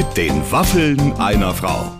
Mit 0.00 0.16
den 0.16 0.50
Waffeln 0.50 1.12
einer 1.18 1.52
Frau. 1.52 1.94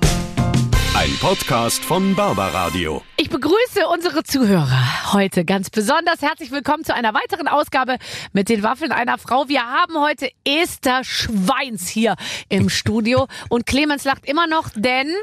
Ein 0.95 1.11
Podcast 1.21 1.85
von 1.85 2.15
Barbaradio. 2.15 3.03
Ich 3.19 3.29
begrüße 3.29 3.87
unsere 3.93 4.23
Zuhörer 4.23 5.13
heute 5.13 5.45
ganz 5.45 5.69
besonders. 5.69 6.23
Herzlich 6.23 6.51
willkommen 6.51 6.83
zu 6.83 6.95
einer 6.95 7.13
weiteren 7.13 7.47
Ausgabe 7.47 7.99
mit 8.33 8.49
den 8.49 8.63
Waffeln 8.63 8.91
einer 8.91 9.19
Frau. 9.19 9.51
Wir 9.51 9.67
haben 9.67 10.01
heute 10.01 10.31
Esther 10.45 11.05
Schweins 11.05 11.89
hier 11.89 12.17
im 12.49 12.71
Studio 12.71 13.27
und 13.51 13.67
Clemens 13.67 14.05
lacht 14.05 14.25
immer 14.25 14.47
noch, 14.47 14.71
denn 14.75 15.15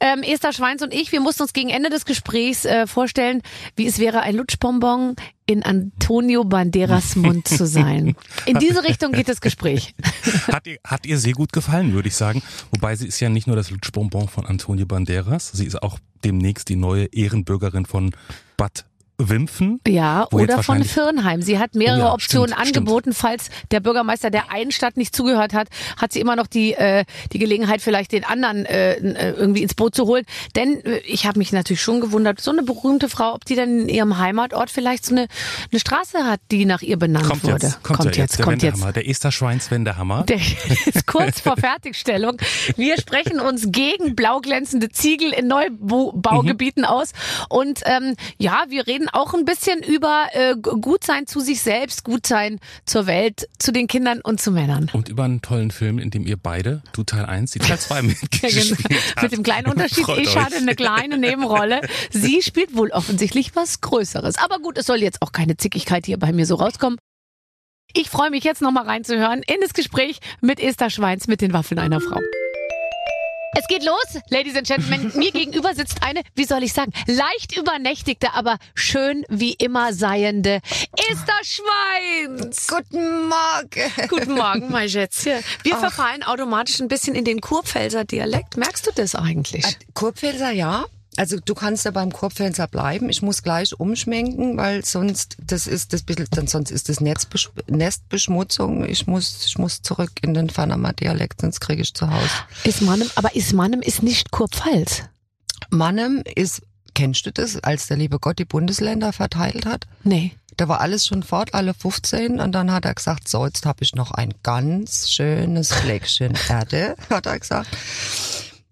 ähm, 0.00 0.22
Esther 0.22 0.52
Schweins 0.52 0.82
und 0.82 0.92
ich, 0.92 1.12
wir 1.12 1.20
mussten 1.20 1.44
uns 1.44 1.54
gegen 1.54 1.70
Ende 1.70 1.88
des 1.88 2.04
Gesprächs 2.04 2.66
äh, 2.66 2.86
vorstellen, 2.86 3.40
wie 3.74 3.86
es 3.86 3.98
wäre, 3.98 4.20
ein 4.20 4.36
Lutschbonbon 4.36 5.16
in 5.48 5.62
Antonio 5.62 6.44
Banderas 6.44 7.16
Mund 7.16 7.48
zu 7.48 7.66
sein. 7.66 8.14
In 8.44 8.58
diese 8.58 8.84
Richtung 8.84 9.12
geht 9.12 9.28
das 9.28 9.40
Gespräch. 9.40 9.94
Hat 10.46 10.66
ihr, 10.66 10.78
hat 10.84 11.06
ihr 11.06 11.18
sehr 11.18 11.32
gut 11.32 11.52
gefallen, 11.52 11.94
würde 11.94 12.08
ich 12.08 12.16
sagen. 12.16 12.42
Wobei 12.70 12.94
sie 12.96 13.06
ist 13.06 13.18
ja 13.20 13.28
nicht 13.28 13.46
nur 13.46 13.56
das 13.56 13.70
Lutschbonbon 13.70 14.28
von 14.28 14.46
Antonio 14.46 14.84
Banderas, 14.86 15.50
sie 15.52 15.66
ist 15.66 15.82
auch 15.82 15.98
demnächst 16.24 16.68
die 16.68 16.76
neue 16.76 17.06
Ehrenbürgerin 17.06 17.86
von 17.86 18.10
Bad 18.56 18.84
Wimpfen. 19.20 19.80
Ja, 19.86 20.22
jetzt 20.22 20.32
oder 20.32 20.62
von 20.62 20.84
Firnheim. 20.84 21.42
Sie 21.42 21.58
hat 21.58 21.74
mehrere 21.74 21.98
Oh 21.98 22.04
ja, 22.06 22.12
Optionen 22.14 22.50
stimmt, 22.54 22.66
angeboten. 22.66 23.12
Falls 23.12 23.50
der 23.72 23.80
Bürgermeister 23.80 24.30
der 24.30 24.52
einen 24.52 24.70
Stadt 24.70 24.96
nicht 24.96 25.14
zugehört 25.14 25.52
hat, 25.54 25.68
hat 25.96 26.12
sie 26.12 26.20
immer 26.20 26.36
noch 26.36 26.46
die, 26.46 26.74
äh, 26.74 27.04
die 27.32 27.38
Gelegenheit, 27.40 27.82
vielleicht 27.82 28.12
den 28.12 28.24
anderen 28.24 28.64
äh, 28.66 28.94
äh, 28.94 29.30
irgendwie 29.30 29.62
ins 29.62 29.74
Boot 29.74 29.94
zu 29.96 30.06
holen. 30.06 30.24
Denn 30.54 30.84
äh, 30.84 30.98
ich 30.98 31.26
habe 31.26 31.38
mich 31.38 31.50
natürlich 31.50 31.82
schon 31.82 32.00
gewundert, 32.00 32.40
so 32.40 32.52
eine 32.52 32.62
berühmte 32.62 33.08
Frau, 33.08 33.34
ob 33.34 33.44
die 33.44 33.56
dann 33.56 33.80
in 33.80 33.88
ihrem 33.88 34.18
Heimatort 34.18 34.70
vielleicht 34.70 35.04
so 35.04 35.14
eine, 35.14 35.26
eine 35.72 35.80
Straße 35.80 36.24
hat, 36.24 36.40
die 36.52 36.64
nach 36.64 36.82
ihr 36.82 36.96
benannt 36.96 37.26
Kommt 37.26 37.42
wurde. 37.44 37.66
jetzt, 37.66 37.82
kommt, 37.82 38.04
ja 38.16 38.22
jetzt, 38.22 38.38
der 38.38 38.44
kommt 38.44 38.62
jetzt. 38.62 38.74
Wendehammer, 38.74 38.92
der 38.92 39.08
Esther 39.08 39.32
Schweins 39.32 39.70
Wendehammer. 39.70 40.22
Der 40.24 40.36
ist 40.86 41.06
kurz 41.06 41.40
vor 41.40 41.56
Fertigstellung. 41.58 42.36
Wir 42.76 42.96
sprechen 42.98 43.40
uns 43.40 43.72
gegen 43.72 44.14
blauglänzende 44.14 44.90
Ziegel 44.90 45.32
in 45.32 45.48
Neubaugebieten 45.48 46.84
aus. 46.84 47.12
Und 47.48 47.80
ähm, 47.84 48.14
ja, 48.38 48.64
wir 48.68 48.86
reden 48.86 49.07
auch 49.12 49.34
ein 49.34 49.44
bisschen 49.44 49.82
über 49.82 50.26
äh, 50.32 50.54
Gutsein 50.56 51.26
zu 51.26 51.40
sich 51.40 51.60
selbst, 51.62 52.04
Gutsein 52.04 52.58
zur 52.86 53.06
Welt, 53.06 53.48
zu 53.58 53.72
den 53.72 53.86
Kindern 53.86 54.20
und 54.20 54.40
zu 54.40 54.50
Männern. 54.52 54.90
und 54.92 55.08
über 55.08 55.24
einen 55.24 55.42
tollen 55.42 55.70
Film, 55.70 55.98
in 55.98 56.10
dem 56.10 56.26
ihr 56.26 56.36
beide, 56.36 56.82
du 56.92 57.04
Teil 57.04 57.24
1, 57.26 57.52
die 57.52 57.58
Teil 57.58 57.78
2 57.78 57.96
Ja, 57.96 58.02
mitgespielt 58.02 58.78
genau. 58.88 59.00
habt. 59.16 59.22
Mit 59.22 59.32
dem 59.32 59.42
kleinen 59.42 59.68
Unterschied, 59.68 60.04
Freut 60.04 60.18
ich 60.20 60.28
euch. 60.28 60.36
hatte 60.36 60.56
eine 60.56 60.74
kleine 60.74 61.18
Nebenrolle. 61.18 61.80
Sie 62.10 62.42
spielt 62.42 62.76
wohl 62.76 62.90
offensichtlich 62.90 63.54
was 63.56 63.80
Größeres. 63.80 64.36
Aber 64.38 64.58
gut, 64.58 64.78
es 64.78 64.86
soll 64.86 65.02
jetzt 65.02 65.22
auch 65.22 65.32
keine 65.32 65.56
Zickigkeit 65.56 66.06
hier 66.06 66.18
bei 66.18 66.32
mir 66.32 66.46
so 66.46 66.54
rauskommen. 66.56 66.98
Ich 67.94 68.10
freue 68.10 68.30
mich 68.30 68.44
jetzt 68.44 68.60
nochmal 68.60 68.84
reinzuhören 68.84 69.42
in 69.46 69.56
das 69.62 69.72
Gespräch 69.72 70.18
mit 70.42 70.60
Esther 70.60 70.90
Schweins 70.90 71.26
mit 71.26 71.40
den 71.40 71.52
Waffeln 71.54 71.78
einer 71.78 72.00
Frau. 72.00 72.20
Es 73.54 73.66
geht 73.66 73.84
los, 73.84 74.22
Ladies 74.30 74.56
and 74.56 74.66
Gentlemen. 74.66 75.12
Mir 75.16 75.32
gegenüber 75.32 75.74
sitzt 75.74 76.02
eine, 76.02 76.22
wie 76.34 76.44
soll 76.44 76.62
ich 76.62 76.72
sagen, 76.72 76.92
leicht 77.06 77.56
übernächtigte, 77.56 78.34
aber 78.34 78.58
schön 78.74 79.24
wie 79.28 79.52
immer 79.54 79.92
seiende 79.92 80.60
Esther 81.10 81.40
Schweins. 81.42 82.66
Guten 82.66 83.28
Morgen. 83.28 84.08
Guten 84.08 84.34
Morgen, 84.34 84.70
mein 84.70 84.88
Schätzchen. 84.88 85.42
Wir 85.62 85.76
verfallen 85.76 86.22
automatisch 86.22 86.80
ein 86.80 86.88
bisschen 86.88 87.14
in 87.14 87.24
den 87.24 87.40
Kurpfälzer 87.40 88.04
Dialekt. 88.04 88.56
Merkst 88.56 88.86
du 88.86 88.90
das 88.94 89.14
eigentlich? 89.14 89.64
Kurpfälzer, 89.94 90.50
ja. 90.50 90.84
Also 91.18 91.36
du 91.44 91.54
kannst 91.54 91.84
ja 91.84 91.90
beim 91.90 92.12
Kurpfälzer 92.12 92.68
bleiben. 92.68 93.10
Ich 93.10 93.22
muss 93.22 93.42
gleich 93.42 93.78
umschwenken, 93.78 94.56
weil 94.56 94.84
sonst 94.84 95.36
das 95.44 95.66
ist 95.66 95.92
das 95.92 96.02
bisschen, 96.02 96.28
dann 96.30 96.46
sonst 96.46 96.70
ist 96.70 96.88
das 96.88 97.00
Netzbesch 97.00 97.50
Nestbeschmutzung. 97.66 98.88
Ich 98.88 99.08
muss 99.08 99.44
ich 99.44 99.58
muss 99.58 99.82
zurück 99.82 100.12
in 100.22 100.32
den 100.34 100.46
Panama 100.46 100.92
Dialekt, 100.92 101.40
sonst 101.40 101.58
kriege 101.58 101.82
ich 101.82 101.92
zu 101.92 102.08
Hause. 102.08 102.30
Ismanem, 102.62 103.10
aber 103.16 103.34
Ismanem 103.34 103.82
ist 103.82 104.04
nicht 104.04 104.30
Kurpfalz. 104.30 105.02
Mannem 105.70 106.22
ist 106.36 106.62
kennst 106.94 107.26
du 107.26 107.32
das, 107.32 107.58
als 107.64 107.88
der 107.88 107.96
liebe 107.96 108.20
Gott 108.20 108.38
die 108.38 108.44
Bundesländer 108.44 109.12
verteilt 109.12 109.66
hat? 109.66 109.86
Nee. 110.04 110.36
Da 110.56 110.68
war 110.68 110.80
alles 110.80 111.06
schon 111.06 111.24
fort, 111.24 111.52
alle 111.52 111.74
15. 111.74 112.38
Und 112.38 112.52
dann 112.52 112.72
hat 112.72 112.84
er 112.84 112.94
gesagt, 112.94 113.28
so, 113.28 113.44
jetzt 113.44 113.66
habe 113.66 113.82
ich 113.82 113.94
noch 113.94 114.12
ein 114.12 114.34
ganz 114.44 115.10
schönes 115.10 115.72
Fleckchen 115.72 116.34
Erde, 116.48 116.94
hat 117.10 117.26
er 117.26 117.38
gesagt. 117.38 117.68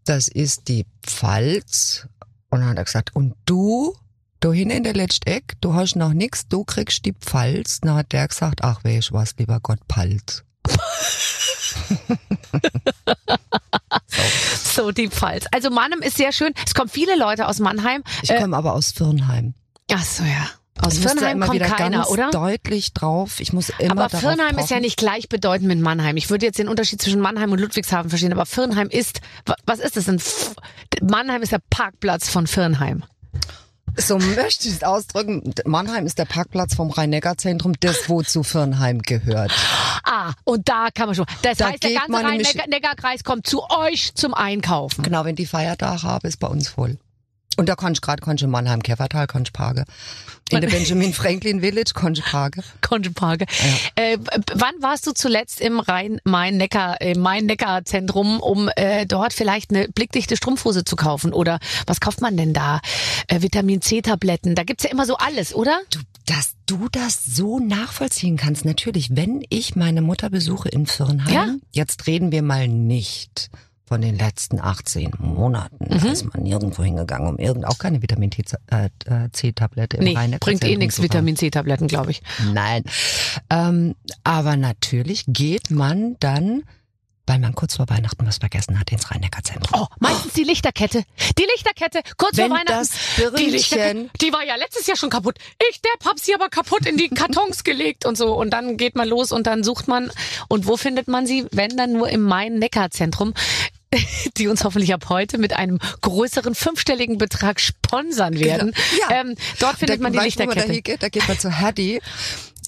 Das 0.05 0.29
ist 0.29 0.69
die 0.69 0.87
Pfalz. 1.03 2.07
Und 2.51 2.61
dann 2.61 2.69
hat 2.71 2.77
er 2.79 2.85
gesagt, 2.85 3.15
und 3.15 3.35
du, 3.47 3.95
du 4.41 4.53
hin 4.53 4.71
in 4.71 4.85
der 4.85 4.95
letzte 4.95 5.27
Eck, 5.27 5.55
du 5.61 5.75
hast 5.75 5.97
noch 5.97 6.13
nix, 6.13 6.47
du 6.49 6.65
kriegst 6.65 7.05
die 7.05 7.13
Pfalz. 7.13 7.81
Dann 7.81 7.95
hat 7.97 8.13
der 8.13 8.29
gesagt, 8.29 8.63
ach 8.63 8.85
weh, 8.85 8.99
ich 8.99 9.13
was, 9.13 9.35
lieber 9.39 9.61
Gott, 9.61 9.81
Pfalz. 9.93 10.43
So 14.77 14.91
die 14.93 15.09
Pfalz. 15.09 15.47
Also 15.53 15.71
Mannem 15.71 16.01
ist 16.03 16.17
sehr 16.19 16.33
schön. 16.33 16.53
Es 16.67 16.75
kommen 16.75 16.89
viele 16.91 17.17
Leute 17.19 17.49
aus 17.49 17.61
Mannheim. 17.61 18.03
Ich 18.23 18.31
Äh, 18.31 18.41
komme 18.41 18.57
aber 18.57 18.75
aus 18.75 18.93
Firnheim. 18.93 19.55
ach 19.91 20.05
so, 20.05 20.23
ja. 20.23 20.49
Aus 20.83 20.95
Ich 20.95 21.01
da 21.05 21.11
Firnheim 21.11 21.41
kommt 21.41 21.61
keiner, 21.61 22.09
oder? 22.11 22.31
deutlich 22.31 22.93
drauf. 22.93 23.41
Ich 23.41 23.53
muss 23.53 23.71
immer 23.79 24.03
Aber 24.05 24.11
Firnheim 24.19 24.59
ist 24.59 24.71
ja 24.71 24.79
nicht 24.81 24.97
gleichbedeutend 24.99 25.67
mit 25.69 25.81
Mannheim. 25.81 26.17
Ich 26.17 26.29
würde 26.31 26.45
jetzt 26.47 26.59
den 26.59 26.69
Unterschied 26.69 27.01
zwischen 27.01 27.21
Mannheim 27.21 27.53
und 27.53 27.61
Ludwigshafen 27.61 28.11
verstehen, 28.11 28.33
aber 28.33 28.47
Firnheim 28.47 28.89
ist, 28.89 29.21
wa- 29.47 29.57
was 29.67 29.79
ist 29.79 29.97
das 29.97 30.05
denn? 30.05 30.21
Mannheim 31.03 31.43
ist 31.43 31.53
der 31.53 31.61
Parkplatz 31.71 32.29
von 32.29 32.47
Firnheim. 32.47 33.05
So 33.99 34.19
möchte 34.19 34.69
ich 34.69 34.75
es 34.75 34.83
ausdrücken. 34.83 35.55
Mannheim 35.65 36.05
ist 36.05 36.19
der 36.19 36.27
Parkplatz 36.27 36.75
vom 36.75 36.91
Rhein-Neckar-Zentrum, 36.91 37.73
das 37.81 38.11
wo 38.11 38.23
zu 38.23 38.43
Firnheim 38.43 39.01
gehört. 39.01 39.53
Ah, 40.05 40.33
und 40.45 40.69
da 40.69 40.89
kann 40.95 41.07
man 41.07 41.15
schon. 41.15 41.25
Das 41.41 41.57
Da 41.57 41.71
heißt, 41.71 41.83
der 41.83 41.95
ganze 41.95 42.13
Rhein-Neckar-Kreis 42.13 43.25
kommt 43.25 43.47
zu 43.47 43.63
euch 43.71 44.15
zum 44.15 44.35
Einkaufen. 44.35 45.03
Genau, 45.03 45.25
wenn 45.25 45.35
die 45.37 45.47
Feiertage 45.47 46.03
haben, 46.03 46.29
ist 46.29 46.39
bei 46.41 46.47
uns 46.49 46.69
voll. 46.69 46.99
Und 47.57 47.71
da 47.71 47.75
kannst 47.75 48.03
du 48.03 48.07
gerade 48.07 48.21
kannst 48.23 48.43
du 48.43 48.45
in 48.45 48.51
Mannheim 48.51 48.83
Käfertal 48.83 49.27
kannst 49.27 49.49
du 49.49 49.53
parken. 49.53 49.85
In 50.51 50.61
der 50.61 50.69
Benjamin 50.69 51.13
Franklin 51.13 51.61
Village 51.61 51.93
parken. 51.95 52.63
Konjeparke. 52.81 53.47
Äh, 53.97 54.19
b- 54.19 54.25
wann 54.55 54.75
warst 54.81 55.07
du 55.07 55.13
zuletzt 55.13 55.61
im 55.61 55.81
Rhein-Main-Neckar, 55.81 57.01
äh, 57.01 57.15
Main-Neckar-Zentrum, 57.19 58.41
um 58.41 58.69
äh, 58.77 59.07
dort 59.07 59.33
vielleicht 59.33 59.71
eine 59.71 59.89
blickdichte 59.89 60.37
Strumpfhose 60.37 60.85
zu 60.85 60.97
kaufen? 60.97 61.33
Oder 61.33 61.59
was 61.87 62.01
kauft 62.01 62.21
man 62.21 62.37
denn 62.37 62.53
da? 62.53 62.81
Äh, 63.29 63.43
Vitamin 63.43 63.81
C-Tabletten. 63.81 64.55
Da 64.55 64.65
gibt's 64.65 64.85
ja 64.85 64.91
immer 64.91 65.07
so 65.07 65.17
alles, 65.17 65.55
oder? 65.55 65.81
Du, 65.91 65.99
dass 66.27 66.55
du 66.67 66.89
das 66.91 67.25
so 67.25 67.59
nachvollziehen 67.59 68.37
kannst, 68.37 68.65
natürlich, 68.65 69.17
wenn 69.17 69.43
ich 69.49 69.77
meine 69.77 70.03
Mutter 70.03 70.29
besuche 70.31 70.69
in 70.69 70.87
Firnheim, 70.87 71.33
Ja. 71.33 71.55
jetzt 71.73 72.07
reden 72.07 72.33
wir 72.33 72.43
mal 72.43 72.69
nicht 72.69 73.51
von 73.87 74.01
den 74.01 74.19
letzten 74.19 74.61
18 74.61 75.13
Monaten. 75.19 75.87
Mhm. 75.89 76.11
Ist 76.11 76.25
man 76.33 76.43
nirgendwo 76.43 76.83
hingegangen, 76.83 77.29
um 77.29 77.39
irgend 77.39 77.67
auch 77.67 77.79
keine 77.79 78.03
Vitamin 78.03 78.31
äh, 78.31 78.89
C-Tablette 79.33 79.99
im 79.99 80.05
Nee, 80.05 80.37
bringt 80.41 80.65
eh 80.65 80.77
nichts. 80.77 81.01
Vitamin 81.01 81.37
C-Tabletten, 81.37 81.87
glaube 81.87 82.11
ich. 82.11 82.23
Nein. 82.53 82.83
Ähm, 83.49 83.95
aber 84.25 84.57
natürlich 84.57 85.25
geht 85.29 85.71
man 85.71 86.17
dann, 86.19 86.65
weil 87.29 87.39
man 87.39 87.55
kurz 87.55 87.77
vor 87.77 87.89
Weihnachten 87.89 88.27
was 88.27 88.39
vergessen 88.39 88.79
hat, 88.79 88.91
ins 88.91 89.11
Rhein-Neckar-Zentrum. 89.11 89.83
Oh, 89.83 89.87
meistens 90.01 90.33
die 90.33 90.45
Lichterkette. 90.45 91.05
Die 91.39 91.47
Lichterkette, 91.55 92.01
kurz 92.17 92.37
Wenn 92.37 92.49
vor 92.49 92.59
Weihnachten. 92.59 92.89
das 93.17 93.35
die 93.39 93.47
Lichterkette, 93.47 94.11
die 94.21 94.33
war 94.33 94.45
ja 94.45 94.57
letztes 94.57 94.87
Jahr 94.89 94.97
schon 94.97 95.11
kaputt. 95.11 95.39
Ich, 95.71 95.81
Depp, 95.81 96.05
hab 96.05 96.19
sie 96.19 96.35
aber 96.35 96.49
kaputt 96.49 96.87
in 96.87 96.97
die 96.97 97.09
Kartons 97.09 97.63
gelegt 97.65 98.05
und 98.05 98.17
so. 98.19 98.35
Und 98.37 98.51
dann 98.51 98.77
geht 98.77 98.97
man 98.97 99.09
los 99.09 99.31
und 99.31 99.47
dann 99.47 99.63
sucht 99.63 99.87
man. 99.87 100.11
Und 100.49 100.67
wo 100.67 100.77
findet 100.77 101.07
man 101.07 101.27
sie? 101.27 101.47
Wenn 101.53 101.77
dann 101.77 101.93
nur 101.93 102.09
im 102.09 102.23
Main-Neckar-Zentrum. 102.23 103.33
Die 104.37 104.49
uns 104.49 104.65
hoffentlich 104.65 104.93
ab 104.95 105.07
heute 105.09 105.39
mit 105.39 105.53
einem 105.55 105.79
größeren 106.01 106.55
fünfstelligen 106.55 107.19
Betrag 107.19 107.61
sponsern 107.61 108.39
werden. 108.39 108.75
Ja. 109.09 109.21
Ähm, 109.21 109.35
dort 109.59 109.79
findet 109.79 109.99
Da- 109.99 110.03
man 110.03 110.13
die 110.13 110.19
wo 110.19 110.23
man 110.23 110.23
da 110.23 110.25
Lichterkette. 110.25 110.73
hingeht? 110.73 111.03
Da 111.03 111.09
geht 111.09 111.27
man 111.29 111.39
zu 111.39 111.59
Hattie. 111.59 112.01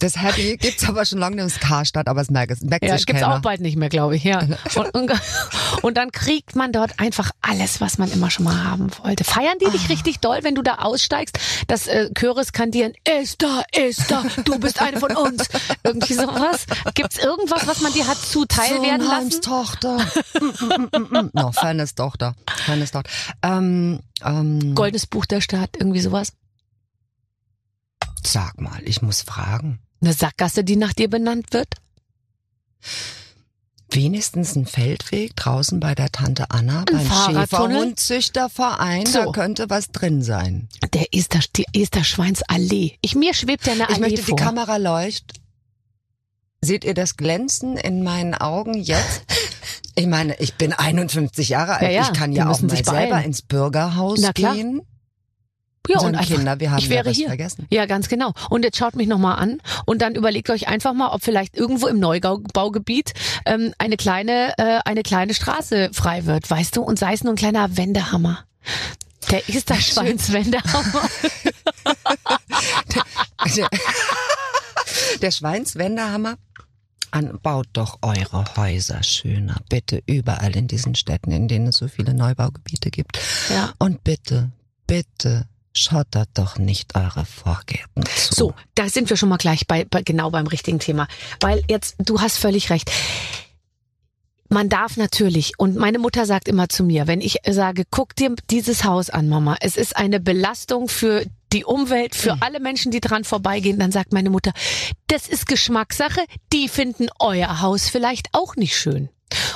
Das 0.01 0.17
Hattie 0.17 0.57
gibt's 0.57 0.89
aber 0.89 1.05
schon 1.05 1.19
lange 1.19 1.37
das 1.37 1.59
Karstadt, 1.61 2.09
aber 2.09 2.21
es 2.21 2.31
merkt, 2.31 2.53
es 2.53 2.61
merkt 2.63 2.85
Ja, 2.85 2.97
sich 2.97 3.07
gibt's 3.07 3.23
keiner. 3.23 3.37
auch 3.37 3.41
bald 3.41 3.61
nicht 3.61 3.77
mehr, 3.77 3.89
glaube 3.89 4.17
ich, 4.17 4.25
ja. 4.25 4.41
Und, 4.75 4.95
und, 4.95 5.13
und 5.83 5.97
dann 5.97 6.13
kriegt 6.13 6.55
man 6.57 6.73
dort 6.73 6.99
einfach 7.01 7.31
alles, 7.43 7.81
was 7.81 7.99
man 7.99 8.11
immer 8.13 8.31
schon 8.31 8.45
mal 8.45 8.65
haben 8.65 8.91
wollte. 9.03 9.25
Feiern 9.25 9.59
die 9.61 9.67
Ah. 9.67 9.71
dich 9.71 9.89
richtig 9.89 10.19
doll, 10.21 10.39
wenn 10.43 10.55
du 10.55 10.63
da 10.63 10.77
aussteigst, 10.77 11.39
dass 11.67 11.87
äh, 11.87 12.11
Chöre 12.15 12.45
skandieren, 12.45 12.93
Esther, 13.05 13.65
Esther, 13.73 14.25
du 14.45 14.59
bist 14.59 14.81
eine 14.81 14.99
von 15.01 15.15
uns. 15.17 15.49
Irgendwie 15.83 16.15
sowas. 16.15 16.67
Gibt's 16.95 17.19
irgendwas, 17.19 17.67
was 17.67 17.81
man 17.81 17.93
dir 17.93 18.07
hat 18.07 18.19
zuteil 18.19 18.81
werden 18.83 19.01
Firnheims 19.03 19.35
lassen? 19.35 19.43
Tochter. 19.43 19.99
No, 21.33 21.53
Fairness 21.53 21.95
Tochter. 21.95 22.35
Fairness 22.65 22.91
Tochter. 22.93 23.11
Ähm, 23.43 24.01
ähm, 24.25 24.75
Goldenes 24.75 25.07
Buch 25.07 25.27
der 25.27 25.41
Stadt, 25.41 25.71
irgendwie 25.79 26.01
sowas. 26.01 26.33
Sag 28.27 28.61
mal, 28.61 28.81
ich 28.85 29.03
muss 29.03 29.23
fragen. 29.23 29.79
Eine 30.01 30.13
Sackgasse, 30.13 30.65
die 30.65 30.77
nach 30.77 30.93
dir 30.93 31.09
benannt 31.09 31.53
wird? 31.53 31.75
Wenigstens 33.91 34.55
ein 34.55 34.67
Feldweg 34.67 35.35
draußen 35.35 35.81
bei 35.81 35.95
der 35.95 36.13
Tante 36.13 36.51
Anna 36.51 36.85
Ein 36.91 37.09
beim? 37.09 37.35
Schäferhundzüchterverein. 37.35 39.07
So. 39.07 39.25
Da 39.25 39.33
könnte 39.33 39.71
was 39.71 39.91
drin 39.93 40.23
sein. 40.23 40.69
Der 40.93 41.07
Esther, 41.15 41.41
die 41.57 41.65
Esther 41.73 42.05
Schweins 42.05 42.43
Allee. 42.43 42.99
Ich, 43.01 43.15
mir 43.15 43.33
schwebt 43.33 43.67
ja 43.67 43.73
eine 43.73 43.89
Allee 43.89 43.95
Ich 43.95 44.01
möchte, 44.01 44.23
vor. 44.23 44.37
die 44.37 44.43
Kamera 44.43 44.77
leuchtet. 44.77 45.41
Seht 46.61 46.85
ihr 46.85 46.95
das 46.95 47.17
Glänzen 47.17 47.77
in 47.79 48.03
meinen 48.03 48.35
Augen 48.35 48.75
jetzt? 48.75 49.23
Ich 49.95 50.07
meine, 50.07 50.39
ich 50.39 50.55
bin 50.55 50.73
51 50.73 51.49
Jahre 51.49 51.73
alt. 51.73 51.83
Ja, 51.83 51.89
ja, 51.91 52.03
ich 52.03 52.13
kann 52.13 52.31
ja 52.31 52.49
auch 52.49 52.61
mal 52.61 52.85
selber 52.85 53.21
ins 53.25 53.43
Bürgerhaus 53.43 54.21
gehen. 54.33 54.83
Ja, 55.89 56.01
und 56.01 56.15
einfach, 56.15 56.37
Kinder, 56.37 56.61
wir 56.61 56.71
haben 56.71 56.79
ich 56.79 56.89
wäre 56.91 57.09
ja 57.09 57.15
hier. 57.15 57.29
vergessen. 57.29 57.67
Ja, 57.71 57.87
ganz 57.87 58.09
genau. 58.09 58.33
Und 58.51 58.65
jetzt 58.65 58.77
schaut 58.77 58.95
mich 58.97 59.09
nochmal 59.09 59.39
an 59.39 59.61
und 59.87 60.03
dann 60.03 60.15
überlegt 60.15 60.51
euch 60.51 60.69
einfach 60.69 60.93
mal, 60.93 61.09
ob 61.09 61.23
vielleicht 61.23 61.57
irgendwo 61.57 61.87
im 61.87 61.99
Neubaugebiet 61.99 63.15
ähm, 63.47 63.73
eine 63.79 63.97
kleine 63.97 64.53
äh, 64.59 64.81
eine 64.85 65.03
kleine 65.03 65.35
Straße 65.35 65.91
frei 65.93 66.27
wird, 66.27 66.51
weißt 66.51 66.77
du? 66.77 66.83
Und 66.83 66.99
sei 66.99 67.13
es 67.15 67.25
nur 67.25 67.33
ein 67.33 67.37
kleiner 67.37 67.77
Wendehammer. 67.77 68.45
Der 69.31 69.49
ist 69.49 69.71
der 69.71 69.75
Schweinswendehammer. 69.81 71.09
Der, 73.57 73.69
der 75.23 75.31
Schweinswendehammer 75.31 76.37
an, 77.11 77.39
baut 77.43 77.69
doch 77.73 77.99
eure 78.03 78.45
Häuser 78.57 79.03
schöner. 79.03 79.57
Bitte 79.69 80.03
überall 80.07 80.55
in 80.57 80.69
diesen 80.69 80.95
Städten, 80.95 81.31
in 81.31 81.49
denen 81.49 81.69
es 81.69 81.79
so 81.79 81.89
viele 81.89 82.15
Neubaugebiete 82.15 82.91
gibt. 82.91 83.19
Ja. 83.49 83.73
Und 83.79 84.05
bitte, 84.05 84.51
bitte 84.87 85.47
schottert 85.75 86.31
doch 86.35 86.59
nicht 86.59 86.95
eure 86.97 87.25
Vorgärten 87.25 88.05
zu. 88.17 88.35
So, 88.35 88.55
da 88.75 88.89
sind 88.89 89.11
wir 89.11 89.17
schon 89.17 89.29
mal 89.29 89.37
gleich 89.37 89.67
bei, 89.67 89.85
bei 89.85 90.03
genau 90.03 90.31
beim 90.31 90.47
richtigen 90.47 90.79
Thema, 90.79 91.07
weil 91.41 91.63
jetzt 91.69 91.97
du 91.99 92.21
hast 92.21 92.39
völlig 92.39 92.71
recht. 92.71 92.91
Man 94.51 94.71
darf 94.71 94.97
natürlich, 94.97 95.53
und 95.59 95.77
meine 95.77 95.99
Mutter 95.99 96.25
sagt 96.25 96.49
immer 96.49 96.71
zu 96.71 96.83
mir, 96.83 97.07
wenn 97.07 97.21
ich 97.21 97.37
sage, 97.47 97.85
guck 97.91 98.17
dir 98.17 98.35
dieses 98.49 98.83
Haus 98.85 99.11
an, 99.11 99.29
Mama, 99.29 99.57
es 99.61 99.77
ist 99.77 99.95
eine 99.95 100.21
Belastung 100.21 100.89
für 100.89 101.27
die 101.53 101.65
Umwelt, 101.67 102.15
für 102.15 102.35
Mhm. 102.37 102.43
alle 102.43 102.61
Menschen, 102.61 102.91
die 102.91 103.01
dran 103.01 103.25
vorbeigehen, 103.25 103.79
dann 103.79 103.93
sagt 103.93 104.15
meine 104.15 104.31
Mutter, 104.31 104.53
das 105.09 105.29
ist 105.29 105.47
Geschmackssache, 105.49 106.21
die 106.55 106.69
finden 106.69 107.09
euer 107.19 107.61
Haus 107.61 107.91
vielleicht 107.91 108.29
auch 108.33 108.57
nicht 108.57 108.75
schön. 108.77 109.11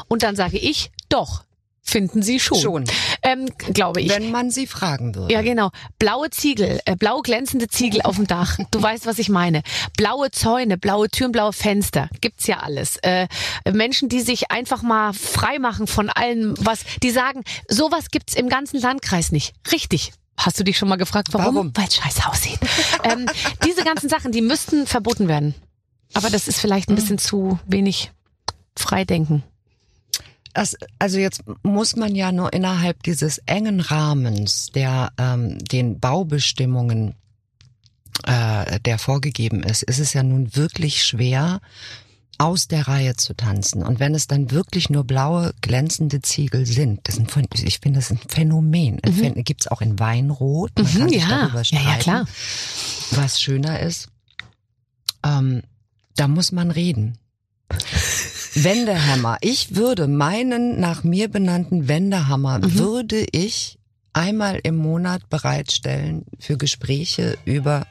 Und 0.08 0.22
dann 0.22 0.36
sage 0.36 0.58
ich, 0.58 0.90
doch, 1.08 1.44
finden 1.80 2.22
sie 2.22 2.38
schon. 2.38 2.58
Schon, 2.60 2.84
Ähm, 3.22 3.48
glaube 3.56 4.00
ich. 4.00 4.10
wenn 4.10 4.30
man 4.30 4.50
sie 4.50 4.66
fragen 4.66 5.14
würde. 5.14 5.32
Ja, 5.32 5.42
genau. 5.42 5.70
Blaue 5.98 6.30
Ziegel, 6.30 6.80
äh, 6.86 6.96
blau 6.96 7.20
glänzende 7.20 7.68
Ziegel 7.68 8.02
auf 8.02 8.16
dem 8.16 8.26
Dach. 8.26 8.58
Du 8.70 8.82
weißt, 8.82 9.06
was 9.06 9.18
ich 9.18 9.28
meine. 9.28 9.62
Blaue 9.96 10.30
Zäune, 10.30 10.76
blaue 10.76 11.08
Türen, 11.08 11.32
blaue 11.32 11.52
Fenster. 11.52 12.08
Gibt's 12.20 12.46
ja 12.46 12.58
alles. 12.58 12.96
Äh, 12.98 13.28
Menschen, 13.72 14.08
die 14.08 14.20
sich 14.20 14.50
einfach 14.50 14.82
mal 14.82 15.12
frei 15.12 15.58
machen 15.58 15.86
von 15.86 16.10
allem, 16.10 16.54
was, 16.58 16.80
die 17.02 17.10
sagen, 17.10 17.42
sowas 17.68 18.10
gibt's 18.10 18.34
im 18.34 18.48
ganzen 18.48 18.80
Landkreis 18.80 19.30
nicht. 19.30 19.54
Richtig. 19.70 20.12
Hast 20.36 20.58
du 20.58 20.64
dich 20.64 20.78
schon 20.78 20.88
mal 20.88 20.96
gefragt, 20.96 21.28
warum? 21.32 21.54
Warum? 21.54 21.72
Weil 21.74 21.86
es 21.86 21.96
scheiße 21.96 22.26
aussieht. 22.26 22.58
ähm, 23.04 23.26
diese 23.64 23.84
ganzen 23.84 24.08
Sachen, 24.08 24.32
die 24.32 24.40
müssten 24.40 24.86
verboten 24.86 25.28
werden. 25.28 25.54
Aber 26.14 26.30
das 26.30 26.48
ist 26.48 26.60
vielleicht 26.60 26.88
ein 26.88 26.94
bisschen 26.94 27.18
zu 27.18 27.58
wenig 27.66 28.10
Freidenken. 28.76 29.44
Das, 30.54 30.76
also 30.98 31.18
jetzt 31.18 31.42
muss 31.62 31.96
man 31.96 32.14
ja 32.14 32.30
nur 32.32 32.52
innerhalb 32.52 33.02
dieses 33.02 33.38
engen 33.46 33.80
Rahmens, 33.80 34.70
der 34.74 35.12
ähm, 35.18 35.58
den 35.58 35.98
Baubestimmungen, 35.98 37.14
äh, 38.24 38.78
der 38.80 38.98
vorgegeben 38.98 39.62
ist, 39.62 39.82
ist 39.82 39.98
es 39.98 40.12
ja 40.12 40.22
nun 40.22 40.54
wirklich 40.54 41.04
schwer, 41.04 41.60
aus 42.38 42.66
der 42.66 42.88
Reihe 42.88 43.14
zu 43.14 43.34
tanzen. 43.34 43.82
Und 43.82 44.00
wenn 44.00 44.14
es 44.14 44.26
dann 44.26 44.50
wirklich 44.50 44.90
nur 44.90 45.04
blaue, 45.04 45.52
glänzende 45.60 46.20
Ziegel 46.22 46.66
sind, 46.66 47.00
das 47.04 47.14
sind 47.16 47.30
ich 47.62 47.78
finde, 47.78 47.98
das 48.00 48.10
ist 48.10 48.24
ein 48.24 48.28
Phänomen. 48.28 48.98
Mhm. 49.04 49.12
Phän 49.20 49.44
Gibt's 49.44 49.68
auch 49.68 49.80
in 49.80 49.98
Weinrot. 49.98 50.72
Man 50.76 50.84
Mhm, 50.92 50.98
kann 50.98 51.08
sich 51.08 51.22
ja. 51.22 51.28
darüber 51.28 51.58
Ja, 51.58 51.64
streiten, 51.64 51.86
ja, 51.88 51.96
klar. 51.98 52.26
was 53.12 53.40
schöner 53.40 53.80
ist. 53.80 54.08
Ähm, 55.24 55.62
da 56.16 56.26
muss 56.26 56.52
man 56.52 56.70
reden. 56.70 57.16
Wendehammer. 58.54 59.38
Ich 59.40 59.74
würde 59.76 60.08
meinen 60.08 60.78
nach 60.80 61.04
mir 61.04 61.28
benannten 61.28 61.88
Wendehammer 61.88 62.58
Mhm. 62.58 62.74
würde 62.78 63.26
ich 63.32 63.78
einmal 64.12 64.60
im 64.62 64.76
Monat 64.76 65.28
bereitstellen 65.30 66.26
für 66.38 66.56
Gespräche 66.58 67.38
über 67.44 67.86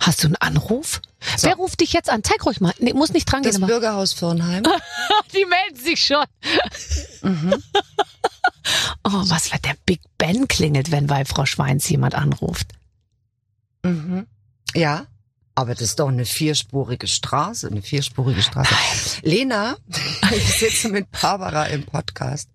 Hast 0.00 0.24
du 0.24 0.26
einen 0.26 0.36
Anruf? 0.36 1.00
So. 1.36 1.46
Wer 1.46 1.54
ruft 1.54 1.80
dich 1.80 1.92
jetzt 1.92 2.10
an? 2.10 2.24
Zeig 2.24 2.44
ruhig 2.44 2.60
mal. 2.60 2.72
Nee, 2.80 2.92
muss 2.92 3.12
nicht 3.12 3.30
dran 3.30 3.44
das 3.44 3.54
gehen. 3.54 3.62
aber- 3.62 3.72
Bürgerhaus 3.72 4.12
Firnheim. 4.12 4.64
Die 5.32 5.44
melden 5.44 5.76
sich 5.76 6.04
schon. 6.04 6.24
Mhm. 7.22 7.54
Oh, 9.04 9.10
was 9.26 9.52
wird 9.52 9.64
der 9.64 9.74
Big 9.84 10.00
Ben 10.16 10.46
klingelt, 10.46 10.90
wenn 10.92 11.06
bei 11.08 11.24
Frau 11.24 11.44
Schweins 11.44 11.88
jemand 11.88 12.14
anruft? 12.14 12.68
Mhm. 13.82 14.26
Ja, 14.74 15.06
aber 15.54 15.74
das 15.74 15.82
ist 15.82 16.00
doch 16.00 16.08
eine 16.08 16.24
vierspurige 16.24 17.06
Straße, 17.06 17.68
eine 17.68 17.82
vierspurige 17.82 18.42
Straße. 18.42 18.74
Lena, 19.22 19.76
ich 20.34 20.54
sitze 20.54 20.88
mit 20.88 21.10
Barbara 21.10 21.66
im 21.66 21.84
Podcast. 21.84 22.48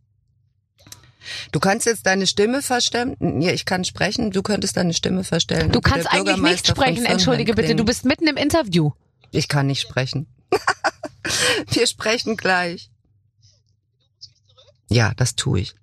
Du 1.52 1.60
kannst 1.60 1.86
jetzt 1.86 2.06
deine 2.06 2.26
Stimme 2.26 2.62
verstellen. 2.62 3.42
Ja, 3.42 3.52
ich 3.52 3.66
kann 3.66 3.84
sprechen. 3.84 4.32
Du 4.32 4.42
könntest 4.42 4.78
deine 4.78 4.94
Stimme 4.94 5.24
verstellen. 5.24 5.72
Du 5.72 5.82
kannst 5.82 6.08
eigentlich 6.08 6.38
nicht 6.38 6.68
sprechen, 6.68 7.06
entschuldige 7.06 7.54
bitte, 7.54 7.76
du 7.76 7.84
bist 7.84 8.06
mitten 8.06 8.28
im 8.28 8.38
Interview. 8.38 8.92
Ich 9.32 9.48
kann 9.48 9.68
nicht 9.68 9.82
sprechen. 9.82 10.28
Wir 11.72 11.86
sprechen 11.86 12.38
gleich. 12.38 12.90
Ja, 14.90 15.14
das 15.16 15.36
tue 15.36 15.60
ich. 15.60 15.76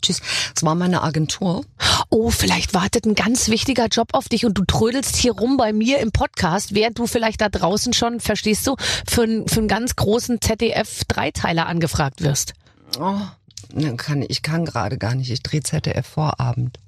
Tschüss. 0.00 0.20
Es 0.56 0.62
war 0.62 0.74
meine 0.74 1.02
Agentur. 1.02 1.64
Oh, 2.14 2.30
vielleicht 2.30 2.74
wartet 2.74 3.06
ein 3.06 3.14
ganz 3.14 3.48
wichtiger 3.48 3.86
Job 3.86 4.08
auf 4.12 4.28
dich 4.28 4.44
und 4.44 4.52
du 4.58 4.64
trödelst 4.66 5.16
hier 5.16 5.32
rum 5.32 5.56
bei 5.56 5.72
mir 5.72 5.98
im 6.00 6.12
Podcast, 6.12 6.74
während 6.74 6.98
du 6.98 7.06
vielleicht 7.06 7.40
da 7.40 7.48
draußen 7.48 7.94
schon, 7.94 8.20
verstehst 8.20 8.66
du, 8.66 8.76
für, 9.08 9.22
einen- 9.22 9.48
für 9.48 9.60
einen 9.60 9.68
ganz 9.68 9.96
großen 9.96 10.38
ZDF-Dreiteiler 10.42 11.66
angefragt 11.66 12.22
wirst. 12.22 12.52
Oh, 13.00 13.16
ne, 13.72 13.96
kann, 13.96 14.22
ich 14.28 14.42
kann 14.42 14.66
gerade 14.66 14.98
gar 14.98 15.14
nicht. 15.14 15.30
Ich 15.30 15.42
drehe 15.42 15.62
ZDF 15.62 16.06
Vorabend. 16.06 16.78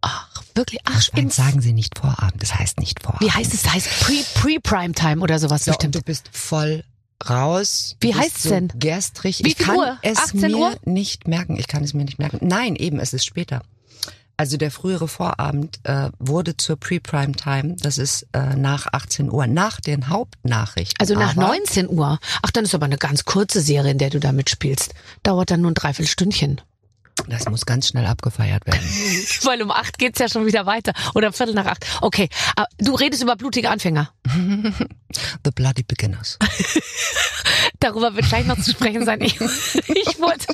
Ach, 0.00 0.42
wirklich? 0.54 0.80
Ach, 0.86 1.08
ins, 1.14 1.36
sagen 1.36 1.60
Sie 1.60 1.74
nicht 1.74 1.98
Vorabend. 1.98 2.42
Das 2.42 2.54
heißt 2.54 2.80
nicht 2.80 3.02
Vorabend. 3.02 3.20
wie 3.20 3.30
heißt 3.30 3.52
es? 3.52 3.62
Das 3.64 3.74
heißt 3.74 3.88
Pre- 4.00 4.24
Pre-Prime-Time 4.40 5.20
oder 5.20 5.38
sowas 5.38 5.66
So, 5.66 5.72
und 5.72 5.76
bestimmt. 5.76 5.94
du 5.96 6.00
bist 6.02 6.30
voll 6.32 6.84
raus. 7.28 7.96
Wie 8.00 8.14
heißt's 8.14 8.44
so 8.44 8.48
denn? 8.48 8.72
Gerstrig. 8.76 9.40
Wie 9.44 9.48
ich 9.48 9.56
viel 9.56 9.66
kann 9.66 9.76
Uhr? 9.76 9.98
es 10.00 10.16
18 10.16 10.40
mir 10.40 10.56
Uhr? 10.56 10.74
nicht 10.86 11.28
merken. 11.28 11.58
Ich 11.58 11.68
kann 11.68 11.84
es 11.84 11.92
mir 11.92 12.04
nicht 12.06 12.18
merken. 12.18 12.38
Nein, 12.40 12.76
eben, 12.76 12.98
es 12.98 13.12
ist 13.12 13.26
später. 13.26 13.60
Also 14.40 14.56
der 14.56 14.70
frühere 14.70 15.06
Vorabend 15.06 15.80
äh, 15.82 16.08
wurde 16.18 16.56
zur 16.56 16.76
Pre-Prime-Time. 16.76 17.76
Das 17.78 17.98
ist 17.98 18.26
äh, 18.32 18.56
nach 18.56 18.86
18 18.90 19.30
Uhr, 19.30 19.46
nach 19.46 19.82
den 19.82 20.08
Hauptnachrichten. 20.08 20.98
Also 20.98 21.12
nach 21.12 21.36
Aber 21.36 21.48
19 21.48 21.90
Uhr. 21.90 22.18
Ach, 22.40 22.50
dann 22.50 22.64
ist 22.64 22.74
aber 22.74 22.86
eine 22.86 22.96
ganz 22.96 23.26
kurze 23.26 23.60
Serie, 23.60 23.90
in 23.90 23.98
der 23.98 24.08
du 24.08 24.18
da 24.18 24.32
mitspielst. 24.32 24.94
Dauert 25.24 25.50
dann 25.50 25.60
nur 25.60 25.72
ein 25.72 25.74
Dreiviertelstündchen. 25.74 26.62
Das 27.28 27.48
muss 27.48 27.66
ganz 27.66 27.88
schnell 27.88 28.06
abgefeiert 28.06 28.66
werden. 28.66 28.80
Weil 29.42 29.62
um 29.62 29.70
acht 29.70 29.98
geht's 29.98 30.18
ja 30.18 30.28
schon 30.28 30.46
wieder 30.46 30.66
weiter. 30.66 30.92
Oder 31.14 31.32
Viertel 31.32 31.54
nach 31.54 31.66
acht. 31.66 31.86
Okay, 32.00 32.28
aber 32.56 32.68
du 32.78 32.94
redest 32.94 33.22
über 33.22 33.36
blutige 33.36 33.70
Anfänger. 33.70 34.12
The 35.44 35.50
Bloody 35.54 35.82
Beginners. 35.82 36.38
Darüber 37.80 38.14
wird 38.14 38.28
gleich 38.28 38.46
noch 38.46 38.60
zu 38.60 38.72
sprechen 38.72 39.04
sein. 39.04 39.20
Ich, 39.20 39.40
ich, 39.40 40.20
wollte, 40.20 40.46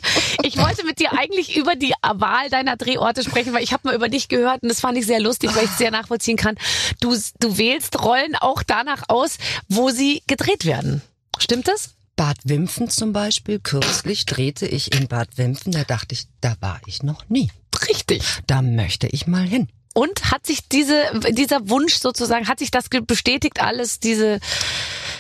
ich 0.42 0.56
wollte 0.58 0.84
mit 0.84 0.98
dir 0.98 1.12
eigentlich 1.12 1.56
über 1.56 1.74
die 1.74 1.92
Wahl 2.02 2.50
deiner 2.50 2.76
Drehorte 2.76 3.22
sprechen, 3.22 3.52
weil 3.52 3.62
ich 3.62 3.72
habe 3.72 3.88
mal 3.88 3.94
über 3.94 4.08
dich 4.08 4.28
gehört 4.28 4.62
und 4.62 4.68
das 4.68 4.80
fand 4.80 4.96
ich 4.98 5.06
sehr 5.06 5.20
lustig, 5.20 5.54
weil 5.54 5.64
ich 5.64 5.70
es 5.70 5.78
sehr 5.78 5.90
nachvollziehen 5.90 6.36
kann. 6.36 6.56
Du, 7.00 7.16
du 7.40 7.58
wählst 7.58 8.02
Rollen 8.02 8.36
auch 8.36 8.62
danach 8.62 9.04
aus, 9.08 9.38
wo 9.68 9.90
sie 9.90 10.22
gedreht 10.26 10.64
werden. 10.64 11.02
Stimmt 11.38 11.68
das? 11.68 11.95
Bad 12.16 12.38
Wimpfen 12.44 12.88
zum 12.88 13.12
Beispiel, 13.12 13.60
kürzlich 13.60 14.24
drehte 14.24 14.66
ich 14.66 14.94
in 14.98 15.06
Bad 15.06 15.36
Wimpfen, 15.36 15.72
da 15.72 15.84
dachte 15.84 16.14
ich, 16.14 16.26
da 16.40 16.56
war 16.60 16.80
ich 16.86 17.02
noch 17.02 17.28
nie. 17.28 17.50
Richtig. 17.88 18.22
Da 18.46 18.62
möchte 18.62 19.06
ich 19.06 19.26
mal 19.26 19.46
hin. 19.46 19.68
Und 19.92 20.30
hat 20.30 20.46
sich 20.46 20.66
diese, 20.68 21.02
dieser 21.30 21.68
Wunsch 21.68 21.94
sozusagen, 21.94 22.48
hat 22.48 22.58
sich 22.58 22.70
das 22.70 22.88
bestätigt 22.88 23.60
alles, 23.60 24.00
diese, 24.00 24.40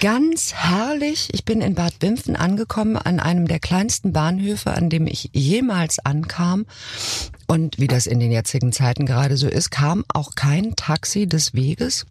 Ganz 0.00 0.52
herrlich. 0.52 1.28
Ich 1.32 1.46
bin 1.46 1.62
in 1.62 1.74
Bad 1.74 1.94
Wimpfen 2.00 2.36
angekommen, 2.36 2.98
an 2.98 3.18
einem 3.18 3.48
der 3.48 3.60
kleinsten 3.60 4.12
Bahnhöfe, 4.12 4.72
an 4.72 4.90
dem 4.90 5.06
ich 5.06 5.30
jemals 5.32 5.98
ankam. 6.00 6.66
Und 7.46 7.78
wie 7.78 7.86
das 7.86 8.06
in 8.06 8.20
den 8.20 8.30
jetzigen 8.30 8.72
Zeiten 8.72 9.06
gerade 9.06 9.38
so 9.38 9.48
ist, 9.48 9.70
kam 9.70 10.04
auch 10.08 10.34
kein 10.34 10.76
Taxi 10.76 11.26
des 11.26 11.54
Weges. 11.54 12.04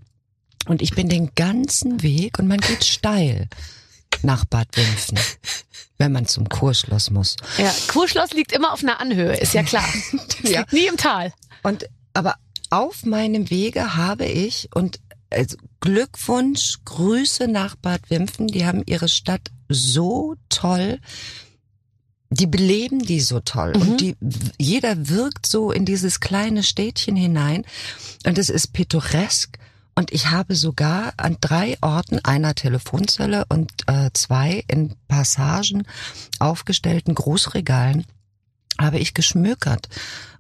Und 0.68 0.82
ich 0.82 0.96
bin 0.96 1.10
den 1.10 1.30
ganzen 1.36 2.02
Weg 2.02 2.40
und 2.40 2.48
man 2.48 2.60
geht 2.60 2.84
steil 2.84 3.50
nach 4.24 4.46
Bad 4.46 4.68
Wimpfen, 4.76 5.20
wenn 5.98 6.12
man 6.12 6.26
zum 6.28 6.48
Kurschloss 6.50 7.10
muss. 7.10 7.36
ja, 7.58 7.74
Kurschloss 7.88 8.32
liegt 8.34 8.52
immer 8.52 8.74
auf 8.74 8.82
einer 8.84 9.00
Anhöhe, 9.00 9.36
ist 9.38 9.54
ja 9.54 9.64
klar. 9.64 9.88
Es 10.44 10.50
Ja. 10.50 10.60
liegt 10.62 10.74
nie 10.74 10.88
im 10.88 10.98
Tal. 10.98 11.34
Und 11.64 11.86
aber 12.14 12.36
auf 12.70 13.06
meinem 13.06 13.50
Wege 13.50 13.96
habe 13.96 14.26
ich 14.26 14.70
und 14.74 15.00
also 15.32 15.58
Glückwunsch, 15.82 16.78
Grüße 16.86 17.48
nach 17.48 17.76
Bad 17.76 18.10
Wimpfen, 18.10 18.48
die 18.48 18.66
haben 18.66 18.84
ihre 18.86 19.10
Stadt 19.10 19.50
so 19.70 20.36
toll, 20.50 21.00
die 22.30 22.48
beleben 22.48 23.00
die 23.00 23.20
so 23.22 23.40
toll 23.40 23.74
Mhm. 23.76 23.82
und 23.82 24.02
die 24.02 24.16
jeder 24.60 25.08
wirkt 25.10 25.46
so 25.46 25.72
in 25.72 25.86
dieses 25.86 26.20
kleine 26.20 26.64
Städtchen 26.64 27.16
hinein 27.16 27.66
und 28.26 28.38
es 28.38 28.50
ist 28.50 28.74
pittoresk 28.74 29.58
Und 29.98 30.12
ich 30.12 30.30
habe 30.30 30.56
sogar 30.56 31.14
an 31.18 31.38
drei 31.40 31.78
Orten 31.82 32.20
einer 32.24 32.54
Telefonzelle 32.54 33.46
und 33.50 33.72
äh, 33.88 34.10
zwei 34.14 34.64
in 34.68 34.94
Passagen 35.08 35.84
aufgestellten 36.40 37.16
Großregalen 37.16 38.06
habe 38.80 39.00
ich 39.00 39.14
geschmökert 39.14 39.88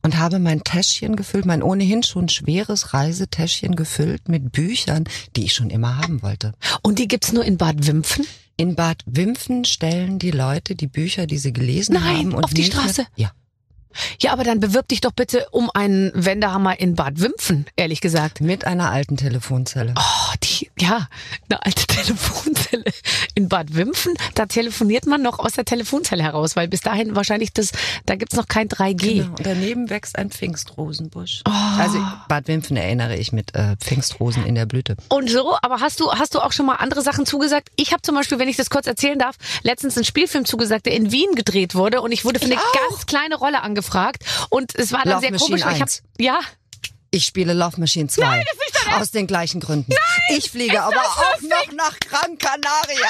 und 0.01 0.17
habe 0.17 0.39
mein 0.39 0.65
Täschchen 0.65 1.15
gefüllt, 1.15 1.45
mein 1.45 1.63
ohnehin 1.63 2.03
schon 2.03 2.27
schweres 2.27 2.93
Reisetäschchen 2.93 3.77
gefüllt 3.77 4.27
mit 4.27 4.51
Büchern, 4.51 5.05
die 5.37 5.45
ich 5.45 5.53
schon 5.53 5.69
immer 5.69 5.99
haben 5.99 6.21
wollte. 6.21 6.53
Und 6.81 6.99
die 6.99 7.07
gibt's 7.07 7.31
nur 7.31 7.45
in 7.45 7.57
Bad 7.57 7.87
Wimpfen? 7.87 8.25
In 8.57 8.75
Bad 8.75 9.03
Wimpfen 9.05 9.63
stellen 9.63 10.19
die 10.19 10.31
Leute 10.31 10.75
die 10.75 10.87
Bücher, 10.87 11.27
die 11.27 11.37
sie 11.37 11.53
gelesen 11.53 11.93
Nein, 11.93 12.17
haben, 12.17 12.33
und 12.33 12.43
auf 12.43 12.53
die 12.53 12.63
nicht 12.63 12.73
mehr- 12.73 12.83
Straße? 12.83 13.07
Ja. 13.15 13.31
Ja, 14.19 14.33
aber 14.33 14.43
dann 14.43 14.59
bewirb 14.59 14.87
dich 14.87 15.01
doch 15.01 15.11
bitte 15.11 15.47
um 15.51 15.69
einen 15.73 16.11
Wendehammer 16.13 16.79
in 16.79 16.95
Bad 16.95 17.19
Wimpfen, 17.19 17.65
ehrlich 17.75 18.01
gesagt. 18.01 18.41
Mit 18.41 18.65
einer 18.65 18.91
alten 18.91 19.17
Telefonzelle. 19.17 19.93
Oh, 19.97 20.33
die, 20.43 20.64
ja, 20.79 21.07
eine 21.49 21.63
alte 21.63 21.87
Telefonzelle 21.87 22.85
in 23.33 23.49
Bad 23.49 23.75
Wimpfen. 23.75 24.13
Da 24.35 24.45
telefoniert 24.45 25.05
man 25.05 25.21
noch 25.21 25.39
aus 25.39 25.53
der 25.53 25.65
Telefonzelle 25.65 26.23
heraus, 26.23 26.55
weil 26.55 26.67
bis 26.67 26.81
dahin 26.81 27.15
wahrscheinlich 27.15 27.53
das, 27.53 27.71
da 28.05 28.15
gibt's 28.15 28.35
noch 28.35 28.47
kein 28.47 28.67
3G. 28.67 28.95
Genau. 28.95 29.29
Und 29.29 29.45
daneben 29.45 29.89
wächst 29.89 30.17
ein 30.17 30.29
Pfingstrosenbusch. 30.29 31.41
Also 31.45 31.99
Bad 32.27 32.47
Wimpfen 32.47 32.77
erinnere 32.77 33.15
ich 33.15 33.31
mit 33.31 33.55
äh, 33.55 33.75
Pfingstrosen 33.77 34.45
in 34.45 34.55
der 34.55 34.65
Blüte. 34.65 34.97
Und 35.09 35.29
so, 35.29 35.57
aber 35.61 35.79
hast 35.79 35.99
du, 35.99 36.11
hast 36.11 36.35
du 36.35 36.39
auch 36.39 36.51
schon 36.51 36.65
mal 36.65 36.75
andere 36.75 37.01
Sachen 37.01 37.25
zugesagt? 37.25 37.69
Ich 37.75 37.91
habe 37.91 38.01
zum 38.01 38.15
Beispiel, 38.15 38.39
wenn 38.39 38.49
ich 38.49 38.57
das 38.57 38.69
kurz 38.69 38.87
erzählen 38.87 39.19
darf, 39.19 39.35
letztens 39.63 39.95
einen 39.97 40.05
Spielfilm 40.05 40.45
zugesagt, 40.45 40.85
der 40.85 40.93
in 40.93 41.11
Wien 41.11 41.35
gedreht 41.35 41.75
wurde 41.75 42.01
und 42.01 42.11
ich 42.11 42.25
wurde 42.25 42.39
für 42.39 42.45
eine 42.45 42.55
ganz 42.55 43.05
kleine 43.05 43.35
Rolle 43.35 43.61
angefragt 43.61 44.23
und 44.49 44.75
es 44.75 44.91
war 44.91 45.03
dann 45.03 45.13
Love 45.13 45.21
sehr 45.21 45.31
Machine 45.31 45.59
komisch. 45.61 45.75
Ich 45.75 45.81
hab, 45.81 45.87
1. 45.87 46.03
ja, 46.19 46.39
Ich 47.15 47.25
spiele 47.25 47.53
Love 47.53 47.79
Machine 47.79 48.07
2. 48.09 48.43
Aus 48.99 49.11
den 49.11 49.25
gleichen 49.25 49.61
Gründen. 49.61 49.93
ich 50.29 50.51
fliege 50.51 50.81
aber 50.83 50.99
auch 50.99 51.41
noch 51.41 51.71
nach 51.73 51.97
Gran 52.01 52.37
Canaria. 52.37 53.07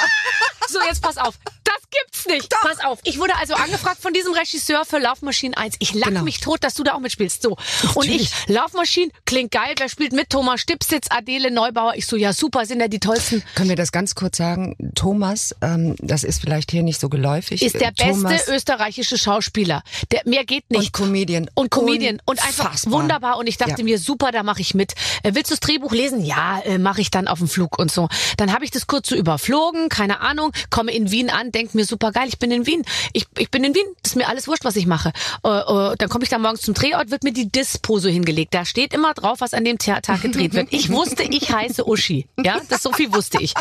So, 0.68 0.80
jetzt 0.82 1.00
pass 1.00 1.16
auf. 1.16 1.38
Das 1.62 1.76
gibt's 1.92 2.26
nicht. 2.26 2.50
Pass 2.50 2.84
auf. 2.84 2.98
Ich 3.04 3.20
wurde 3.20 3.36
also 3.36 3.54
angefragt 3.54 4.02
von 4.02 4.12
diesem 4.12 4.32
Regisseur 4.32 4.84
für 4.84 4.98
Love 4.98 5.24
Machine 5.24 5.56
1. 5.56 5.76
Ich 5.78 5.94
lach 5.94 6.08
Genau. 6.08 6.22
mich 6.22 6.40
tot, 6.40 6.64
dass 6.64 6.74
du 6.74 6.82
da 6.82 6.94
auch 6.94 6.98
mitspielst. 6.98 7.40
So. 7.40 7.56
Und 7.94 8.08
ich, 8.08 8.32
Love 8.48 8.76
Machine, 8.76 9.12
klingt 9.26 9.52
geil. 9.52 9.74
Wer 9.78 9.88
spielt 9.88 10.12
mit? 10.12 10.28
Thomas 10.28 10.60
Stipsitz, 10.60 11.06
Adele 11.10 11.52
Neubauer. 11.52 11.94
Ich 11.94 12.06
so, 12.06 12.16
ja 12.16 12.32
super, 12.32 12.66
sind 12.66 12.80
ja 12.80 12.88
die 12.88 12.98
tollsten. 12.98 13.44
Können 13.54 13.68
wir 13.68 13.76
das 13.76 13.92
ganz 13.92 14.16
kurz 14.16 14.38
sagen? 14.38 14.74
Thomas, 14.96 15.54
ähm, 15.62 15.94
das 16.00 16.24
ist 16.24 16.40
vielleicht 16.40 16.72
hier 16.72 16.82
nicht 16.82 16.98
so 17.00 17.08
geläufig. 17.08 17.62
Ist 17.62 17.80
der 17.80 17.94
Thomas 17.94 18.32
beste 18.32 18.52
österreichische 18.56 19.16
Schauspieler. 19.18 19.84
Der, 20.10 20.22
mehr 20.24 20.44
geht 20.44 20.64
und 20.68 20.80
nicht. 20.80 20.92
Comedian. 20.92 21.48
Und 21.54 21.70
Comedian 21.70 22.20
und 22.24 22.42
einfach 22.42 22.64
Unfassbar. 22.72 22.92
wunderbar 22.92 23.36
und 23.38 23.46
ich 23.46 23.56
dachte 23.56 23.78
Ja. 23.78 23.84
mir 23.84 23.95
super, 23.98 24.32
da 24.32 24.42
mache 24.42 24.60
ich 24.60 24.74
mit. 24.74 24.92
Äh, 25.22 25.32
willst 25.34 25.50
du 25.50 25.54
das 25.54 25.60
Drehbuch 25.60 25.92
lesen? 25.92 26.24
Ja, 26.24 26.60
äh, 26.60 26.78
mache 26.78 27.00
ich 27.00 27.10
dann 27.10 27.28
auf 27.28 27.38
dem 27.38 27.48
Flug 27.48 27.78
und 27.78 27.90
so. 27.90 28.08
Dann 28.36 28.52
habe 28.52 28.64
ich 28.64 28.70
das 28.70 28.86
kurz 28.86 29.08
so 29.08 29.16
überflogen, 29.16 29.88
keine 29.88 30.20
Ahnung, 30.20 30.52
komme 30.70 30.92
in 30.92 31.10
Wien 31.10 31.30
an, 31.30 31.52
denk 31.52 31.74
mir 31.74 31.84
super 31.84 32.12
geil, 32.12 32.28
ich 32.28 32.38
bin 32.38 32.50
in 32.50 32.66
Wien. 32.66 32.84
Ich, 33.12 33.26
ich 33.38 33.50
bin 33.50 33.64
in 33.64 33.74
Wien, 33.74 33.86
das 34.02 34.12
ist 34.12 34.16
mir 34.16 34.28
alles 34.28 34.48
wurscht, 34.48 34.64
was 34.64 34.76
ich 34.76 34.86
mache. 34.86 35.12
Äh, 35.44 35.48
äh, 35.48 35.96
dann 35.96 36.08
komme 36.08 36.24
ich 36.24 36.30
da 36.30 36.38
morgens 36.38 36.62
zum 36.62 36.74
Drehort, 36.74 37.10
wird 37.10 37.24
mir 37.24 37.32
die 37.32 37.50
Dispo 37.50 37.98
so 37.98 38.08
hingelegt. 38.08 38.54
Da 38.54 38.64
steht 38.64 38.92
immer 38.94 39.14
drauf, 39.14 39.40
was 39.40 39.54
an 39.54 39.64
dem 39.64 39.78
Ta- 39.78 40.00
Tag 40.00 40.22
gedreht 40.22 40.54
wird. 40.54 40.68
Ich 40.72 40.90
wusste, 40.90 41.22
ich 41.24 41.50
heiße 41.52 41.86
Uschi. 41.88 42.26
Ja, 42.42 42.60
das 42.68 42.82
so 42.82 42.92
viel 42.92 43.12
wusste 43.14 43.38
ich. 43.40 43.54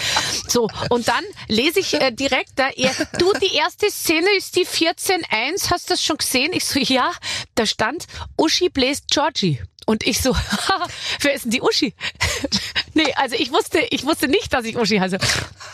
So, 0.47 0.69
und 0.89 1.07
dann 1.07 1.23
lese 1.47 1.79
ich 1.79 1.93
äh, 1.99 2.11
direkt 2.11 2.51
da, 2.57 2.69
ihr, 2.75 2.91
du, 3.19 3.31
die 3.41 3.55
erste 3.55 3.89
Szene 3.89 4.27
ist 4.37 4.55
die 4.55 4.65
14.1, 4.65 5.71
hast 5.71 5.89
du 5.89 5.93
das 5.93 6.03
schon 6.03 6.17
gesehen? 6.17 6.51
Ich 6.53 6.65
so, 6.65 6.79
ja, 6.79 7.11
da 7.55 7.65
stand, 7.65 8.05
Uschi 8.37 8.69
bläst 8.69 9.09
Georgie. 9.09 9.61
Und 9.85 10.05
ich 10.05 10.21
so, 10.21 10.35
wer 11.21 11.33
ist 11.33 11.45
denn 11.45 11.51
die 11.51 11.61
Uschi? 11.61 11.93
nee, 12.93 13.13
also 13.15 13.35
ich 13.35 13.51
wusste, 13.51 13.79
ich 13.79 14.05
wusste 14.05 14.27
nicht, 14.27 14.51
dass 14.53 14.65
ich 14.65 14.77
Uschi 14.77 14.97
heiße. 14.97 15.17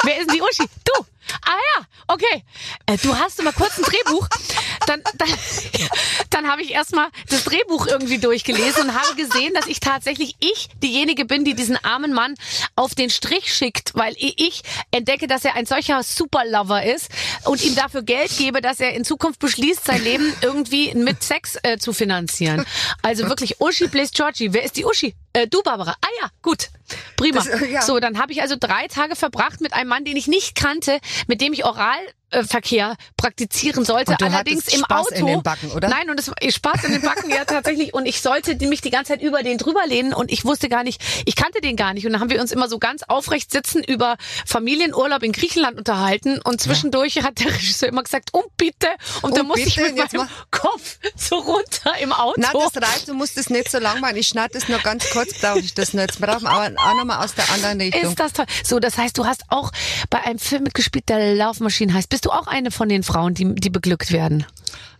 Wer 0.03 0.19
ist 0.19 0.29
denn 0.29 0.35
die 0.35 0.41
Uschi? 0.41 0.69
Du. 0.83 1.05
Ah 1.45 1.57
ja, 1.77 1.85
okay. 2.07 2.43
Äh, 2.85 2.97
du 2.97 3.15
hast 3.17 3.41
mal 3.43 3.53
kurz 3.53 3.77
ein 3.77 3.83
Drehbuch. 3.83 4.27
Dann, 4.87 5.01
dann, 5.17 5.29
dann 6.29 6.47
habe 6.47 6.61
ich 6.61 6.71
erstmal 6.71 7.09
das 7.29 7.43
Drehbuch 7.43 7.87
irgendwie 7.87 8.17
durchgelesen 8.17 8.89
und 8.89 8.93
habe 8.99 9.15
gesehen, 9.15 9.53
dass 9.53 9.67
ich 9.67 9.79
tatsächlich 9.79 10.35
ich 10.39 10.69
diejenige 10.81 11.25
bin, 11.25 11.45
die 11.45 11.53
diesen 11.53 11.77
armen 11.83 12.13
Mann 12.13 12.35
auf 12.75 12.95
den 12.95 13.09
Strich 13.09 13.53
schickt, 13.53 13.91
weil 13.95 14.15
ich 14.17 14.63
entdecke, 14.91 15.27
dass 15.27 15.45
er 15.45 15.55
ein 15.55 15.65
solcher 15.65 16.03
Superlover 16.03 16.83
ist 16.83 17.09
und 17.45 17.63
ihm 17.63 17.75
dafür 17.75 18.03
Geld 18.03 18.35
gebe, 18.37 18.61
dass 18.61 18.79
er 18.79 18.93
in 18.93 19.05
Zukunft 19.05 19.39
beschließt, 19.39 19.85
sein 19.85 20.03
Leben 20.03 20.33
irgendwie 20.41 20.93
mit 20.95 21.23
Sex 21.23 21.57
äh, 21.63 21.77
zu 21.77 21.93
finanzieren. 21.93 22.65
Also 23.01 23.27
wirklich 23.27 23.59
Uschi 23.61 23.87
Blaze 23.87 24.11
Georgie. 24.13 24.53
Wer 24.53 24.63
ist 24.63 24.77
die 24.77 24.85
Uschi? 24.85 25.15
Äh, 25.33 25.47
du, 25.47 25.61
Barbara. 25.63 25.95
Ah 26.01 26.09
ja, 26.21 26.29
gut. 26.41 26.69
Prima. 27.15 27.37
Das, 27.37 27.47
äh, 27.47 27.71
ja. 27.71 27.81
So, 27.81 27.99
dann 27.99 28.19
habe 28.19 28.31
ich 28.33 28.41
also 28.41 28.55
drei 28.59 28.87
Tage 28.87 29.15
verbracht 29.15 29.61
mit 29.61 29.73
einem 29.73 29.89
Mann, 29.89 30.05
den 30.05 30.17
ich 30.17 30.27
nicht 30.27 30.55
kannte, 30.55 30.99
mit 31.27 31.41
dem 31.41 31.53
ich 31.53 31.63
Oralverkehr 32.31 32.95
praktizieren 33.17 33.85
sollte. 33.85 34.15
Allerdings 34.21 34.67
im 34.67 34.79
Spaß 34.79 35.07
Auto. 35.07 35.15
in 35.15 35.25
den 35.27 35.43
Backen, 35.43 35.71
oder? 35.71 35.89
Nein, 35.89 36.09
und 36.09 36.19
es 36.19 36.31
Spaß 36.55 36.83
in 36.85 36.93
den 36.93 37.01
Backen, 37.01 37.29
ja 37.29 37.45
tatsächlich. 37.45 37.93
Und 37.93 38.05
ich 38.05 38.21
sollte 38.21 38.55
mich 38.67 38.81
die 38.81 38.89
ganze 38.89 39.13
Zeit 39.13 39.21
über 39.21 39.43
den 39.43 39.57
drüber 39.57 39.85
lehnen 39.85 40.13
und 40.13 40.31
ich 40.31 40.45
wusste 40.45 40.69
gar 40.69 40.83
nicht, 40.83 41.01
ich 41.25 41.35
kannte 41.35 41.61
den 41.61 41.75
gar 41.75 41.93
nicht. 41.93 42.05
Und 42.05 42.13
dann 42.13 42.21
haben 42.21 42.29
wir 42.29 42.41
uns 42.41 42.51
immer 42.51 42.69
so 42.69 42.79
ganz 42.79 43.03
aufrecht 43.03 43.51
sitzen 43.51 43.83
über 43.83 44.17
Familienurlaub 44.45 45.23
in 45.23 45.31
Griechenland 45.31 45.77
unterhalten 45.77 46.39
und 46.41 46.61
zwischendurch 46.61 47.21
hat 47.23 47.39
der 47.39 47.53
Regisseur 47.53 47.89
immer 47.89 48.03
gesagt, 48.03 48.29
um 48.33 48.43
bitte. 48.57 48.87
Und 49.21 49.35
dann 49.35 49.41
Um 49.41 49.47
musste 49.49 49.67
ich 49.67 49.77
mit 49.77 49.95
meinem 49.95 50.27
Kopf 50.51 50.99
so 51.15 51.37
runter 51.37 51.93
im 52.01 52.13
Auto. 52.13 52.35
Na, 52.37 52.51
das 52.53 52.75
reicht, 52.77 53.07
du 53.07 53.13
musst 53.13 53.37
es 53.37 53.49
nicht 53.49 53.69
so 53.69 53.79
lang 53.79 53.99
machen. 53.99 54.15
Ich 54.17 54.29
schneide 54.29 54.57
es 54.57 54.67
nur 54.67 54.79
ganz 54.79 55.09
kurz, 55.09 55.39
brauche 55.39 55.59
ich 55.59 55.73
das 55.73 55.93
nicht. 55.93 56.01
Jetzt 56.01 56.21
brauchen 56.21 56.43
wir 56.43 56.49
aber 56.49 56.73
auch 56.77 56.95
nochmal 56.95 57.23
aus 57.23 57.35
der 57.35 57.49
anderen 57.51 57.79
Richtung. 57.79 58.09
Ist 58.09 58.19
das 58.19 58.33
toll. 58.33 58.45
So, 58.63 58.79
das 58.79 58.97
heißt, 58.97 59.17
du 59.17 59.25
hast 59.25 59.43
auch 59.49 59.71
bei 60.09 60.21
einem 60.21 60.39
Film 60.39 60.63
mitgespielt, 60.63 61.09
der 61.09 61.35
Laufmaschine 61.35 61.93
heißt. 61.93 62.09
Bist 62.09 62.20
du 62.25 62.31
auch 62.31 62.47
eine 62.47 62.71
von 62.71 62.89
den 62.89 63.03
Frauen, 63.03 63.33
die, 63.33 63.55
die 63.55 63.69
beglückt 63.69 64.11
werden? 64.11 64.45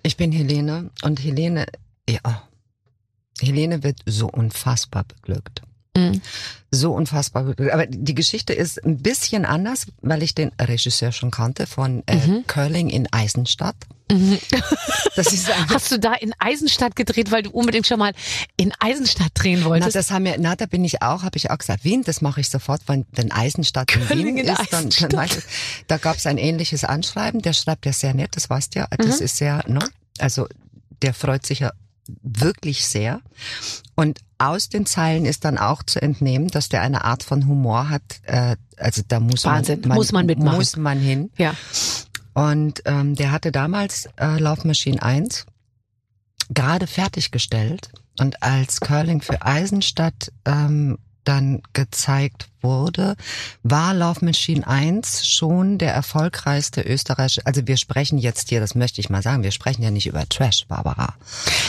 Ich 0.04 0.18
bin 0.18 0.32
Helene 0.32 0.90
und 1.04 1.24
Helene, 1.24 1.66
ja, 2.10 2.44
Helene 3.40 3.84
wird 3.84 4.00
so 4.06 4.28
unfassbar 4.28 5.04
beglückt. 5.04 5.62
Mhm. 5.98 6.22
So 6.74 6.94
unfassbar. 6.94 7.54
Aber 7.72 7.86
die 7.86 8.16
Geschichte 8.16 8.54
ist 8.54 8.84
ein 8.86 8.98
bisschen 9.00 9.44
anders, 9.46 9.88
weil 10.02 10.24
ich 10.24 10.34
den 10.34 10.52
Regisseur 10.60 11.12
schon 11.12 11.30
kannte 11.32 11.68
von 11.68 12.02
äh, 12.08 12.16
Mhm. 12.16 12.48
Curling 12.48 12.90
in 12.90 13.08
Eisenstadt. 13.12 13.76
Das 15.18 15.34
ist 15.34 15.50
Hast 15.70 15.92
du 15.92 16.00
da 16.00 16.14
in 16.14 16.34
Eisenstadt 16.40 16.96
gedreht, 16.96 17.32
weil 17.32 17.44
du 17.44 17.50
unbedingt 17.50 17.86
schon 17.88 18.00
mal 18.00 18.14
in 18.56 18.72
Eisenstadt 18.80 19.32
drehen 19.34 19.60
Na, 19.62 19.66
wolltest? 19.70 19.96
das 19.96 20.10
haben 20.12 20.24
wir, 20.24 20.36
na, 20.40 20.56
da 20.56 20.66
bin 20.66 20.86
ich 20.86 21.02
auch, 21.02 21.24
habe 21.24 21.36
ich 21.38 21.50
auch 21.52 21.58
gesagt, 21.58 21.84
Wien, 21.84 22.04
das 22.04 22.22
mache 22.22 22.40
ich 22.40 22.50
sofort, 22.50 22.82
wenn, 22.88 23.06
wenn 23.12 23.32
Eisenstadt 23.34 23.94
in 23.94 24.08
Curling 24.08 24.26
Wien 24.28 24.38
in 24.38 24.48
ist, 24.48 24.72
dann, 24.72 24.90
dann 25.10 25.26
ich. 25.26 25.32
Da 25.88 25.98
gab 25.98 26.16
es 26.16 26.26
ein 26.26 26.38
ähnliches 26.38 26.86
Anschreiben, 26.86 27.42
der 27.42 27.52
schreibt 27.52 27.86
ja 27.86 27.92
sehr 27.92 28.14
nett, 28.14 28.36
das 28.38 28.50
weißt 28.50 28.76
ja, 28.76 28.88
das 28.98 29.20
Mhm. 29.20 29.26
ist 29.26 29.36
sehr, 29.38 29.64
ne? 29.68 29.80
Also 30.20 30.48
der 31.02 31.14
freut 31.14 31.46
sich 31.46 31.60
ja 31.60 31.72
wirklich 32.22 32.86
sehr. 32.86 33.22
Und 33.96 34.20
aus 34.38 34.70
den 34.70 34.86
Zeilen 34.86 35.26
ist 35.26 35.46
dann 35.46 35.58
auch 35.58 35.84
zu 35.84 36.02
entnehmen, 36.02 36.48
dass 36.48 36.70
der 36.70 36.82
eine 36.82 37.04
Art 37.06 37.24
von 37.24 37.48
Humor 37.48 37.90
hat. 37.90 38.02
Äh, 38.24 38.56
also 38.78 39.04
da 39.08 39.20
muss 39.20 39.46
Wahnsinn, 39.46 39.82
man, 39.86 39.98
muss 39.98 40.12
man 40.12 40.26
mitmachen. 40.26 40.58
Muss 40.58 40.78
man 40.78 41.00
hin. 41.00 41.32
ja. 41.38 41.54
Und 42.34 42.82
ähm, 42.86 43.16
der 43.16 43.32
hatte 43.32 43.52
damals 43.52 44.08
äh, 44.18 44.40
Laufmaschine 44.40 45.02
1 45.02 45.46
gerade 46.50 46.88
fertiggestellt. 46.88 47.92
Und 48.20 48.42
als 48.44 48.80
Curling 48.80 49.22
für 49.22 49.42
Eisenstadt 49.42 50.32
ähm, 50.46 50.98
dann 51.24 51.62
gezeigt 51.74 52.48
wurde, 52.62 53.16
war 53.64 53.94
Laufmaschine 53.94 54.68
1 54.68 55.26
schon 55.28 55.78
der 55.78 55.94
erfolgreichste 55.94 56.82
österreichische, 56.82 57.46
also 57.46 57.66
wir 57.68 57.78
sprechen 57.78 58.18
jetzt 58.18 58.50
hier, 58.50 58.60
das 58.60 58.76
möchte 58.76 59.02
ich 59.02 59.10
mal 59.10 59.22
sagen, 59.22 59.44
wir 59.44 59.52
sprechen 59.52 59.84
ja 59.84 59.92
nicht 59.92 60.08
über 60.08 60.28
Trash, 60.30 60.66
Barbara. 60.68 61.16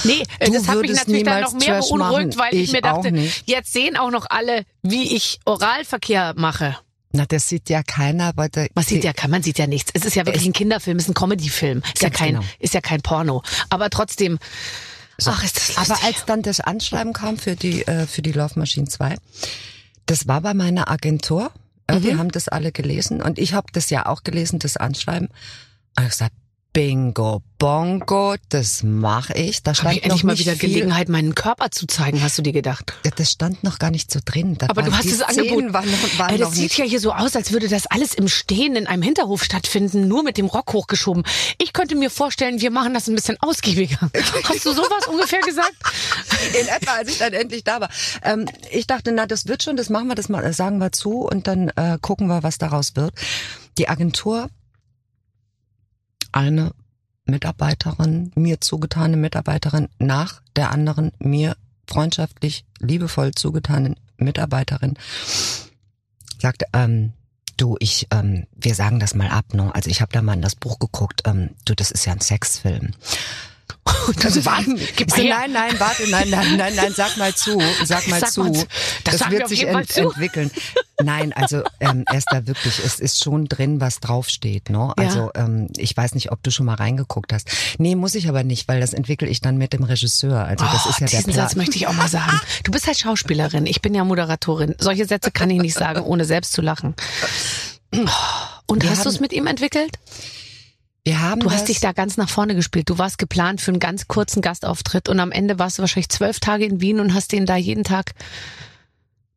Nee, 0.05 0.23
äh, 0.39 0.47
Du 0.47 0.53
das 0.53 0.69
hat 0.69 0.79
mich 0.81 0.93
natürlich 0.93 1.25
dann 1.25 1.43
noch 1.43 1.53
mehr 1.53 1.81
Trash 1.81 1.89
beunruhigt, 1.89 2.37
machen. 2.37 2.39
weil 2.39 2.55
ich, 2.55 2.65
Ich 2.65 2.73
mir 2.73 2.81
dachte, 2.83 3.09
jetzt 3.47 3.73
sehen 3.73 3.97
auch 3.97 4.11
noch 4.11 4.27
alle, 4.29 4.65
wie 4.83 5.15
ich 5.15 5.41
Oralverkehr 5.45 6.35
mache. 6.37 6.77
Na, 7.13 7.27
das 7.27 7.49
sieht 7.49 7.69
ja 7.69 7.83
keiner, 7.83 8.29
aber 8.29 8.49
der, 8.49 8.69
Man 8.75 8.85
sieht 8.85 9.05
ja, 9.05 9.13
man 9.29 9.43
sieht 9.43 9.59
ja 9.59 9.67
nichts. 9.67 9.91
Es 9.93 10.07
ist 10.07 10.17
ja 10.17 10.25
wirklich 10.25 10.47
ein 10.47 10.55
Kinderfilm, 10.55 10.97
es 10.97 11.05
ist 11.05 11.11
ein 11.11 11.15
Comedy-Film. 11.15 11.83
Ist 11.93 12.03
ja 12.03 12.09
kein, 12.09 12.35
genau. 12.37 12.45
ist 12.59 12.73
ja 12.73 12.81
kein 12.81 13.03
Porno. 13.03 13.43
Aber 13.69 13.91
trotzdem, 13.91 14.39
ach, 15.31 15.45
ist 15.45 15.57
das 15.57 15.77
lustig. 15.77 15.91
Aber 15.91 16.05
als 16.05 16.25
dann 16.27 16.43
das 16.43 16.61
Anschreiben 16.61 17.13
kam 17.13 17.39
für 17.39 17.57
die, 17.57 17.87
äh, 17.87 18.07
für 18.07 18.23
die 18.23 18.33
Love 18.33 18.59
Machine 18.59 18.89
2, 18.89 19.17
das 20.07 20.27
war 20.29 20.41
bei 20.41 20.55
meiner 20.55 20.91
Agentur. 20.91 21.51
Äh, 21.87 21.97
Mhm. 21.97 22.03
Wir 22.05 22.19
haben 22.19 22.31
das 22.31 22.49
alle 22.49 22.73
gelesen 22.73 23.21
und 23.23 23.39
ich 23.39 23.55
habe 23.55 23.67
das 23.73 23.91
ja 23.91 24.07
auch 24.07 24.23
gelesen, 24.25 24.59
das 24.59 24.77
Anschreiben. 24.77 25.29
Und 25.97 26.05
ich 26.05 26.11
gesagt, 26.11 26.33
Bingo, 26.75 27.43
Bongo, 27.59 28.35
das 28.49 28.83
mache 28.83 29.35
ich. 29.35 29.63
Da 29.63 29.73
Habe 29.73 29.77
stand 29.77 29.97
ich 29.97 30.05
endlich 30.05 30.23
noch 30.23 30.29
mal 30.29 30.39
wieder 30.39 30.53
viel, 30.53 30.71
Gelegenheit, 30.71 31.11
meinen 31.11 31.35
Körper 31.35 31.71
zu 31.71 31.87
zeigen, 31.87 32.23
hast 32.23 32.39
du 32.39 32.43
dir 32.43 32.55
gedacht? 32.55 32.95
Ja, 33.05 33.11
Das 33.15 33.31
stand 33.31 33.63
noch 33.63 33.79
gar 33.79 33.91
nicht 33.91 34.11
so 34.11 34.21
drin. 34.25 34.57
Da 34.57 34.71
Aber 34.71 34.81
du 34.81 34.91
hast 34.97 35.05
es 35.05 35.21
angeboten. 35.21 35.75
Waren 35.75 35.87
waren 36.17 36.31
Ey, 36.31 36.39
das 36.39 36.55
sieht 36.55 36.63
nicht. 36.63 36.79
ja 36.79 36.85
hier 36.87 36.99
so 36.99 37.13
aus, 37.13 37.37
als 37.37 37.53
würde 37.53 37.69
das 37.69 37.87
alles 37.89 38.15
im 38.15 38.27
Stehen 38.27 38.75
in 38.75 38.87
einem 38.87 39.03
Hinterhof 39.03 39.45
stattfinden, 39.45 40.09
nur 40.09 40.23
mit 40.23 40.39
dem 40.39 40.47
Rock 40.47 40.73
hochgeschoben. 40.73 41.25
Ich 41.59 41.75
könnte 41.75 41.95
mir 41.95 42.09
vorstellen, 42.09 42.63
wir 42.63 42.71
machen 42.71 42.95
das 42.95 43.07
ein 43.07 43.15
bisschen 43.17 43.37
ausgiebiger. 43.41 43.99
Hast 44.45 44.65
du 44.65 44.73
sowas 44.73 45.07
ungefähr 45.09 45.41
gesagt? 45.41 45.75
in 46.59 46.67
etwa, 46.69 46.93
als 46.93 47.11
ich 47.11 47.19
dann 47.19 47.35
endlich 47.35 47.65
da 47.65 47.83
war. 47.83 47.91
Ähm, 48.25 48.49
ich 48.71 48.87
dachte, 48.87 49.13
na, 49.13 49.27
das 49.27 49.47
wird 49.47 49.63
schon, 49.63 49.77
das 49.77 49.91
machen 49.91 50.09
wir, 50.09 50.15
das 50.15 50.31
mal, 50.31 50.51
sagen 50.55 50.79
wir 50.79 50.91
zu 50.91 51.19
und 51.21 51.47
dann 51.47 51.69
äh, 51.77 51.99
gucken 52.01 52.29
wir, 52.29 52.43
was 52.43 52.57
daraus 52.57 52.97
wird. 52.97 53.13
Die 53.77 53.91
Agentur, 53.91 54.49
eine 56.33 56.73
Mitarbeiterin, 57.25 58.33
mir 58.35 58.61
zugetane 58.61 59.17
Mitarbeiterin, 59.17 59.89
nach 59.99 60.43
der 60.57 60.71
anderen 60.71 61.13
mir 61.19 61.57
freundschaftlich, 61.87 62.65
liebevoll 62.79 63.33
zugetanen 63.33 63.97
Mitarbeiterin, 64.17 64.95
sagte, 66.39 66.67
ähm, 66.73 67.13
du, 67.57 67.77
ich, 67.79 68.09
ähm, 68.11 68.47
wir 68.57 68.75
sagen 68.75 68.99
das 68.99 69.15
mal 69.15 69.29
ab, 69.29 69.55
ne? 69.55 69.75
Also 69.75 69.91
ich 69.91 70.01
habe 70.01 70.13
da 70.13 70.23
mal 70.23 70.35
in 70.35 70.43
das 70.43 70.57
Buch 70.57 70.79
geguckt, 70.79 71.23
ähm, 71.25 71.51
du, 71.65 71.75
das 71.75 71.91
ist 71.91 72.05
ja 72.05 72.13
ein 72.13 72.21
Sexfilm. 72.21 72.93
Also, 74.25 74.45
was? 74.45 74.65
Gib 74.97 75.11
so, 75.11 75.23
her. 75.23 75.39
nein, 75.39 75.53
nein, 75.53 75.75
warte, 75.79 76.09
nein, 76.11 76.29
nein, 76.29 76.57
nein, 76.57 76.75
nein, 76.75 76.93
sag 76.95 77.17
mal 77.19 77.33
zu, 77.35 77.61
sag 77.85 78.07
mal 78.09 78.19
Sag 78.21 78.33
zu. 78.33 78.43
mal. 78.45 78.65
Das 79.05 79.21
wir 79.21 79.31
wird 79.31 79.49
sich 79.49 79.65
ent 79.67 79.91
zu. 79.93 80.01
entwickeln. 80.03 80.51
Nein, 81.03 81.33
also 81.33 81.63
ähm, 81.81 82.05
Esther, 82.13 82.47
wirklich, 82.49 82.81
es 82.85 82.99
ist 83.01 83.23
schon 83.23 83.47
drin, 83.47 83.81
was 83.81 84.01
draufsteht. 84.01 84.71
Ne? 84.71 84.79
Ja. 84.79 85.05
Also 85.05 85.31
ähm, 85.37 85.69
ich 85.77 85.97
weiß 85.97 86.15
nicht, 86.15 86.33
ob 86.33 86.43
du 86.43 86.51
schon 86.51 86.67
mal 86.67 86.75
reingeguckt 86.75 87.33
hast. 87.33 87.49
Nee, 87.79 87.95
muss 87.95 88.15
ich 88.17 88.29
aber 88.29 88.43
nicht, 88.45 88.67
weil 88.69 88.81
das 88.81 88.93
entwickle 88.93 89.29
ich 89.29 89.41
dann 89.41 89.57
mit 89.57 89.73
dem 89.73 89.85
Regisseur. 89.85 90.45
Also 90.45 90.65
das 90.65 90.87
Oh, 90.87 90.91
ist 90.91 91.01
ja 91.01 91.07
der 91.07 91.19
diesen 91.21 91.33
Plan. 91.33 91.47
Satz 91.49 91.57
möchte 91.57 91.77
ich 91.77 91.87
auch 91.87 91.93
mal 91.93 92.09
sagen. 92.09 92.41
Du 92.65 92.71
bist 92.73 92.87
halt 92.87 92.99
Schauspielerin, 92.99 93.67
ich 93.67 93.83
bin 93.83 93.95
ja 93.95 94.05
Moderatorin. 94.05 94.75
Solche 94.79 95.07
Sätze 95.07 95.31
kann 95.31 95.51
ich 95.51 95.61
nicht 95.61 95.75
sagen, 95.75 96.01
ohne 96.03 96.25
selbst 96.25 96.53
zu 96.53 96.61
lachen. 96.63 96.95
Und 98.67 98.83
Wir 98.83 98.91
hast 98.91 99.05
du 99.05 99.09
es 99.09 99.21
mit 99.21 99.33
ihm 99.33 99.47
entwickelt? 99.47 99.93
Wir 101.05 101.21
haben 101.21 101.41
Du 101.41 101.51
hast 101.51 101.69
dich 101.69 101.81
da 101.81 101.93
ganz 101.93 102.17
nach 102.17 102.29
vorne 102.29 102.55
gespielt. 102.55 102.89
Du 102.89 102.97
warst 102.97 103.19
geplant 103.19 103.61
für 103.61 103.73
einen 103.73 103.81
ganz 103.81 104.07
kurzen 104.07 104.41
Gastauftritt 104.41 105.09
und 105.09 105.19
am 105.19 105.33
Ende 105.33 105.59
warst 105.59 105.79
du 105.79 105.83
wahrscheinlich 105.83 106.09
zwölf 106.11 106.39
Tage 106.39 106.65
in 106.65 106.81
Wien 106.81 107.01
und 107.01 107.13
hast 107.13 107.33
denen 107.33 107.47
da 107.47 107.57
jeden 107.57 107.83
Tag 107.83 108.13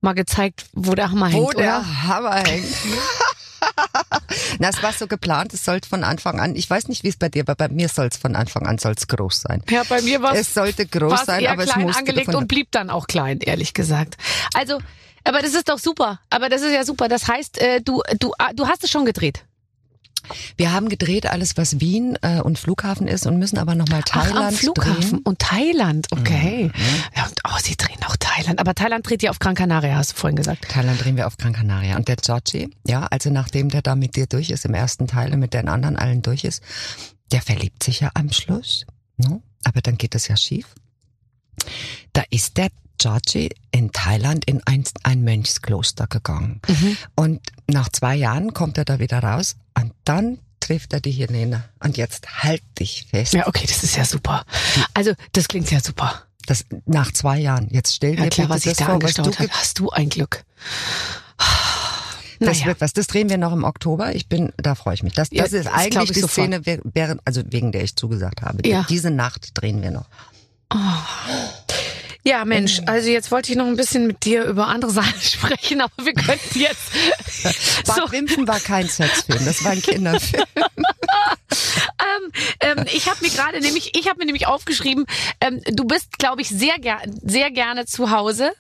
mal 0.02 0.14
gezeigt, 0.14 0.68
wo 0.74 0.94
der 0.94 1.10
Hammer 1.10 1.32
wo 1.34 1.48
hängt, 1.48 1.58
der 1.58 1.80
oder? 1.80 2.04
Hammer 2.04 2.36
hängt. 2.36 2.68
Na, 4.60 4.70
es 4.70 4.84
war 4.84 4.94
so 4.94 5.08
geplant, 5.08 5.54
es 5.56 5.66
sollte 5.66 5.90
von 5.90 6.04
Anfang 6.04 6.40
an, 6.40 6.56
ich 6.56 6.70
weiß 6.70 6.88
nicht, 6.88 7.04
wie 7.04 7.08
es 7.08 7.18
bei 7.18 7.30
dir, 7.30 7.42
aber 7.42 7.56
bei 7.56 7.70
mir 7.70 7.90
soll 7.90 8.08
es 8.08 8.18
von 8.18 8.36
Anfang 8.36 8.68
an 8.68 8.78
soll's 8.78 9.08
groß 9.08 9.42
sein. 9.42 9.64
Ja, 9.70 9.82
bei 9.90 10.04
mir 10.04 10.22
war 10.22 10.36
Es 10.36 10.54
sollte 10.54 10.86
groß 10.86 11.22
es 11.22 11.26
sein, 11.26 11.44
eher 11.44 11.52
aber 11.52 11.64
es 11.64 11.72
klein 11.72 11.86
musste 11.86 12.00
angelegt 12.00 12.26
von- 12.28 12.36
und 12.36 12.48
blieb 12.48 12.72
dann 12.72 12.92
auch 12.92 13.08
klein, 13.08 13.40
ehrlich 13.40 13.74
gesagt. 13.74 14.18
Also, 14.54 14.80
aber 15.24 15.42
das 15.42 15.56
ist 15.56 15.68
doch 15.68 15.80
super. 15.80 16.20
Aber 16.30 16.50
das 16.50 16.62
ist 16.62 16.74
ja 16.74 16.84
super. 16.84 17.08
Das 17.08 17.28
heißt, 17.28 17.60
äh, 17.60 17.82
du, 17.82 18.04
du, 18.20 18.34
ah, 18.38 18.54
du 18.54 18.68
hast 18.68 18.84
es 18.84 18.92
schon 18.92 19.06
gedreht. 19.06 19.44
Wir 20.58 20.72
haben 20.72 20.90
gedreht 20.90 21.26
alles, 21.26 21.58
was 21.58 21.80
Wien 21.80 22.18
äh, 22.22 22.42
und 22.42 22.60
Flughafen 22.60 23.08
ist 23.08 23.26
und 23.26 23.38
müssen 23.38 23.58
aber 23.58 23.76
nochmal 23.76 24.04
Thailand 24.04 24.38
Ach, 24.38 24.48
am 24.48 24.54
Flughafen 24.54 25.02
drehen. 25.02 25.12
Mhm. 25.12 25.22
und 25.24 25.40
Thailand, 25.40 26.08
okay. 26.12 26.72
Ja, 27.16 27.26
und, 27.26 27.42
oh, 27.48 27.58
sie 27.62 27.76
drehen 27.76 27.98
auch 28.06 28.16
Thailand. 28.18 28.60
Aber 28.60 28.76
Thailand 28.76 29.08
dreht 29.08 29.24
ja 29.24 29.30
auf 29.30 29.40
Gran 29.40 29.56
Canaria, 29.56 29.96
hast 29.96 30.14
du 30.14 30.16
vorhin 30.16 30.36
gesagt. 30.36 30.68
Thailand 30.70 31.04
drehen 31.04 31.18
wir 31.18 31.28
auf 31.28 31.38
Gran 31.38 31.54
Canaria. 31.54 31.96
Und 31.96 32.08
der 32.08 32.18
Georgie, 32.18 32.70
ja, 32.86 33.06
also 33.10 33.30
nachdem 33.30 33.70
der 33.70 33.82
da 33.82 33.96
mit 33.96 34.16
dir 34.16 34.28
durch 34.28 34.50
ist, 34.50 34.66
im 34.66 34.74
ersten 34.74 35.08
Teil 35.08 35.34
und 35.34 35.40
mit 35.40 35.54
den 35.54 35.70
anderen 35.70 35.96
allen 35.96 36.22
durch 36.22 36.44
ist, 36.44 36.62
der 37.32 37.42
verliebt 37.42 37.84
sich 37.84 38.02
ja 38.02 38.12
am 38.14 38.32
Schluss. 38.32 38.86
Ne? 39.18 39.42
Aber 39.64 39.82
dann 39.82 39.98
geht 39.98 40.16
es 40.16 40.28
ja 40.28 40.38
schief. 40.38 40.68
Da 42.14 42.24
ist 42.30 42.58
der 42.58 42.70
Georgie 42.98 43.50
in 43.72 43.92
Thailand 43.92 44.46
in 44.46 44.62
ein, 44.66 44.84
ein 45.04 45.24
Mönchskloster 45.24 46.08
gegangen. 46.08 46.62
Mhm. 46.68 46.98
Und 47.16 47.42
nach 47.68 47.90
zwei 47.90 48.16
Jahren 48.16 48.54
kommt 48.54 48.78
er 48.78 48.86
da 48.86 49.00
wieder 49.00 49.20
raus 49.20 49.56
und 49.78 49.92
dann 50.06 50.40
trifft 50.62 50.94
er 50.94 51.02
die 51.02 51.12
Helene. 51.12 51.66
Und 51.84 51.98
jetzt 51.98 52.44
halt 52.44 52.64
dich 52.80 53.06
fest. 53.10 53.34
Ja, 53.34 53.48
okay, 53.48 53.66
das 53.68 53.84
ist 53.84 53.98
ja 53.98 54.06
super. 54.06 54.46
Also, 54.94 55.14
das 55.34 55.48
klingt 55.48 55.70
ja 55.72 55.80
super. 55.82 56.24
Das, 56.48 56.64
nach 56.86 57.12
zwei 57.12 57.40
Jahren. 57.40 57.68
Jetzt 57.72 57.96
stell 57.96 58.16
dir 58.16 58.24
Ja, 58.24 58.30
klar, 58.30 58.48
bitte 58.48 58.56
was 58.56 58.64
das 58.64 58.78
da 58.78 58.86
vor, 58.86 58.94
angestaut 58.96 59.28
hat. 59.28 59.38
ge- 59.38 59.50
Hast 59.52 59.78
du 59.80 59.90
ein 59.90 60.10
Glück. 60.10 60.44
Das 62.40 62.58
Naja. 62.58 62.66
wird 62.68 62.82
was. 62.82 62.94
Das 62.94 63.08
drehen 63.08 63.30
wir 63.30 63.38
noch 63.38 63.54
im 63.54 63.64
Oktober. 63.64 64.14
Ich 64.14 64.28
bin, 64.28 64.52
da 64.58 64.76
freue 64.76 64.94
ich 64.94 65.04
mich. 65.04 65.14
Das, 65.14 65.30
Ja, 65.32 65.44
das 65.44 65.54
ist 65.54 65.66
das 65.68 65.74
eigentlich 65.74 66.04
ich 66.10 66.12
die 66.16 66.20
sofort. 66.22 66.48
Szene, 66.64 66.82
während, 66.94 67.22
also 67.26 67.42
wegen 67.50 67.72
der 67.72 67.84
ich 67.84 67.96
zugesagt 67.96 68.42
habe. 68.42 68.68
Ja. 68.68 68.86
Diese 68.90 69.10
Nacht 69.10 69.52
drehen 69.54 69.82
wir 69.82 69.92
noch. 69.92 70.06
Ja, 72.28 72.44
Mensch, 72.44 72.82
also 72.88 73.10
jetzt 73.10 73.30
wollte 73.30 73.52
ich 73.52 73.58
noch 73.58 73.68
ein 73.68 73.76
bisschen 73.76 74.08
mit 74.08 74.26
dir 74.26 74.46
über 74.46 74.68
andere 74.68 74.90
Sachen 74.90 75.22
sprechen, 75.22 75.80
aber 75.80 75.94
wir 76.04 76.14
könnten 76.14 76.60
jetzt 76.60 76.92
Bad 77.86 77.96
so, 77.96 78.12
Wimpfen 78.12 78.48
war 78.48 78.60
kein 78.60 78.90
Sexfilm, 78.90 79.46
das 79.46 79.64
war 79.64 79.74
ein 79.74 79.82
Kinderfilm. 79.82 80.44
ähm, 80.56 82.32
ähm, 82.62 82.86
ich 82.92 83.08
habe 83.08 83.20
mir 83.22 83.30
gerade 83.30 83.62
nämlich, 83.62 83.96
ich 83.96 84.10
habe 84.10 84.18
mir 84.18 84.26
nämlich 84.26 84.48
aufgeschrieben, 84.48 85.06
ähm, 85.40 85.62
du 85.68 85.86
bist, 85.86 86.18
glaube 86.18 86.42
ich, 86.42 86.50
sehr 86.50 86.80
ger 86.80 87.00
sehr 87.22 87.52
gerne 87.52 87.86
zu 87.86 88.10
Hause. 88.10 88.54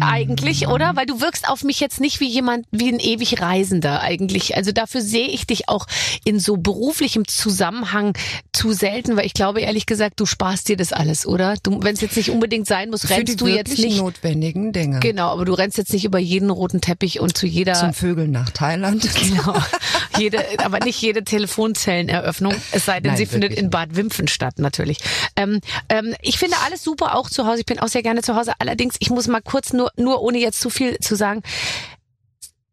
Eigentlich, 0.00 0.68
oder? 0.68 0.96
Weil 0.96 1.06
du 1.06 1.20
wirkst 1.20 1.48
auf 1.48 1.64
mich 1.64 1.80
jetzt 1.80 2.00
nicht 2.00 2.20
wie 2.20 2.28
jemand, 2.28 2.66
wie 2.70 2.92
ein 2.92 3.00
ewig 3.00 3.40
Reisender 3.40 4.00
eigentlich. 4.00 4.56
Also 4.56 4.72
dafür 4.72 5.00
sehe 5.00 5.28
ich 5.28 5.46
dich 5.46 5.68
auch 5.68 5.86
in 6.24 6.38
so 6.40 6.56
beruflichem 6.56 7.26
Zusammenhang 7.26 8.14
zu 8.52 8.72
selten, 8.72 9.16
weil 9.16 9.26
ich 9.26 9.34
glaube 9.34 9.60
ehrlich 9.60 9.86
gesagt, 9.86 10.20
du 10.20 10.26
sparst 10.26 10.68
dir 10.68 10.76
das 10.76 10.92
alles, 10.92 11.26
oder? 11.26 11.54
Du, 11.62 11.82
wenn 11.82 11.94
es 11.94 12.00
jetzt 12.00 12.16
nicht 12.16 12.30
unbedingt 12.30 12.66
sein 12.66 12.90
muss, 12.90 13.02
Für 13.02 13.10
rennst 13.10 13.40
du 13.40 13.46
jetzt 13.46 13.78
nicht. 13.78 13.98
notwendigen 13.98 14.72
Dinge. 14.72 15.00
Genau, 15.00 15.28
aber 15.28 15.44
du 15.44 15.52
rennst 15.52 15.78
jetzt 15.78 15.92
nicht 15.92 16.04
über 16.04 16.18
jeden 16.18 16.50
roten 16.50 16.80
Teppich 16.80 17.20
und 17.20 17.36
zu 17.36 17.46
jeder 17.46 17.74
Zum 17.74 17.92
Vögeln 17.92 18.30
nach 18.30 18.50
Thailand. 18.50 19.08
Genau. 19.20 19.54
Jede, 20.20 20.44
aber 20.58 20.80
nicht 20.80 21.00
jede 21.00 21.24
Telefonzelleneröffnung, 21.24 22.54
es 22.72 22.84
sei 22.84 23.00
denn, 23.00 23.12
Nein, 23.12 23.16
sie 23.16 23.26
findet 23.26 23.54
in 23.54 23.70
Bad 23.70 23.96
Wimpfen 23.96 24.28
statt, 24.28 24.58
natürlich. 24.58 24.98
Ähm, 25.34 25.60
ähm, 25.88 26.14
ich 26.20 26.38
finde 26.38 26.56
alles 26.66 26.84
super, 26.84 27.16
auch 27.16 27.30
zu 27.30 27.46
Hause. 27.46 27.60
Ich 27.60 27.66
bin 27.66 27.78
auch 27.78 27.88
sehr 27.88 28.02
gerne 28.02 28.22
zu 28.22 28.36
Hause. 28.36 28.52
Allerdings, 28.58 28.96
ich 28.98 29.10
muss 29.10 29.28
mal 29.28 29.40
kurz, 29.40 29.72
nur, 29.72 29.90
nur 29.96 30.20
ohne 30.22 30.38
jetzt 30.38 30.60
zu 30.60 30.68
viel 30.68 30.98
zu 30.98 31.14
sagen, 31.14 31.42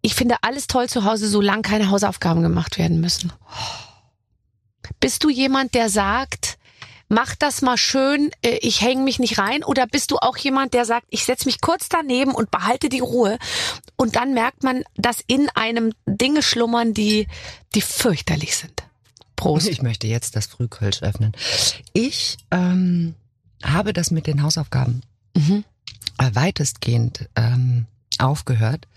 ich 0.02 0.14
finde 0.14 0.36
alles 0.42 0.68
toll 0.68 0.90
zu 0.90 1.06
Hause, 1.06 1.28
solange 1.28 1.62
keine 1.62 1.90
Hausaufgaben 1.90 2.42
gemacht 2.42 2.78
werden 2.78 3.00
müssen. 3.00 3.32
Bist 5.00 5.24
du 5.24 5.30
jemand, 5.30 5.74
der 5.74 5.90
sagt, 5.90 6.57
mach 7.10 7.36
das 7.36 7.62
mal 7.62 7.78
schön, 7.78 8.32
äh, 8.42 8.58
ich 8.62 8.82
hänge 8.82 9.04
mich 9.04 9.20
nicht 9.20 9.38
rein? 9.38 9.64
Oder 9.64 9.88
bist 9.88 10.12
du 10.12 10.18
auch 10.18 10.38
jemand, 10.38 10.74
der 10.74 10.86
sagt, 10.86 11.08
ich 11.10 11.26
setze 11.26 11.46
mich 11.46 11.62
kurz 11.62 11.90
daneben 11.90 12.32
und 12.34 12.52
behalte 12.52 12.90
die 12.90 13.00
Ruhe? 13.00 13.38
Und 13.96 14.16
dann 14.16 14.34
merkt 14.34 14.64
man, 14.64 14.84
dass 14.96 15.24
in 15.26 15.50
einem 15.56 15.94
Dinge 16.06 16.44
schlummern, 16.44 16.94
die, 16.94 17.28
die 17.76 17.82
fürchterlich 17.82 18.56
sind. 18.56 18.84
Prost. 19.36 19.68
Ich 19.68 19.82
möchte 19.82 20.08
jetzt 20.08 20.36
das 20.36 20.48
Frühkölsch 20.48 21.04
öffnen. 21.04 21.32
Ich 21.94 22.38
ähm, 22.52 23.14
habe 23.64 23.94
das 23.94 24.12
mit 24.12 24.28
den 24.28 24.44
Hausaufgaben 24.44 25.02
Mhm. 25.36 25.64
äh, 26.18 26.32
weitestgehend 26.34 27.30
ähm, 27.36 27.86
aufgehört, 28.18 28.88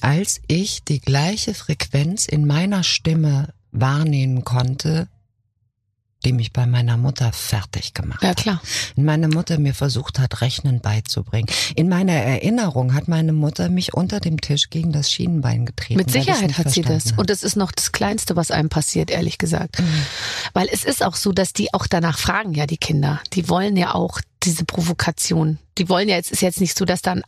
als 0.00 0.40
ich 0.46 0.82
die 0.84 1.00
gleiche 1.00 1.52
Frequenz 1.52 2.24
in 2.26 2.46
meiner 2.46 2.82
Stimme 2.82 3.52
wahrnehmen 3.70 4.44
konnte, 4.44 5.08
die 6.24 6.32
mich 6.32 6.52
bei 6.52 6.66
meiner 6.66 6.96
Mutter 6.96 7.32
fertig 7.32 7.94
gemacht 7.94 8.22
Ja, 8.22 8.30
hat. 8.30 8.38
klar. 8.38 8.60
Und 8.96 9.04
meine 9.04 9.28
Mutter 9.28 9.58
mir 9.58 9.74
versucht 9.74 10.18
hat, 10.18 10.40
Rechnen 10.40 10.80
beizubringen. 10.80 11.46
In 11.76 11.88
meiner 11.88 12.12
Erinnerung 12.14 12.94
hat 12.94 13.06
meine 13.06 13.32
Mutter 13.32 13.68
mich 13.68 13.94
unter 13.94 14.18
dem 14.18 14.40
Tisch 14.40 14.68
gegen 14.70 14.92
das 14.92 15.10
Schienenbein 15.12 15.64
getreten. 15.66 15.98
Mit 15.98 16.10
Sicherheit 16.10 16.58
hat 16.58 16.70
sie 16.70 16.82
das. 16.82 17.12
habe. 17.12 17.20
Und 17.20 17.30
das 17.30 17.42
ist 17.44 17.56
noch 17.56 17.70
das 17.70 17.92
Kleinste, 17.92 18.34
was 18.36 18.50
einem 18.50 18.68
passiert, 18.68 19.10
ehrlich 19.10 19.38
gesagt. 19.38 19.80
Weil 20.54 20.68
es 20.72 20.84
ist 20.84 21.04
auch 21.04 21.14
so, 21.14 21.32
dass 21.32 21.52
die 21.52 21.72
auch 21.72 21.86
danach 21.86 22.18
fragen, 22.18 22.52
ja, 22.54 22.66
die 22.66 22.78
Kinder. 22.78 23.20
Die 23.34 23.48
wollen 23.48 23.76
ja 23.76 23.94
auch 23.94 24.20
diese 24.42 24.64
Provokation. 24.64 25.58
Die 25.78 25.88
wollen 25.88 26.08
ja, 26.08 26.16
es 26.16 26.30
ist 26.30 26.42
jetzt 26.42 26.60
nicht 26.60 26.76
so, 26.76 26.84
dass 26.84 27.02
da 27.02 27.12
ein 27.12 27.22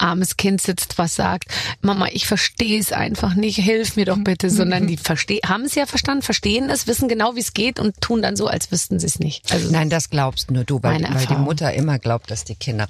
armes 0.00 0.36
Kind 0.36 0.60
sitzt, 0.60 0.98
was 0.98 1.14
sagt, 1.14 1.46
Mama, 1.80 2.08
ich 2.12 2.26
verstehe 2.26 2.78
es 2.80 2.92
einfach 2.92 3.34
nicht, 3.34 3.56
hilf 3.56 3.96
mir 3.96 4.06
doch 4.06 4.18
bitte, 4.18 4.50
sondern 4.50 4.86
die 4.86 4.96
haben 4.96 5.64
es 5.64 5.74
ja 5.74 5.86
verstanden, 5.86 6.22
verstehen 6.22 6.70
es, 6.70 6.86
wissen 6.86 7.08
genau, 7.08 7.36
wie 7.36 7.40
es 7.40 7.52
geht 7.52 7.78
und 7.78 8.00
tun 8.00 8.22
dann 8.22 8.36
so, 8.36 8.46
als 8.46 8.70
wüssten 8.72 8.98
sie 8.98 9.06
es 9.06 9.18
nicht. 9.18 9.52
Also 9.52 9.70
Nein, 9.70 9.90
das 9.90 10.10
glaubst 10.10 10.50
nur 10.50 10.64
du, 10.64 10.82
weil, 10.82 11.02
weil 11.02 11.26
die. 11.26 11.34
Mutter 11.34 11.72
immer 11.72 11.98
glaubt, 11.98 12.30
dass 12.30 12.44
die 12.44 12.54
Kinder 12.54 12.88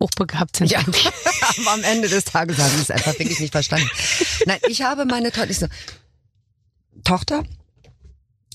hochbegabt 0.00 0.56
sind. 0.56 0.70
Ja, 0.70 0.80
aber 0.80 1.72
am 1.72 1.82
Ende 1.82 2.08
des 2.08 2.24
Tages 2.24 2.58
haben 2.58 2.70
sie 2.76 2.82
es 2.82 2.90
einfach 2.90 3.18
wirklich 3.18 3.40
nicht 3.40 3.52
verstanden. 3.52 3.88
Nein, 4.46 4.58
ich 4.68 4.82
habe 4.82 5.04
meine 5.04 5.32
Tochter, 5.32 5.52
so, 5.52 5.66
Tochter, 7.04 7.42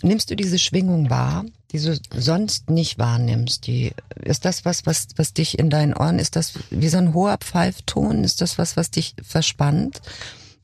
nimmst 0.02 0.30
du 0.30 0.36
diese 0.36 0.60
Schwingung 0.60 1.10
wahr, 1.10 1.46
die 1.74 1.80
du 1.82 2.00
sonst 2.16 2.70
nicht 2.70 2.98
wahrnimmst? 3.00 3.66
Die, 3.68 3.92
ist 4.22 4.46
das 4.46 4.64
was, 4.64 4.86
was, 4.86 5.08
was 5.18 5.34
dich 5.34 5.58
in 5.60 5.70
deinen 5.70 5.94
Ohren, 5.94 6.20
ist 6.20 6.36
das 6.36 6.54
wie 6.70 6.88
so 6.88 6.98
ein 6.98 7.14
hoher 7.14 7.38
Pfeifton? 7.38 8.24
Ist 8.24 8.40
das 8.42 8.58
was, 8.58 8.78
was 8.78 8.92
dich 8.92 9.16
verspannt? 9.22 10.02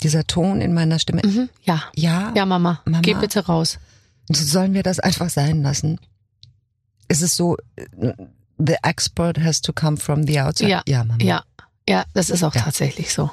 Dieser 0.04 0.26
Ton 0.26 0.62
in 0.62 0.74
meiner 0.74 1.00
Stimme? 1.00 1.22
Mhm, 1.26 1.50
ja. 1.63 1.84
Ja. 1.95 2.32
Ja, 2.36 2.45
Mama, 2.45 2.82
Mama? 2.86 3.02
geh 3.02 3.15
bitte 3.15 3.45
raus. 3.45 3.80
Sollen 4.32 4.74
wir 4.74 4.84
das 4.84 5.00
einfach 5.00 5.30
sein 5.30 5.63
lassen? 5.63 6.00
Ist 7.08 7.24
es 7.24 7.36
so, 7.36 7.58
the 8.58 8.76
expert 8.84 9.39
has 9.39 9.62
to 9.62 9.74
come 9.74 9.98
from 9.98 10.26
the 10.28 10.39
outside? 10.39 10.69
Ja, 10.69 10.84
ja, 10.88 11.04
Mama. 11.04 11.24
Ja, 11.24 11.43
ja, 11.89 12.06
das 12.13 12.30
ist 12.30 12.43
auch 12.43 12.54
Ja. 12.54 12.62
tatsächlich 12.62 13.12
so. 13.12 13.32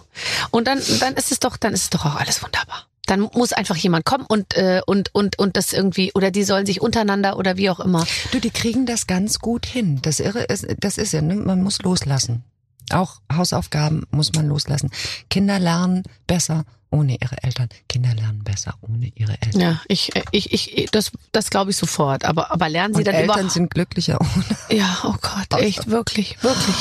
Und 0.50 0.66
dann, 0.66 0.80
dann 1.00 1.14
ist 1.14 1.30
es 1.30 1.38
doch, 1.40 1.56
dann 1.58 1.74
ist 1.74 1.82
es 1.82 1.90
doch 1.90 2.06
auch 2.06 2.16
alles 2.16 2.42
wunderbar. 2.42 2.86
Dann 3.06 3.28
muss 3.32 3.52
einfach 3.52 3.76
jemand 3.76 4.04
kommen 4.04 4.26
und 4.26 4.56
äh, 4.56 4.82
und 4.86 5.14
und 5.14 5.38
und 5.38 5.56
das 5.56 5.72
irgendwie 5.72 6.12
oder 6.14 6.30
die 6.30 6.44
sollen 6.44 6.66
sich 6.66 6.80
untereinander 6.80 7.38
oder 7.38 7.56
wie 7.56 7.70
auch 7.70 7.80
immer. 7.80 8.04
Du, 8.32 8.40
die 8.40 8.50
kriegen 8.50 8.84
das 8.86 9.06
ganz 9.06 9.38
gut 9.38 9.64
hin. 9.66 10.00
Das 10.02 10.20
Irre 10.20 10.42
ist, 10.44 10.66
das 10.80 10.98
ist 10.98 11.12
ja, 11.12 11.22
ne? 11.22 11.36
man 11.36 11.62
muss 11.62 11.80
loslassen. 11.82 12.44
Auch 12.90 13.20
Hausaufgaben 13.32 14.06
muss 14.10 14.32
man 14.34 14.48
loslassen. 14.48 14.90
Kinder 15.28 15.58
lernen 15.58 16.04
besser 16.26 16.64
ohne 16.90 17.16
ihre 17.20 17.42
Eltern. 17.42 17.68
Kinder 17.88 18.14
lernen 18.14 18.44
besser 18.44 18.74
ohne 18.80 19.10
ihre 19.14 19.32
Eltern. 19.42 19.60
Ja, 19.60 19.80
ich 19.88 20.12
ich 20.30 20.52
ich 20.52 20.88
das 20.92 21.10
das 21.32 21.50
glaube 21.50 21.70
ich 21.72 21.76
sofort. 21.76 22.24
Aber 22.24 22.52
aber 22.52 22.68
lernen 22.68 22.94
sie 22.94 22.98
Und 23.00 23.06
dann 23.06 23.14
Eltern 23.14 23.34
überhaupt? 23.34 23.52
sind 23.52 23.70
glücklicher 23.70 24.20
ohne. 24.20 24.78
Ja, 24.78 24.98
oh 25.04 25.14
Gott, 25.20 25.60
echt 25.60 25.90
wirklich, 25.90 26.42
wirklich. 26.42 26.76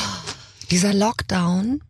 Dieser 0.72 0.94
Lockdown, 0.94 1.82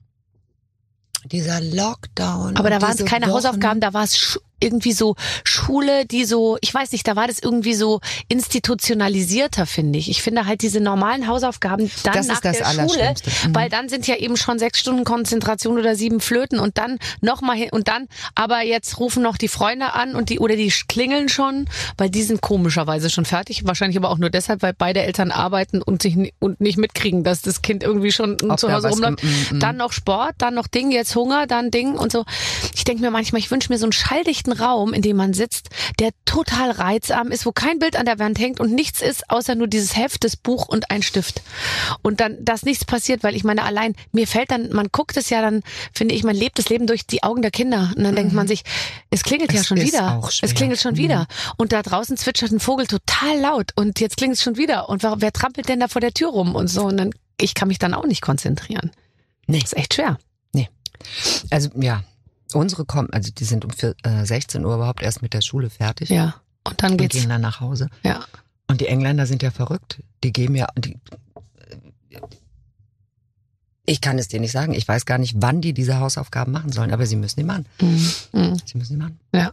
dieser 1.26 1.62
Lockdown. 1.62 2.56
Aber 2.58 2.70
da 2.70 2.82
waren 2.82 2.92
es 2.98 3.06
keine 3.06 3.26
Wochen- 3.28 3.34
Hausaufgaben, 3.34 3.80
da 3.82 3.94
war 3.94 4.04
es 4.04 4.40
irgendwie 4.66 4.92
so 4.92 5.16
Schule, 5.44 6.06
die 6.06 6.26
so, 6.26 6.58
ich 6.62 6.74
weiß 6.74 6.92
nicht, 6.92 7.08
da 7.08 7.16
war 7.16 7.28
das 7.28 7.40
irgendwie 7.40 7.76
so 7.76 8.02
institutionalisierter, 8.28 9.66
finde 9.66 10.00
ich. 10.00 10.10
Ich 10.10 10.22
finde 10.22 10.46
halt 10.46 10.62
diese 10.62 10.80
normalen 10.82 11.28
Hausaufgaben 11.28 11.90
dann 12.04 12.14
Das 12.14 12.26
ist 12.26 12.32
nach 12.32 12.40
das 12.42 12.58
der 12.58 12.66
Schule. 12.66 13.14
Mhm. 13.46 13.56
weil 13.56 13.70
dann 13.70 13.90
sind 13.90 14.08
ja 14.08 14.16
eben 14.16 14.38
schon 14.38 14.60
sechs 14.60 14.80
Stunden 14.80 15.04
Konzentration 15.04 15.78
oder 15.78 15.96
sieben 15.96 16.20
Flöten 16.20 16.60
und 16.60 16.78
dann 16.78 16.98
nochmal 17.22 17.58
hin 17.58 17.70
und 17.72 17.88
dann, 17.88 18.08
aber 18.34 18.64
jetzt 18.64 19.00
rufen 19.00 19.24
noch 19.24 19.38
die 19.38 19.48
Freunde 19.48 19.94
an 19.94 20.16
und 20.16 20.30
die 20.30 20.40
oder 20.40 20.56
die 20.56 20.74
klingeln 20.88 21.30
schon, 21.30 21.68
weil 21.98 22.10
die 22.10 22.24
sind 22.24 22.42
komischerweise 22.42 23.10
schon 23.10 23.26
fertig. 23.26 23.66
Wahrscheinlich 23.66 23.98
aber 23.98 24.10
auch 24.10 24.18
nur 24.18 24.30
deshalb, 24.30 24.62
weil 24.62 24.74
beide 24.74 25.02
Eltern 25.02 25.32
arbeiten 25.32 25.82
und 25.82 26.02
sich 26.02 26.34
und 26.40 26.60
nicht 26.60 26.78
mitkriegen, 26.78 27.24
dass 27.24 27.42
das 27.42 27.62
Kind 27.62 27.84
irgendwie 27.84 28.12
schon 28.12 28.38
Ob 28.50 28.60
zu 28.60 28.72
Hause 28.72 28.90
rumläuft. 28.90 29.24
mm, 29.24 29.56
mm. 29.56 29.60
Dann 29.60 29.78
noch 29.78 29.92
Sport, 29.92 30.36
dann 30.38 30.54
noch 30.54 30.68
Ding, 30.68 30.92
jetzt 30.92 31.16
Hunger, 31.16 31.48
dann 31.48 31.72
Ding 31.72 31.96
und 31.96 32.12
so. 32.12 32.26
Ich 32.74 32.84
denke 32.84 33.02
mir 33.02 33.12
manchmal, 33.12 33.40
ich 33.40 33.52
wünsche 33.52 33.72
mir 33.72 33.78
so 33.78 33.86
einen 33.86 33.92
schalldichten 33.92 34.54
Raum, 34.56 34.94
in 34.94 35.02
dem 35.02 35.18
man 35.18 35.34
sitzt, 35.34 35.70
der 36.00 36.12
total 36.26 36.72
reizarm 36.72 37.32
ist, 37.32 37.46
wo 37.46 37.52
kein 37.52 37.80
Bild 37.80 37.96
an 37.96 38.06
der 38.06 38.20
Wand 38.20 38.40
hängt 38.40 38.60
und 38.60 38.74
nichts 38.74 39.02
ist, 39.02 39.30
außer 39.30 39.56
nur 39.56 39.68
dieses 39.68 39.96
Heft, 39.96 40.24
das 40.24 40.36
Buch 40.36 40.68
und 40.68 40.92
ein 40.92 41.04
Stift. 41.04 41.42
Und 42.02 42.20
dann, 42.20 42.44
dass 42.44 42.64
nichts 42.64 42.86
passiert, 42.86 43.24
weil 43.24 43.36
ich 43.36 43.44
meine, 43.44 43.64
allein, 43.64 43.96
mir 44.12 44.28
fällt 44.28 44.52
dann, 44.52 44.72
man 44.72 44.88
guckt 44.92 45.18
es 45.18 45.30
ja 45.30 45.42
dann, 45.42 45.62
finde 45.94 46.16
ich, 46.16 46.24
man 46.24 46.36
lebt 46.36 46.60
das 46.60 46.70
Leben 46.70 46.88
durch 46.88 47.06
die 47.06 47.24
Augen 47.24 47.42
der 47.42 47.52
Kinder. 47.52 47.92
Und 47.96 48.04
dann 48.04 48.16
denkt 48.16 48.34
man 48.34 48.48
sich, 48.48 48.64
es 49.10 49.24
klingelt 49.24 49.52
ja 49.52 49.56
Mhm. 49.56 49.62
Es 49.62 49.68
schon 49.68 49.78
ist 49.78 49.88
wieder. 49.88 50.30
Es 50.42 50.54
klingelt 50.54 50.80
schon 50.82 50.94
Mhm. 50.94 50.98
wieder. 50.98 51.28
Und 51.58 51.72
da 51.72 51.82
draußen 51.82 52.18
zwitschert 52.18 52.52
ein 52.52 52.60
Vogel 52.60 52.88
total 52.88 53.40
laut 53.40 53.72
und 53.76 54.00
jetzt 54.00 54.18
klingelt 54.18 54.38
es 54.38 54.44
schon 54.44 54.58
wieder. 54.58 54.90
Und 54.90 55.04
wer, 55.04 55.16
wer 55.22 55.32
trampelt 55.32 55.70
denn 55.70 55.80
da 55.80 55.88
vor 55.88 56.02
der 56.02 56.14
Tür 56.14 56.30
rum 56.30 56.56
und 56.56 56.68
so? 56.68 56.84
Und 56.86 56.98
dann, 56.98 57.12
ich 57.40 57.54
kann 57.54 57.68
mich 57.68 57.80
dann 57.80 57.94
auch 57.94 58.06
nicht 58.06 58.22
konzentrieren. 58.22 58.92
Nee. 59.48 59.60
Das 59.60 59.74
ist 59.74 59.78
echt 59.78 59.94
schwer. 59.96 60.18
Also 61.52 61.70
ja, 61.76 62.04
unsere 62.54 62.86
kommen, 62.86 63.10
also 63.12 63.32
die 63.32 63.44
sind 63.46 63.66
um 63.66 63.72
vier, 63.72 63.96
äh, 64.04 64.26
16 64.26 64.66
Uhr 64.66 64.76
überhaupt 64.76 65.02
erst 65.02 65.22
mit 65.22 65.34
der 65.34 65.42
Schule 65.42 65.70
fertig 65.70 66.10
Ja. 66.10 66.36
Und 66.64 66.82
dann 66.82 66.92
und 66.94 66.98
geht's. 66.98 67.16
gehen 67.16 67.30
dann 67.30 67.42
nach 67.42 67.60
Hause. 67.60 67.90
Ja. 68.04 68.26
Und 68.68 68.82
die 68.82 68.88
Engländer 68.88 69.26
sind 69.28 69.44
ja 69.44 69.52
verrückt. 69.52 70.02
Die 70.24 70.34
geben 70.34 70.56
ja, 70.56 70.68
die, 70.78 70.98
ich 73.88 74.02
kann 74.02 74.18
es 74.18 74.28
dir 74.28 74.40
nicht 74.40 74.52
sagen. 74.52 74.74
Ich 74.74 74.88
weiß 74.88 75.06
gar 75.06 75.20
nicht, 75.20 75.36
wann 75.38 75.62
die 75.62 75.74
diese 75.74 76.00
Hausaufgaben 76.00 76.52
machen 76.52 76.72
sollen, 76.72 76.92
aber 76.92 77.06
sie 77.06 77.16
müssen 77.16 77.40
die 77.40 77.44
machen. 77.46 77.66
Mhm. 77.80 78.10
Mhm. 78.32 78.58
Sie 78.66 78.78
müssen 78.78 78.94
die 78.94 79.00
machen. 79.00 79.20
Ja. 79.34 79.52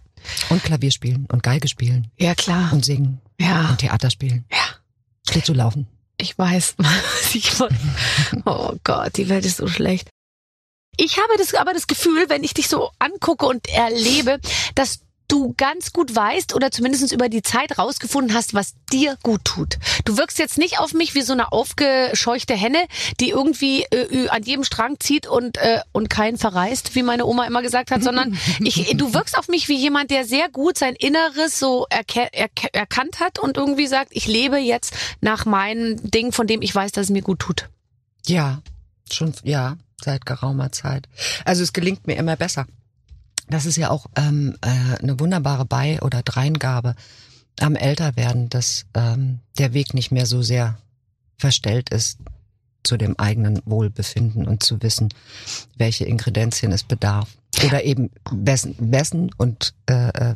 Und 0.48 0.62
Klavier 0.64 0.90
spielen 0.90 1.26
und 1.30 1.42
Geige 1.42 1.68
spielen 1.68 2.10
Ja, 2.18 2.34
klar. 2.34 2.72
und 2.72 2.84
singen 2.84 3.20
Ja. 3.38 3.68
und 3.70 3.78
Theater 3.78 4.08
spielen. 4.10 4.44
Ja. 4.50 4.58
Schlittschuh 5.28 5.52
laufen. 5.54 5.86
Ich 6.18 6.38
weiß. 6.38 6.76
Oh 8.46 8.74
Gott, 8.84 9.16
die 9.16 9.28
Welt 9.28 9.44
ist 9.44 9.56
so 9.58 9.66
schlecht. 9.66 10.08
Ich 10.96 11.18
habe 11.18 11.38
das, 11.38 11.54
aber 11.54 11.72
das 11.72 11.86
Gefühl, 11.86 12.28
wenn 12.28 12.44
ich 12.44 12.54
dich 12.54 12.68
so 12.68 12.90
angucke 12.98 13.46
und 13.46 13.68
erlebe, 13.68 14.40
dass 14.74 15.00
du 15.32 15.54
ganz 15.56 15.94
gut 15.94 16.14
weißt 16.14 16.54
oder 16.54 16.70
zumindest 16.70 17.10
über 17.10 17.30
die 17.30 17.42
Zeit 17.42 17.78
rausgefunden 17.78 18.36
hast, 18.36 18.52
was 18.52 18.74
dir 18.92 19.16
gut 19.22 19.44
tut. 19.44 19.78
Du 20.04 20.18
wirkst 20.18 20.38
jetzt 20.38 20.58
nicht 20.58 20.78
auf 20.78 20.92
mich 20.92 21.14
wie 21.14 21.22
so 21.22 21.32
eine 21.32 21.52
aufgescheuchte 21.52 22.54
Henne, 22.54 22.86
die 23.18 23.30
irgendwie 23.30 23.84
äh, 23.84 24.28
an 24.28 24.42
jedem 24.42 24.62
Strang 24.62 25.00
zieht 25.00 25.26
und, 25.26 25.56
äh, 25.56 25.80
und 25.92 26.10
keinen 26.10 26.36
verreißt, 26.36 26.94
wie 26.94 27.02
meine 27.02 27.24
Oma 27.24 27.46
immer 27.46 27.62
gesagt 27.62 27.90
hat, 27.90 28.02
sondern 28.02 28.38
ich, 28.60 28.94
du 28.94 29.14
wirkst 29.14 29.38
auf 29.38 29.48
mich 29.48 29.68
wie 29.70 29.76
jemand, 29.76 30.10
der 30.10 30.26
sehr 30.26 30.50
gut 30.50 30.76
sein 30.76 30.94
Inneres 30.94 31.58
so 31.58 31.86
erke 31.88 32.28
erke 32.34 32.72
erkannt 32.74 33.18
hat 33.20 33.38
und 33.38 33.56
irgendwie 33.56 33.86
sagt, 33.86 34.10
ich 34.12 34.26
lebe 34.26 34.58
jetzt 34.58 34.94
nach 35.22 35.46
meinem 35.46 35.96
Ding, 36.10 36.32
von 36.32 36.46
dem 36.46 36.60
ich 36.60 36.74
weiß, 36.74 36.92
dass 36.92 37.04
es 37.04 37.10
mir 37.10 37.22
gut 37.22 37.38
tut. 37.38 37.70
Ja, 38.26 38.60
schon, 39.10 39.32
ja, 39.44 39.76
seit 40.04 40.26
geraumer 40.26 40.72
Zeit. 40.72 41.08
Also 41.44 41.62
es 41.62 41.72
gelingt 41.72 42.06
mir 42.06 42.16
immer 42.16 42.36
besser. 42.36 42.66
Das 43.48 43.66
ist 43.66 43.76
ja 43.76 43.90
auch 43.90 44.06
ähm, 44.16 44.56
äh, 44.62 45.02
eine 45.02 45.18
wunderbare 45.20 45.64
Bei- 45.64 46.00
oder 46.00 46.22
Dreingabe 46.22 46.94
am 47.60 47.76
Älterwerden, 47.76 48.48
dass 48.48 48.86
ähm, 48.94 49.40
der 49.58 49.74
Weg 49.74 49.94
nicht 49.94 50.10
mehr 50.10 50.26
so 50.26 50.42
sehr 50.42 50.78
verstellt 51.36 51.90
ist 51.90 52.18
zu 52.82 52.96
dem 52.96 53.18
eigenen 53.18 53.60
Wohlbefinden 53.64 54.46
und 54.46 54.62
zu 54.62 54.82
wissen, 54.82 55.08
welche 55.76 56.04
Ingredienzien 56.04 56.72
es 56.72 56.82
bedarf. 56.82 57.36
Oder 57.64 57.84
eben 57.84 58.10
wessen, 58.30 58.74
wessen 58.78 59.30
und 59.36 59.74
äh, 59.88 60.08
äh, 60.08 60.34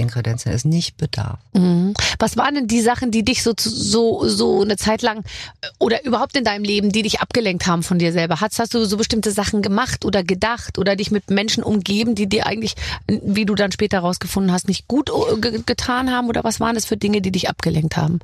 welchen 0.00 0.08
Ingredienzien 0.08 0.54
es 0.54 0.64
nicht 0.64 0.96
bedarf. 0.96 1.38
Mhm. 1.52 1.94
Was 2.18 2.36
waren 2.36 2.54
denn 2.54 2.66
die 2.66 2.80
Sachen, 2.80 3.10
die 3.10 3.24
dich 3.24 3.42
so, 3.42 3.52
so, 3.58 4.26
so 4.26 4.62
eine 4.62 4.76
Zeit 4.76 5.02
lang 5.02 5.18
äh, 5.60 5.68
oder 5.78 6.04
überhaupt 6.04 6.36
in 6.36 6.44
deinem 6.44 6.64
Leben, 6.64 6.90
die 6.90 7.02
dich 7.02 7.20
abgelenkt 7.20 7.66
haben 7.66 7.82
von 7.82 7.98
dir 7.98 8.12
selber? 8.12 8.40
Hast, 8.40 8.58
hast 8.58 8.74
du 8.74 8.84
so 8.84 8.96
bestimmte 8.96 9.32
Sachen 9.32 9.62
gemacht 9.62 10.04
oder 10.04 10.24
gedacht 10.24 10.78
oder 10.78 10.96
dich 10.96 11.10
mit 11.10 11.30
Menschen 11.30 11.62
umgeben, 11.62 12.14
die 12.14 12.28
dir 12.28 12.46
eigentlich, 12.46 12.74
wie 13.06 13.44
du 13.44 13.54
dann 13.54 13.72
später 13.72 14.00
rausgefunden 14.00 14.52
hast, 14.52 14.68
nicht 14.68 14.88
gut 14.88 15.10
äh, 15.10 15.40
ge 15.40 15.62
getan 15.64 16.10
haben? 16.10 16.28
Oder 16.28 16.44
was 16.44 16.60
waren 16.60 16.74
das 16.74 16.86
für 16.86 16.96
Dinge, 16.96 17.20
die 17.20 17.32
dich 17.32 17.48
abgelenkt 17.48 17.96
haben? 17.96 18.20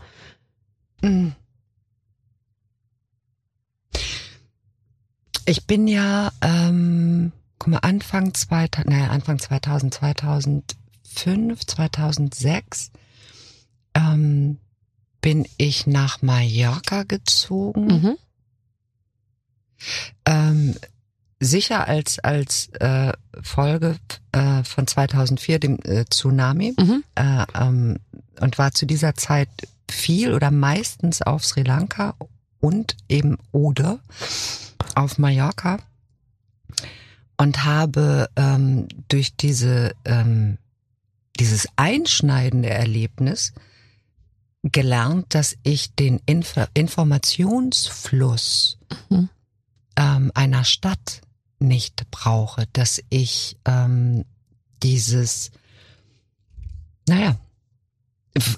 Mm. 1.02 1.28
Ich 5.48 5.64
bin 5.66 5.86
ja, 5.86 6.32
ähm, 6.42 7.30
guck 7.60 7.68
mal, 7.68 7.78
Anfang 7.78 8.34
2000, 8.34 8.90
naja, 8.90 9.10
Anfang 9.10 9.38
2000, 9.38 9.94
2005, 11.16 11.66
2006 11.66 12.90
ähm, 13.94 14.58
bin 15.20 15.46
ich 15.56 15.86
nach 15.86 16.22
Mallorca 16.22 17.02
gezogen. 17.04 17.86
Mhm. 17.86 18.16
Ähm, 20.24 20.74
sicher 21.40 21.86
als 21.88 22.18
als 22.20 22.68
äh, 22.80 23.12
Folge 23.42 23.96
äh, 24.32 24.62
von 24.62 24.86
2004 24.86 25.58
dem 25.58 25.78
äh, 25.84 26.04
Tsunami 26.04 26.74
Mhm. 26.78 27.04
äh, 27.14 27.44
ähm, 27.54 27.98
und 28.40 28.58
war 28.58 28.72
zu 28.72 28.86
dieser 28.86 29.14
Zeit 29.14 29.48
viel 29.90 30.34
oder 30.34 30.50
meistens 30.50 31.22
auf 31.22 31.44
Sri 31.44 31.62
Lanka 31.62 32.14
und 32.60 32.96
eben 33.08 33.38
oder 33.52 34.00
auf 34.94 35.18
Mallorca 35.18 35.78
und 37.36 37.64
habe 37.64 38.28
ähm, 38.36 38.88
durch 39.08 39.36
diese 39.36 39.92
ähm, 40.04 40.58
dieses 41.36 41.68
einschneidende 41.76 42.70
Erlebnis 42.70 43.52
gelernt, 44.62 45.34
dass 45.34 45.56
ich 45.62 45.94
den 45.94 46.20
Info 46.26 46.64
Informationsfluss 46.74 48.78
Mhm. 49.08 49.28
ähm, 49.96 50.30
einer 50.34 50.64
Stadt 50.64 51.20
nicht 51.58 52.10
brauche, 52.10 52.66
dass 52.72 53.02
ich 53.08 53.56
ähm, 53.64 54.24
dieses, 54.82 55.50
naja, 57.08 57.36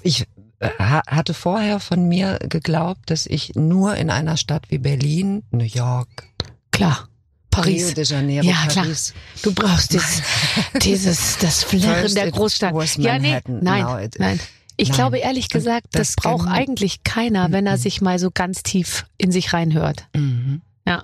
ich 0.03 0.27
äh, 0.59 0.69
ha- 0.79 1.03
hatte 1.07 1.33
vorher 1.33 1.79
von 1.79 2.07
mir 2.07 2.39
geglaubt, 2.39 3.09
dass 3.09 3.25
ich 3.25 3.55
nur 3.55 3.95
in 3.95 4.09
einer 4.09 4.37
Stadt 4.37 4.69
wie 4.71 4.77
Berlin, 4.79 5.43
New 5.51 5.63
York, 5.63 6.27
Klar. 6.71 7.08
Rio 7.55 7.63
Paris. 7.63 7.93
de 7.93 8.03
Janeiro, 8.05 8.45
Ja, 8.45 8.65
klar. 8.67 8.85
Paris, 8.85 9.13
Du 9.43 9.53
brauchst 9.53 9.93
dieses, 9.93 10.21
dieses, 10.83 11.37
das 11.39 11.63
Flirren 11.63 12.13
der 12.15 12.31
Großstadt. 12.31 12.73
Ja, 12.97 13.19
nee, 13.19 13.39
nein, 13.47 14.09
nein. 14.17 14.39
Ich 14.77 14.89
Nein. 14.89 14.95
glaube 14.95 15.17
ehrlich 15.17 15.49
gesagt, 15.49 15.87
das, 15.91 16.13
das 16.13 16.15
braucht 16.15 16.47
eigentlich 16.47 17.03
keiner, 17.03 17.51
wenn 17.51 17.67
er 17.67 17.75
Mhm. 17.75 17.81
sich 17.81 17.99
mal 18.01 18.17
so 18.17 18.31
ganz 18.31 18.63
tief 18.63 19.05
in 19.17 19.29
sich 19.31 19.51
reinhört. 19.51 20.07
Mhm. 20.15 20.61
Ja. 20.87 21.03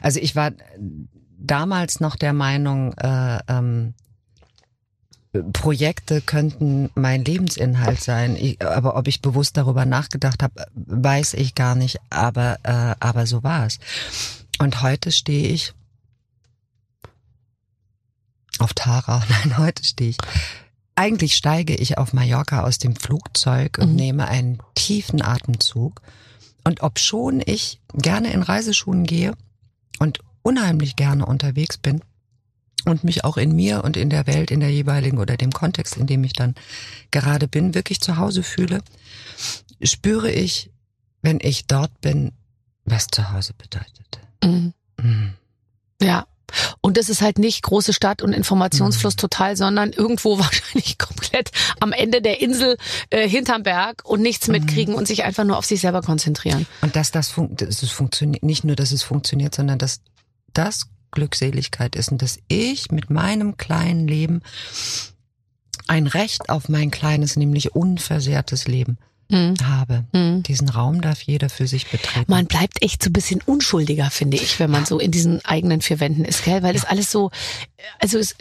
Also 0.00 0.20
ich 0.20 0.34
war 0.36 0.52
damals 1.38 2.00
noch 2.00 2.16
der 2.16 2.32
Meinung, 2.32 2.94
äh, 2.94 3.40
ähm, 3.48 3.92
Projekte 5.52 6.20
könnten 6.20 6.90
mein 6.94 7.24
Lebensinhalt 7.24 8.00
sein. 8.00 8.36
Ich, 8.36 8.64
aber 8.64 8.96
ob 8.96 9.08
ich 9.08 9.20
bewusst 9.20 9.56
darüber 9.56 9.84
nachgedacht 9.84 10.42
habe, 10.44 10.64
weiß 10.74 11.34
ich 11.34 11.56
gar 11.56 11.74
nicht. 11.74 11.98
Aber, 12.08 12.58
äh, 12.62 12.94
aber 13.00 13.26
so 13.26 13.42
war 13.42 13.66
es. 13.66 13.80
Und 14.58 14.82
heute 14.82 15.12
stehe 15.12 15.48
ich 15.48 15.74
auf 18.58 18.72
Tara. 18.74 19.22
Nein, 19.28 19.58
heute 19.58 19.84
stehe 19.84 20.10
ich 20.10 20.18
eigentlich 20.96 21.34
steige 21.34 21.74
ich 21.74 21.98
auf 21.98 22.12
Mallorca 22.12 22.62
aus 22.62 22.78
dem 22.78 22.96
Flugzeug 22.96 23.78
und 23.78 23.94
nehme 23.94 24.28
einen 24.28 24.58
tiefen 24.74 25.22
Atemzug. 25.22 26.00
Und 26.62 26.82
obschon 26.82 27.42
ich 27.44 27.80
gerne 27.92 28.32
in 28.32 28.42
Reiseschuhen 28.42 29.04
gehe 29.04 29.34
und 29.98 30.20
unheimlich 30.42 30.96
gerne 30.96 31.26
unterwegs 31.26 31.76
bin 31.76 32.00
und 32.86 33.04
mich 33.04 33.24
auch 33.24 33.36
in 33.36 33.54
mir 33.54 33.84
und 33.84 33.96
in 33.96 34.08
der 34.08 34.26
Welt, 34.26 34.50
in 34.50 34.60
der 34.60 34.70
jeweiligen 34.70 35.18
oder 35.18 35.36
dem 35.36 35.52
Kontext, 35.52 35.96
in 35.96 36.06
dem 36.06 36.24
ich 36.24 36.32
dann 36.32 36.54
gerade 37.10 37.48
bin, 37.48 37.74
wirklich 37.74 38.00
zu 38.00 38.16
Hause 38.16 38.42
fühle, 38.42 38.82
spüre 39.82 40.30
ich, 40.30 40.70
wenn 41.22 41.38
ich 41.42 41.66
dort 41.66 42.00
bin, 42.00 42.32
was 42.84 43.08
zu 43.08 43.30
Hause 43.30 43.52
bedeutet. 43.54 44.03
Mhm. 44.46 44.72
Mhm. 45.02 45.34
Ja. 46.00 46.26
Und 46.80 46.96
das 46.98 47.08
ist 47.08 47.20
halt 47.20 47.38
nicht 47.38 47.62
große 47.62 47.92
Stadt 47.92 48.22
und 48.22 48.30
Mhm. 48.30 48.36
Informationsfluss 48.36 49.16
total, 49.16 49.56
sondern 49.56 49.90
irgendwo 49.92 50.38
wahrscheinlich 50.38 50.98
komplett 50.98 51.50
am 51.80 51.92
Ende 51.92 52.22
der 52.22 52.40
Insel 52.40 52.76
äh, 53.10 53.28
hinterm 53.28 53.62
Berg 53.64 54.02
und 54.04 54.20
nichts 54.22 54.46
Mhm. 54.46 54.52
mitkriegen 54.52 54.94
und 54.94 55.08
sich 55.08 55.24
einfach 55.24 55.44
nur 55.44 55.56
auf 55.58 55.64
sich 55.64 55.80
selber 55.80 56.02
konzentrieren. 56.02 56.66
Und 56.82 56.94
dass 56.96 57.10
das, 57.10 57.28
fun 57.30 57.56
dass 57.56 57.82
es 57.82 57.90
funktioniert, 57.90 58.42
nicht 58.44 58.64
nur, 58.64 58.76
dass 58.76 58.92
es 58.92 59.02
funktioniert, 59.02 59.54
sondern 59.54 59.78
dass 59.78 60.00
das 60.52 60.86
Glückseligkeit 61.10 61.96
ist 61.96 62.12
und 62.12 62.22
dass 62.22 62.38
ich 62.48 62.90
mit 62.92 63.10
meinem 63.10 63.56
kleinen 63.56 64.06
Leben 64.06 64.42
ein 65.86 66.06
Recht 66.06 66.48
auf 66.48 66.68
mein 66.68 66.90
kleines, 66.90 67.36
nämlich 67.36 67.74
unversehrtes 67.74 68.66
Leben 68.68 68.98
Mhm. 69.34 69.54
habe. 69.66 70.04
Mhm. 70.12 70.42
Diesen 70.44 70.68
Raum 70.68 71.00
darf 71.00 71.22
jeder 71.22 71.48
für 71.48 71.66
sich 71.66 71.90
betreten. 71.90 72.24
Man 72.28 72.46
bleibt 72.46 72.82
echt 72.82 73.02
so 73.02 73.10
ein 73.10 73.12
bisschen 73.12 73.40
unschuldiger, 73.44 74.10
finde 74.10 74.36
ich, 74.36 74.60
wenn 74.60 74.70
man 74.70 74.86
so 74.86 74.98
in 74.98 75.10
diesen 75.10 75.44
eigenen 75.44 75.80
vier 75.80 75.98
Wänden 75.98 76.24
ist, 76.24 76.44
gell? 76.44 76.62
Weil 76.62 76.72
das 76.72 76.84
alles 76.84 77.10
so, 77.10 77.30
also 77.98 78.18
es, 78.18 78.36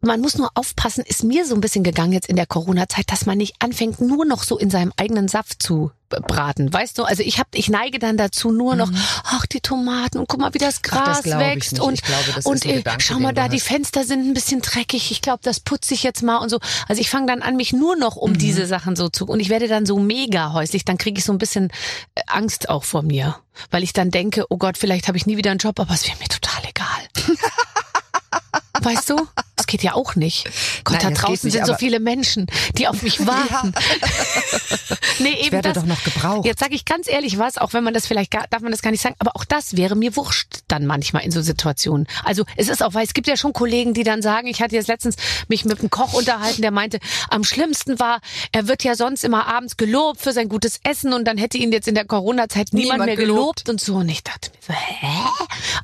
man 0.00 0.20
muss 0.20 0.36
nur 0.36 0.50
aufpassen, 0.54 1.04
ist 1.06 1.24
mir 1.24 1.44
so 1.46 1.54
ein 1.54 1.60
bisschen 1.60 1.84
gegangen 1.84 2.12
jetzt 2.12 2.28
in 2.28 2.36
der 2.36 2.46
Corona-Zeit, 2.46 3.10
dass 3.10 3.26
man 3.26 3.38
nicht 3.38 3.56
anfängt, 3.58 4.00
nur 4.00 4.24
noch 4.24 4.42
so 4.42 4.58
in 4.58 4.70
seinem 4.70 4.92
eigenen 4.96 5.28
Saft 5.28 5.62
zu 5.62 5.92
braten. 6.08 6.72
Weißt 6.72 6.98
du, 6.98 7.04
also 7.04 7.22
ich 7.22 7.38
hab, 7.38 7.46
ich 7.54 7.68
neige 7.68 8.00
dann 8.00 8.16
dazu 8.16 8.50
nur 8.50 8.74
noch, 8.74 8.90
ach, 9.24 9.46
die 9.46 9.60
Tomaten 9.60 10.18
und 10.18 10.26
guck 10.28 10.40
mal, 10.40 10.52
wie 10.54 10.58
das 10.58 10.80
Mhm. 10.82 10.90
Ach, 10.92 11.04
das 11.04 11.22
Gras 11.22 11.38
wächst 11.38 11.80
und, 11.80 11.94
Ich 11.94 12.02
glaube, 12.02 12.32
das 12.34 12.46
und 12.46 12.64
äh, 12.66 12.76
Gedanke, 12.76 13.02
schau 13.02 13.18
mal 13.18 13.32
da, 13.32 13.48
die. 13.48 13.60
Fenster 13.60 14.04
sind 14.04 14.26
ein 14.26 14.34
bisschen 14.34 14.60
dreckig. 14.62 15.10
Ich 15.10 15.20
glaube, 15.22 15.40
das 15.42 15.60
putze 15.60 15.94
ich 15.94 16.02
jetzt 16.02 16.22
mal 16.22 16.38
und 16.38 16.48
so. 16.48 16.58
Also 16.88 17.00
ich 17.00 17.10
fange 17.10 17.26
dann 17.26 17.42
an, 17.42 17.56
mich 17.56 17.72
nur 17.72 17.96
noch 17.96 18.16
um 18.16 18.36
diese 18.36 18.66
Sachen 18.66 18.96
so 18.96 19.08
zu, 19.08 19.26
und 19.26 19.38
ich 19.38 19.50
werde 19.50 19.68
dann 19.68 19.86
so 19.86 19.98
mega 19.98 20.52
häuslich. 20.52 20.84
Dann 20.84 20.98
kriege 20.98 21.18
ich 21.18 21.24
so 21.24 21.32
ein 21.32 21.38
bisschen 21.38 21.70
äh, 22.14 22.22
Angst 22.26 22.68
auch 22.68 22.84
vor 22.84 23.02
mir, 23.02 23.36
weil 23.70 23.82
ich 23.82 23.92
dann 23.92 24.10
denke, 24.10 24.46
oh 24.48 24.56
Gott, 24.56 24.78
vielleicht 24.78 25.08
habe 25.08 25.18
ich 25.18 25.26
nie 25.26 25.36
wieder 25.36 25.50
einen 25.50 25.58
Job, 25.58 25.78
aber 25.78 25.94
es 25.94 26.06
wäre 26.06 26.16
mir 26.18 26.28
total 26.28 26.62
egal. 26.68 27.36
Weißt 28.82 29.10
du? 29.10 29.26
Geht 29.70 29.82
ja 29.84 29.94
auch 29.94 30.16
nicht. 30.16 30.48
Gott, 30.84 31.02
Nein, 31.02 31.14
da 31.14 31.20
draußen 31.20 31.46
nicht, 31.46 31.52
sind 31.56 31.66
so 31.66 31.74
viele 31.74 32.00
Menschen, 32.00 32.46
die 32.76 32.88
auf 32.88 33.02
mich 33.02 33.24
warten. 33.26 33.72
nee, 35.20 35.30
eben 35.30 35.38
ich 35.40 35.52
werde 35.52 35.72
das. 35.72 35.82
doch 35.82 35.86
noch 35.88 36.02
gebraucht. 36.02 36.44
Jetzt 36.44 36.60
sage 36.60 36.74
ich 36.74 36.84
ganz 36.84 37.08
ehrlich 37.08 37.38
was, 37.38 37.56
auch 37.56 37.72
wenn 37.72 37.84
man 37.84 37.94
das 37.94 38.06
vielleicht 38.06 38.30
gar, 38.30 38.46
darf 38.50 38.62
man 38.62 38.72
das 38.72 38.82
gar 38.82 38.90
nicht 38.90 39.00
sagen, 39.02 39.14
aber 39.20 39.36
auch 39.36 39.44
das 39.44 39.76
wäre 39.76 39.94
mir 39.94 40.16
wurscht 40.16 40.60
dann 40.68 40.86
manchmal 40.86 41.22
in 41.24 41.30
so 41.30 41.40
Situationen. 41.40 42.06
Also 42.24 42.44
es 42.56 42.68
ist 42.68 42.82
auch, 42.82 42.94
weil 42.94 43.04
es 43.04 43.14
gibt 43.14 43.26
ja 43.28 43.36
schon 43.36 43.52
Kollegen, 43.52 43.94
die 43.94 44.02
dann 44.02 44.22
sagen, 44.22 44.48
ich 44.48 44.60
hatte 44.60 44.74
jetzt 44.74 44.88
letztens 44.88 45.16
mich 45.48 45.64
mit 45.64 45.78
einem 45.80 45.90
Koch 45.90 46.12
unterhalten, 46.14 46.62
der 46.62 46.70
meinte, 46.72 46.98
am 47.28 47.44
schlimmsten 47.44 47.98
war, 48.00 48.20
er 48.52 48.66
wird 48.66 48.82
ja 48.82 48.94
sonst 48.96 49.22
immer 49.24 49.46
abends 49.46 49.76
gelobt 49.76 50.20
für 50.20 50.32
sein 50.32 50.48
gutes 50.48 50.80
Essen 50.82 51.12
und 51.12 51.24
dann 51.26 51.38
hätte 51.38 51.58
ihn 51.58 51.70
jetzt 51.72 51.86
in 51.88 51.94
der 51.94 52.04
Corona-Zeit 52.04 52.68
niemand, 52.72 52.92
Niemand 53.00 53.06
mehr 53.06 53.16
gelobt. 53.16 53.64
gelobt 53.64 53.68
und 53.68 53.80
so. 53.80 53.96
Und 53.96 54.08
ich 54.08 54.24
dachte 54.24 54.50
mir 54.50 54.58
so, 54.66 54.72
hä? 54.72 55.06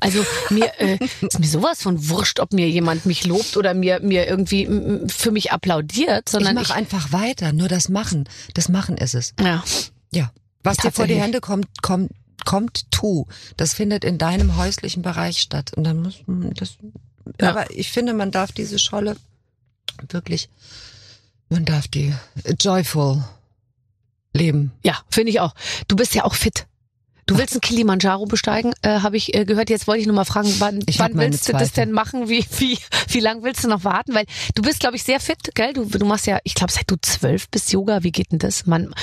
Also 0.01 0.25
mir 0.49 0.71
äh, 0.79 0.97
ist 1.21 1.39
mir 1.39 1.47
sowas 1.47 1.81
von 1.81 2.09
wurscht, 2.09 2.39
ob 2.39 2.53
mir 2.53 2.67
jemand 2.69 3.05
mich 3.05 3.25
lobt 3.25 3.55
oder 3.57 3.73
mir 3.79 3.99
mir 4.01 4.27
irgendwie 4.27 4.67
für 5.07 5.31
mich 5.31 5.51
applaudiert, 5.51 6.23
ich 6.27 6.31
sondern 6.31 6.55
mache 6.55 6.73
einfach 6.73 7.11
weiter. 7.11 7.53
Nur 7.53 7.67
das 7.67 7.89
Machen. 7.89 8.27
Das 8.53 8.69
Machen 8.69 8.97
ist 8.97 9.15
es. 9.15 9.33
ja. 9.39 9.63
Ja. 10.11 10.31
Was 10.63 10.77
dir 10.77 10.91
vor 10.91 11.07
die. 11.07 11.15
Hände 11.15 11.39
kommt, 11.39 11.81
kommt, 11.81 12.11
kommt, 12.45 12.91
tu. 12.91 13.25
Das 13.55 13.73
findet 13.73 14.03
in 14.03 14.17
deinem 14.17 14.57
häuslichen 14.57 15.01
Bereich 15.01 15.39
statt. 15.39 15.73
Und 15.73 15.83
dann 15.83 16.01
muss 16.01 16.15
man 16.25 16.53
das. 16.53 16.77
Ja. 17.39 17.49
Aber 17.49 17.71
ich 17.71 17.91
finde, 17.91 18.13
man 18.13 18.31
darf 18.31 18.51
diese 18.51 18.79
Scholle 18.79 19.17
wirklich, 20.09 20.49
man 21.49 21.65
darf 21.65 21.87
die 21.87 22.13
joyful 22.59 23.23
leben. 24.33 24.71
Ja, 24.83 24.99
finde 25.09 25.31
ich 25.31 25.39
auch. 25.39 25.53
Du 25.87 25.95
bist 25.95 26.15
ja 26.15 26.23
auch 26.23 26.35
fit. 26.35 26.67
Du 27.27 27.37
willst 27.37 27.53
einen 27.53 27.61
Kilimanjaro 27.61 28.25
besteigen, 28.25 28.73
äh, 28.81 29.01
habe 29.01 29.17
ich 29.17 29.35
äh, 29.35 29.43
gehört. 29.43 29.69
Jetzt 29.69 29.85
wollte 29.85 29.99
ich 29.99 30.07
nur 30.07 30.15
mal 30.15 30.25
fragen, 30.25 30.49
wann, 30.59 30.81
wann 30.97 31.17
willst 31.17 31.47
du 31.47 31.51
das 31.51 31.73
Zweifel. 31.73 31.85
denn 31.85 31.91
machen? 31.91 32.29
Wie, 32.29 32.45
wie, 32.57 32.79
wie 33.09 33.19
lang 33.19 33.43
willst 33.43 33.65
du 33.65 33.67
noch 33.67 33.83
warten? 33.83 34.13
Weil 34.13 34.25
du 34.55 34.61
bist, 34.61 34.79
glaube 34.79 34.95
ich, 34.95 35.03
sehr 35.03 35.19
fit, 35.19 35.51
gell? 35.53 35.73
Du, 35.73 35.85
du 35.85 36.05
machst 36.05 36.25
ja, 36.25 36.39
ich 36.43 36.55
glaube, 36.55 36.71
seit 36.71 36.89
du 36.89 36.95
zwölf 37.01 37.49
bist 37.49 37.71
Yoga. 37.71 38.03
Wie 38.03 38.13
geht 38.13 38.31
denn 38.31 38.39
das? 38.39 38.65
Man 38.65 38.95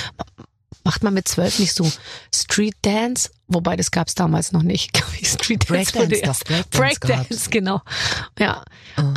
macht 0.85 1.03
man 1.03 1.13
mit 1.13 1.29
zwölf 1.29 1.59
nicht 1.59 1.75
so 1.75 1.91
Street 2.35 2.77
Dance, 2.83 3.31
wobei 3.47 3.77
das 3.77 3.91
gab's 3.91 4.15
damals 4.15 4.53
noch 4.53 4.63
nicht. 4.63 4.97
Street 5.23 5.69
Dance 5.69 5.93
Breakdance, 5.93 6.45
Breakdance 6.45 6.71
Breakdance, 6.71 7.51
genau. 7.51 7.83
Ja. 8.39 8.65
Oh. 8.97 9.15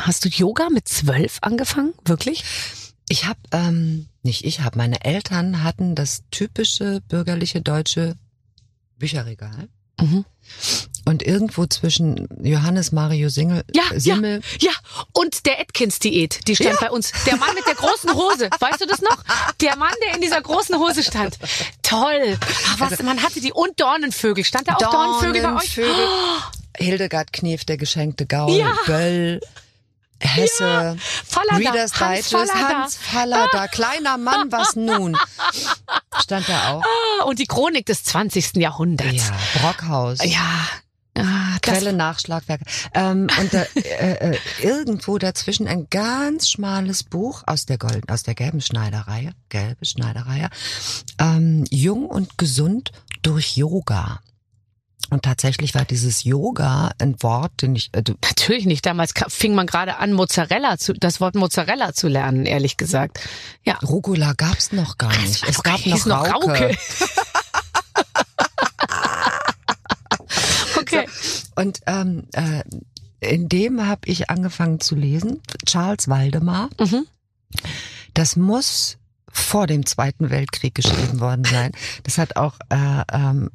Hast 0.00 0.24
du 0.24 0.28
Yoga 0.28 0.70
mit 0.70 0.88
zwölf 0.88 1.38
angefangen? 1.42 1.92
Wirklich? 2.04 2.44
Ich 3.10 3.26
habe, 3.26 3.40
ähm, 3.52 4.08
nicht 4.22 4.44
ich 4.44 4.60
habe, 4.60 4.78
meine 4.78 5.04
Eltern 5.04 5.62
hatten 5.62 5.94
das 5.94 6.22
typische 6.30 7.00
bürgerliche 7.08 7.62
deutsche 7.62 8.16
Bücherregal. 8.98 9.68
Mhm. 10.00 10.24
Und 11.04 11.22
irgendwo 11.22 11.66
zwischen 11.66 12.28
Johannes 12.42 12.92
Mario 12.92 13.30
Singel, 13.30 13.64
Ja, 13.74 13.84
Simmel, 13.96 14.42
Ja, 14.60 14.70
und 15.12 15.46
der 15.46 15.58
Atkins-Diät, 15.60 16.46
die 16.46 16.54
stand 16.54 16.78
bei 16.80 16.90
uns. 16.90 17.12
Der 17.26 17.36
Mann 17.36 17.54
mit 17.54 17.66
der 17.66 17.74
großen 17.74 18.12
Hose, 18.14 18.48
weißt 18.60 18.80
du 18.80 18.86
das 18.86 19.00
noch? 19.00 19.16
Der 19.60 19.76
Mann, 19.76 19.94
der 20.06 20.14
in 20.14 20.20
dieser 20.20 20.40
großen 20.40 20.76
Hose 20.78 21.02
stand. 21.02 21.38
Toll. 21.82 22.36
Ach, 22.68 22.80
was, 22.80 23.02
man 23.02 23.22
hatte 23.22 23.40
die 23.40 23.52
und 23.52 23.80
Dornenvögel. 23.80 24.44
Stand 24.44 24.68
da 24.68 24.74
auch 24.74 24.78
Dornenvögel 24.78 25.42
bei 25.42 25.54
euch? 25.56 25.74
Dornenvögel. 25.74 26.06
Hildegard 26.76 27.32
Knef, 27.32 27.64
der 27.64 27.76
geschenkte 27.76 28.26
Gaul, 28.26 28.52
Ja. 28.52 28.76
Böll, 28.86 29.40
Hesse, 30.20 30.96
Fallada, 31.26 31.56
Reader's 31.56 32.00
Hans 32.00 32.28
Digest, 32.28 32.30
Fallada. 32.52 32.82
Hans 32.82 32.96
Fallada, 32.96 33.68
kleiner 33.68 34.18
Mann, 34.18 34.50
was 34.50 34.74
nun? 34.76 35.16
Stand 36.20 36.48
da 36.48 36.70
auch. 36.72 36.82
Ah, 36.82 37.24
Und 37.24 37.38
die 37.38 37.46
Chronik 37.46 37.86
des 37.86 38.04
20. 38.04 38.56
Jahrhunderts. 38.56 39.28
Ja, 39.28 39.60
Brockhaus. 39.60 40.18
Ja. 40.24 40.40
Ah, 41.16 41.58
Quelle 41.62 41.92
Nachschlagwerk. 41.92 42.60
Ähm, 42.94 43.26
und 43.40 43.52
da, 43.52 43.62
äh, 43.74 44.32
äh, 44.34 44.38
irgendwo 44.62 45.18
dazwischen 45.18 45.66
ein 45.66 45.88
ganz 45.90 46.48
schmales 46.48 47.02
Buch 47.02 47.42
aus 47.46 47.66
der 47.66 47.76
Gold, 47.76 48.08
aus 48.08 48.22
der 48.22 48.34
gelben 48.36 48.60
Schneiderreihe, 48.60 49.32
gelbe 49.48 49.84
Schneiderreihe, 49.84 50.48
ähm, 51.18 51.64
jung 51.70 52.06
und 52.06 52.38
gesund 52.38 52.92
durch 53.22 53.56
Yoga. 53.56 54.20
Und 55.10 55.22
tatsächlich 55.22 55.74
war 55.74 55.84
dieses 55.84 56.24
Yoga 56.24 56.90
ein 56.98 57.22
Wort, 57.22 57.62
den 57.62 57.76
ich, 57.76 57.90
äh, 57.92 58.02
Natürlich 58.22 58.66
nicht. 58.66 58.84
Damals 58.84 59.14
fing 59.28 59.54
man 59.54 59.66
gerade 59.66 59.96
an, 59.96 60.12
Mozzarella 60.12 60.78
zu, 60.78 60.92
das 60.92 61.20
Wort 61.20 61.34
Mozzarella 61.34 61.94
zu 61.94 62.08
lernen, 62.08 62.46
ehrlich 62.46 62.76
gesagt. 62.76 63.20
Ja. 63.64 63.78
Rucola 63.78 64.34
gab's 64.34 64.72
noch 64.72 64.98
gar 64.98 65.16
nicht. 65.18 65.48
Es 65.48 65.62
gab 65.62 65.84
noch 65.86 66.06
noch 66.06 66.26
Rauke. 66.26 66.46
Rauke. 66.46 66.78
Okay. 70.80 71.06
Und 71.56 71.80
ähm, 71.86 72.24
äh, 72.32 72.62
in 73.20 73.48
dem 73.48 73.86
habe 73.86 74.02
ich 74.06 74.30
angefangen 74.30 74.80
zu 74.80 74.94
lesen. 74.94 75.42
Charles 75.66 76.08
Waldemar. 76.08 76.70
Mhm. 76.78 77.06
Das 78.14 78.36
muss 78.36 78.96
vor 79.30 79.66
dem 79.66 79.86
Zweiten 79.86 80.30
Weltkrieg 80.30 80.74
geschrieben 80.74 81.20
worden 81.20 81.44
sein. 81.44 81.72
Das 82.04 82.18
hat 82.18 82.36
auch 82.36 82.54
äh, 82.70 83.02
ähm, 83.12 83.50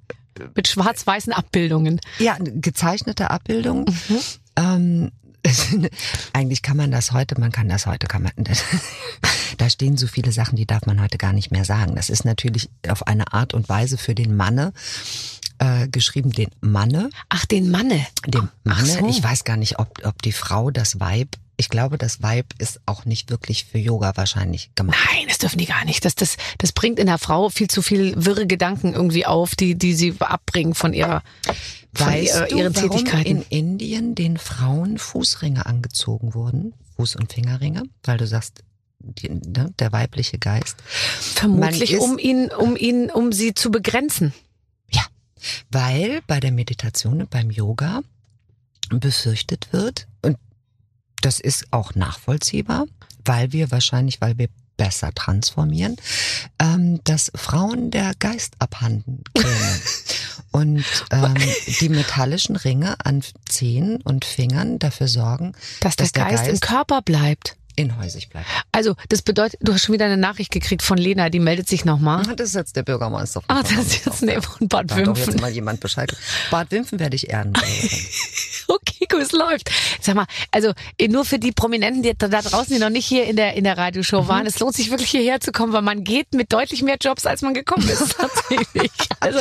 Mit 0.56 0.68
schwarz-weißen 0.68 1.34
Abbildungen. 1.34 2.00
ja 2.20 2.38
gezeichnete 2.40 3.32
Abbildung. 3.32 3.86
Mhm. 3.86 4.20
Ähm, 4.56 5.12
eigentlich 6.34 6.62
kann 6.62 6.78
man 6.78 6.92
das 6.92 7.12
heute, 7.12 7.40
man 7.40 7.52
kann 7.52 7.68
das 7.68 7.86
heute, 7.86 8.08
kann 8.08 8.24
man, 8.24 8.32
da 9.58 9.70
stehen 9.70 9.98
so 9.98 10.08
viele 10.08 10.32
Sachen, 10.32 10.56
die 10.56 10.66
darf 10.66 10.86
man 10.86 11.02
heute 11.02 11.18
gar 11.18 11.34
nicht 11.34 11.52
mehr 11.52 11.66
sagen. 11.66 11.96
Das 11.96 12.10
ist 12.10 12.24
natürlich 12.26 12.70
auf 12.88 13.08
eine 13.08 13.34
Art 13.34 13.54
und 13.54 13.68
Weise 13.68 13.98
für 13.98 14.16
den 14.16 14.36
Manne 14.36 14.74
äh, 15.60 15.88
geschrieben, 15.88 16.32
den 16.32 16.50
Manne, 16.62 17.10
Ach, 17.30 17.46
den 17.46 17.70
Manne. 17.72 18.06
Ach 18.26 18.46
Manne. 18.64 18.86
so. 18.86 19.08
Ich 19.08 19.22
weiß 19.22 19.44
gar 19.44 19.58
nicht, 19.58 19.80
ob, 19.80 20.06
ob 20.06 20.22
die 20.22 20.32
Frau 20.32 20.72
das 20.72 21.00
Weib, 21.00 21.36
ich 21.58 21.70
glaube, 21.70 21.98
das 21.98 22.22
Weib 22.22 22.48
ist 22.58 22.80
auch 22.86 23.06
nicht 23.06 23.30
wirklich 23.30 23.66
für 23.66 23.78
Yoga 23.78 24.14
wahrscheinlich 24.16 24.72
gemacht. 24.76 24.98
Nein, 25.12 25.26
das 25.28 25.38
dürfen 25.38 25.58
die 25.60 25.66
gar 25.66 25.86
nicht. 25.86 26.04
Das, 26.06 26.16
das, 26.16 26.38
das 26.58 26.72
bringt 26.72 27.00
in 27.00 27.08
der 27.08 27.18
Frau 27.20 27.50
viel 27.50 27.70
zu 27.70 27.82
viel 27.82 28.14
wirre 28.18 28.48
Gedanken 28.48 28.94
irgendwie 28.94 29.26
auf, 29.26 29.56
die, 29.56 29.76
die 29.76 29.94
sie 29.94 30.16
abbringen 30.20 30.74
von 30.74 30.94
ihrer, 30.94 31.22
von 31.94 32.08
Weißt 32.08 32.36
ihrer, 32.36 32.48
du, 32.48 32.58
ihren 32.58 32.76
warum 32.76 32.90
Tätigkeiten. 32.92 33.28
in 33.28 33.42
Indien 33.50 34.16
den 34.16 34.38
Frauen 34.38 34.98
Fußringe 34.98 35.66
angezogen 35.66 36.34
wurden? 36.34 36.74
Fuß- 36.98 37.18
und 37.18 37.32
Fingerringe? 37.32 37.84
Weil 38.04 38.18
du 38.18 38.26
sagst, 38.28 38.64
die, 39.00 39.30
ne, 39.30 39.74
der 39.80 39.92
weibliche 39.92 40.40
Geist. 40.40 40.78
Vermutlich, 41.36 41.94
ist- 41.94 42.02
um 42.02 42.18
ihn, 42.18 42.50
um 42.52 42.76
ihn, 42.76 43.12
um 43.12 43.32
sie 43.32 43.54
zu 43.54 43.70
begrenzen. 43.72 44.34
Weil 45.70 46.22
bei 46.26 46.40
der 46.40 46.54
Meditation 46.54 47.20
und 47.20 47.30
beim 47.30 47.52
Yoga 47.52 48.00
befürchtet 48.90 49.68
wird, 49.74 50.08
und 50.22 50.38
das 51.26 51.40
ist 51.40 51.66
auch 51.72 51.96
nachvollziehbar, 51.96 52.86
weil 53.26 53.52
wir 53.52 53.72
wahrscheinlich, 53.72 54.22
weil 54.22 54.38
wir 54.38 54.48
besser 54.76 55.12
transformieren, 55.14 55.96
ähm, 56.60 57.00
dass 57.04 57.32
Frauen 57.36 57.92
der 57.92 58.14
Geist 58.20 58.56
abhanden 58.60 59.24
käme. 59.36 59.80
und 60.52 60.84
ähm, 61.12 61.36
die 61.80 61.90
metallischen 61.90 62.56
Ringe 62.56 62.96
an 63.06 63.24
Zehen 63.48 63.98
und 64.02 64.26
Fingern 64.26 64.80
dafür 64.80 65.08
sorgen, 65.08 65.54
Dass, 65.80 65.96
dass 65.96 66.12
der, 66.12 66.24
der 66.26 66.32
Geist, 66.32 66.46
im 66.46 66.50
Geist 66.54 66.62
Körper 66.64 67.02
bleibt. 67.04 67.56
inhäusig 67.76 68.30
bleibt. 68.30 68.48
Also, 68.72 68.96
das 69.10 69.22
bedeutet, 69.22 69.60
du 69.62 69.74
hast 69.74 69.84
schon 69.84 69.94
wieder 69.94 70.06
eine 70.06 70.18
Nachricht 70.18 70.52
gekriegt 70.52 70.82
von 70.82 70.98
Lena, 70.98 71.30
die 71.30 71.40
meldet 71.40 71.70
sich 71.70 71.86
nochmal. 71.86 72.24
Ah, 72.28 72.34
Das 72.36 72.50
ist 72.50 72.56
jetzt 72.56 72.76
der 72.76 72.84
Bürgermeister. 72.84 73.42
von 73.42 73.56
Ah, 73.56 73.62
das 73.62 73.72
ist 73.74 74.06
jetzt 74.06 74.22
nee, 74.24 74.42
von 74.42 74.68
Bad 74.68 74.90
Da 74.90 74.96
hat 74.96 75.06
doch 75.08 75.16
jetzt 75.18 75.28
Wimpfen. 75.28 75.42
mal 75.42 75.52
jemand 75.52 75.80
Bescheid. 75.82 76.16
Bad 76.50 76.72
Wimpfen 76.72 77.00
werde 77.00 77.16
ich 77.16 77.30
Ehrenbürgerin. 77.30 77.90
Okay, 78.74 79.06
gut, 79.10 79.22
es 79.22 79.32
läuft. 79.32 79.70
Sag 80.02 80.16
mal, 80.16 80.26
also 80.52 80.74
eh, 80.98 81.08
nur 81.08 81.26
für 81.26 81.40
die 81.40 81.52
Prominenten, 81.52 82.02
die 82.04 82.14
da 82.18 82.28
draußen, 82.28 82.74
die 82.74 82.80
noch 82.80 82.90
nicht 82.90 83.06
hier 83.06 83.26
in 83.26 83.36
der 83.36 83.54
in 83.56 83.64
der 83.64 83.78
Radioshow 83.78 84.24
Mhm. 84.24 84.28
waren, 84.28 84.46
es 84.46 84.60
lohnt 84.60 84.76
sich 84.76 84.90
wirklich 84.90 85.10
hierher 85.12 85.40
zu 85.40 85.52
kommen, 85.52 85.74
weil 85.74 85.82
man 85.82 86.04
geht 86.04 86.34
mit 86.34 86.52
deutlich 86.54 86.82
mehr 86.82 86.98
Jobs, 87.00 87.26
als 87.26 87.42
man 87.42 87.54
gekommen 87.54 87.88
ist. 87.88 88.16
Tatsächlich. 88.18 88.92
Also 89.20 89.40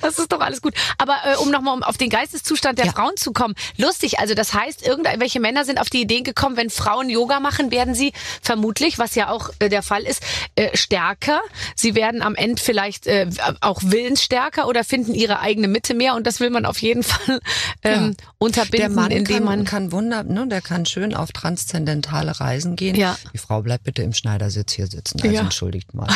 das 0.00 0.18
ist 0.18 0.30
doch 0.32 0.40
alles 0.40 0.60
gut. 0.62 0.74
Aber 0.98 1.16
äh, 1.24 1.36
um 1.36 1.50
nochmal 1.50 1.74
um 1.74 1.82
auf 1.82 1.96
den 1.96 2.10
Geisteszustand 2.10 2.78
der 2.78 2.86
Ja. 2.86 2.92
Frauen 2.92 3.16
zu 3.16 3.32
kommen, 3.32 3.54
lustig. 3.76 4.18
Also 4.18 4.34
das 4.34 4.54
heißt, 4.54 4.86
irgendwelche 4.86 5.40
Männer 5.40 5.64
sind 5.64 5.78
auf 5.80 5.90
die 5.90 6.02
Idee 6.02 6.20
gekommen, 6.22 6.56
wenn 6.56 6.70
Frauen 6.70 7.08
Yoga 7.10 7.40
machen, 7.40 7.70
werden 7.70 7.94
sie 7.94 8.12
vermutlich, 8.42 8.98
was 8.98 9.14
ja 9.14 9.28
auch 9.30 9.50
äh, 9.58 9.68
der 9.68 9.82
Fall 9.82 10.02
ist, 10.02 10.22
äh, 10.56 10.76
stärker. 10.76 11.40
Sie 11.74 11.94
werden 11.94 12.22
am 12.22 12.34
Ende 12.34 12.60
vielleicht 12.62 13.06
äh, 13.06 13.28
auch 13.60 13.80
willensstärker 13.82 14.68
oder 14.68 14.84
finden 14.84 15.14
ihre 15.14 15.40
eigene 15.40 15.68
Mitte 15.68 15.94
mehr. 15.94 16.14
Und 16.14 16.26
das 16.26 16.40
will 16.40 16.50
man 16.50 16.66
auf 16.66 16.78
jeden 16.82 17.02
Fall 17.02 17.40
ähm, 17.82 18.16
unterbinden, 18.64 18.78
Der 18.96 19.02
Mann 19.02 19.10
indem 19.10 19.36
kann, 19.36 19.44
man 19.44 19.64
kann 19.64 19.92
wunder, 19.92 20.22
ne, 20.24 20.46
der 20.48 20.60
kann 20.60 20.86
schön 20.86 21.14
auf 21.14 21.32
transzendentale 21.32 22.40
Reisen 22.40 22.76
gehen. 22.76 22.96
Ja. 22.96 23.16
Die 23.32 23.38
Frau 23.38 23.62
bleibt 23.62 23.84
bitte 23.84 24.02
im 24.02 24.12
Schneidersitz 24.12 24.72
hier 24.72 24.86
sitzen. 24.86 25.20
Also 25.22 25.34
Ja. 25.34 25.40
entschuldigt 25.42 25.94
mal. 25.94 26.08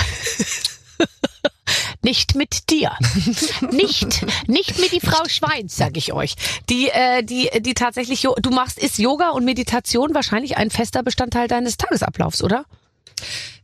Nicht 2.02 2.34
mit 2.36 2.70
dir. 2.70 2.92
nicht, 3.72 4.24
nicht 4.46 4.78
mit 4.78 4.92
die 4.92 5.00
Frau 5.00 5.28
Schweins, 5.28 5.76
sag 5.76 5.96
ich 5.96 6.12
euch. 6.12 6.34
Die, 6.70 6.88
äh, 6.88 7.22
die, 7.24 7.50
die 7.60 7.74
tatsächlich, 7.74 8.22
du 8.22 8.50
machst, 8.50 8.78
ist 8.78 8.98
Yoga 8.98 9.30
und 9.30 9.44
Meditation 9.44 10.14
wahrscheinlich 10.14 10.56
ein 10.56 10.70
fester 10.70 11.02
Bestandteil 11.02 11.48
deines 11.48 11.76
Tagesablaufs, 11.76 12.42
oder? 12.42 12.64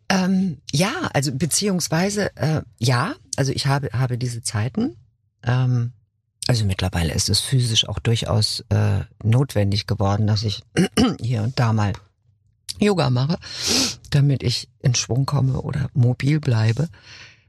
Ähm, 0.09 0.59
ja, 0.73 0.93
also 1.13 1.33
beziehungsweise 1.33 2.37
äh, 2.37 2.63
ja, 2.79 3.15
also 3.37 3.53
ich 3.53 3.67
habe 3.67 3.91
habe 3.93 4.19
diese 4.19 4.43
Zeiten. 4.43 4.97
Ähm, 5.45 5.93
also 6.47 6.65
mittlerweile 6.65 7.13
ist 7.15 7.29
es 7.29 7.41
physisch 7.41 7.89
auch 7.89 7.99
durchaus 7.99 8.65
äh, 8.69 9.01
notwendig 9.23 9.87
geworden, 9.87 10.27
dass 10.27 10.43
ich 10.43 10.63
hier 11.21 11.43
und 11.43 11.59
da 11.59 11.73
mal 11.73 11.93
Yoga 12.79 13.11
mache, 13.11 13.39
damit 14.11 14.43
ich 14.43 14.69
in 14.81 14.95
Schwung 14.95 15.27
komme 15.27 15.63
oder 15.63 15.89
mobil 15.95 16.41
bleibe. 16.41 16.89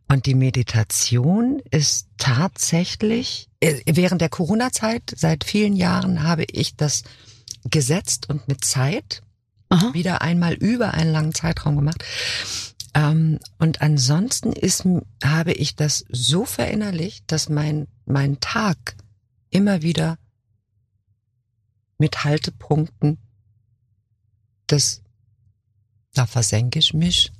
Und 0.07 0.27
die 0.27 0.35
Meditation 0.35 1.61
ist 1.71 2.07
tatsächlich, 2.17 3.49
äh, 3.59 3.81
während 3.87 4.21
der 4.21 4.29
Corona-Zeit, 4.29 5.13
seit 5.15 5.43
vielen 5.43 5.75
Jahren 5.75 6.23
habe 6.23 6.45
ich 6.51 6.75
das 6.75 7.03
gesetzt 7.69 8.29
und 8.29 8.47
mit 8.47 8.63
Zeit 8.63 9.23
Aha. 9.69 9.93
wieder 9.93 10.21
einmal 10.21 10.53
über 10.53 10.93
einen 10.93 11.11
langen 11.11 11.33
Zeitraum 11.33 11.75
gemacht. 11.75 12.03
Ähm, 12.95 13.39
und 13.59 13.81
ansonsten 13.81 14.53
ist, 14.53 14.85
habe 15.23 15.51
ich 15.51 15.75
das 15.75 16.05
so 16.09 16.45
verinnerlicht, 16.45 17.29
dass 17.31 17.49
mein, 17.49 17.87
mein 18.05 18.39
Tag 18.39 18.95
immer 19.49 19.81
wieder 19.81 20.17
mit 21.97 22.23
Haltepunkten 22.23 23.17
das, 24.67 25.01
da 26.13 26.25
versenke 26.25 26.79
ich 26.79 26.93
mich 26.93 27.31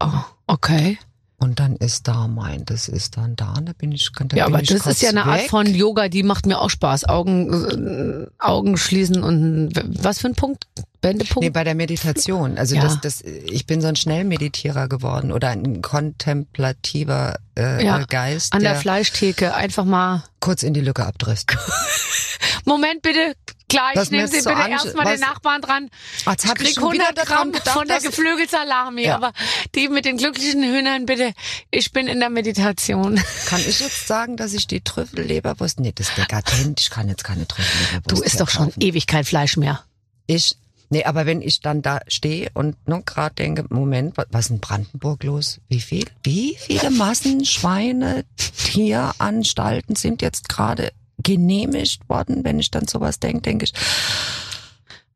Oh, 0.00 0.24
okay. 0.46 0.98
und 1.38 1.60
dann 1.60 1.76
ist 1.76 2.08
da 2.08 2.26
mein, 2.26 2.64
das 2.64 2.88
ist 2.88 3.16
dann 3.16 3.36
da 3.36 3.52
und 3.54 3.66
da 3.66 3.72
bin 3.72 3.92
ich, 3.92 4.10
da 4.12 4.36
Ja, 4.36 4.46
aber 4.46 4.60
das 4.62 4.86
ist 4.86 5.00
ja 5.02 5.10
eine 5.10 5.24
Art 5.24 5.42
weg. 5.42 5.50
von 5.50 5.66
Yoga, 5.66 6.08
die 6.08 6.22
macht 6.22 6.44
mir 6.46 6.58
auch 6.60 6.68
Spaß. 6.70 7.08
Augen, 7.08 7.52
äh, 7.52 8.26
Augen 8.38 8.76
schließen 8.76 9.22
und 9.22 9.72
was 10.02 10.18
für 10.20 10.28
ein 10.28 10.34
Punkt? 10.34 10.66
Wendepunkt? 11.10 11.42
Nee, 11.42 11.50
bei 11.50 11.64
der 11.64 11.74
Meditation. 11.74 12.58
Also 12.58 12.74
Ja. 12.76 12.82
das, 12.82 13.00
das, 13.00 13.22
ich 13.22 13.66
bin 13.66 13.80
so 13.80 13.88
ein 13.88 13.96
Schnellmeditierer 13.96 14.88
geworden 14.88 15.32
oder 15.32 15.48
ein 15.50 15.82
kontemplativer 15.82 17.36
äh, 17.58 17.84
Ja, 17.84 18.04
Geist, 18.04 18.52
An 18.52 18.62
der 18.62 18.72
der 18.72 18.80
Fleischtheke 18.80 19.54
einfach 19.54 19.84
mal. 19.84 20.24
kurz 20.40 20.62
in 20.62 20.74
die 20.74 20.80
Lücke 20.80 21.04
abdrisst. 21.06 21.56
Moment 22.64 23.02
bitte, 23.02 23.34
gleich, 23.68 23.94
Was 23.94 24.10
mir 24.10 24.18
nehmen 24.18 24.28
Sie 24.30 24.40
so 24.40 24.50
bitte 24.50 24.68
erstmal 24.68 25.06
den 25.06 25.20
Nachbarn 25.20 25.62
dran. 25.62 25.88
Jetzt 26.26 26.44
Ich 26.44 26.50
hab 26.50 26.60
ich 26.60 26.66
krieg 26.66 26.74
schon 26.74 26.92
wieder 26.92 27.04
100 27.08 27.16
daran 27.18 27.36
Gramm 27.36 27.52
gedacht, 27.52 27.68
von 27.68 27.86
der 27.88 28.00
Geflügelsalami, 28.00 29.04
Ja. 29.06 29.16
aber 29.16 29.32
die 29.74 29.88
mit 29.88 30.04
den 30.04 30.16
glücklichen 30.16 30.62
Hühnern, 30.64 31.06
bitte, 31.06 31.32
ich 31.70 31.92
bin 31.92 32.08
in 32.08 32.18
der 32.20 32.30
Meditation. 32.30 33.20
Kann 33.46 33.60
ich 33.60 33.78
jetzt 33.80 34.08
sagen, 34.08 34.36
dass 34.36 34.52
ich 34.52 34.66
die 34.66 34.80
Trüffelleberwurst, 34.80 35.78
nee, 35.80 35.92
das 35.94 36.08
ist 36.08 36.18
dekadent, 36.18 36.80
ich 36.80 36.90
kann 36.90 37.08
jetzt 37.08 37.22
keine 37.24 37.46
Trüffelleberwurst 37.46 38.10
Du 38.10 38.22
isst 38.24 38.40
doch 38.40 38.50
schon 38.50 38.72
ewig 38.80 39.06
kein 39.06 39.24
Fleisch 39.24 39.56
mehr. 39.56 39.84
Ich, 40.26 40.56
nee, 40.90 41.04
aber 41.04 41.26
wenn 41.26 41.42
ich 41.42 41.60
dann 41.60 41.82
da 41.82 42.00
stehe 42.08 42.50
und 42.54 42.76
nur 42.88 43.02
gerade 43.02 43.34
denke, 43.34 43.64
Moment, 43.68 44.16
wa- 44.16 44.26
was 44.30 44.46
ist 44.46 44.50
in 44.50 44.60
Brandenburg 44.60 45.22
los? 45.24 45.60
Wie 45.68 45.80
viel, 45.80 46.04
wie 46.22 46.56
viele 46.58 46.90
Massen 46.90 47.44
Schweine, 47.44 48.24
Tieranstalten 48.36 49.96
sind 49.96 50.22
jetzt 50.22 50.48
gerade 50.48 50.92
genehmigt 51.18 52.08
worden? 52.08 52.44
Wenn 52.44 52.58
ich 52.58 52.70
dann 52.70 52.86
sowas 52.88 53.18
denke, 53.20 53.42
denke 53.42 53.64
ich, 53.64 53.72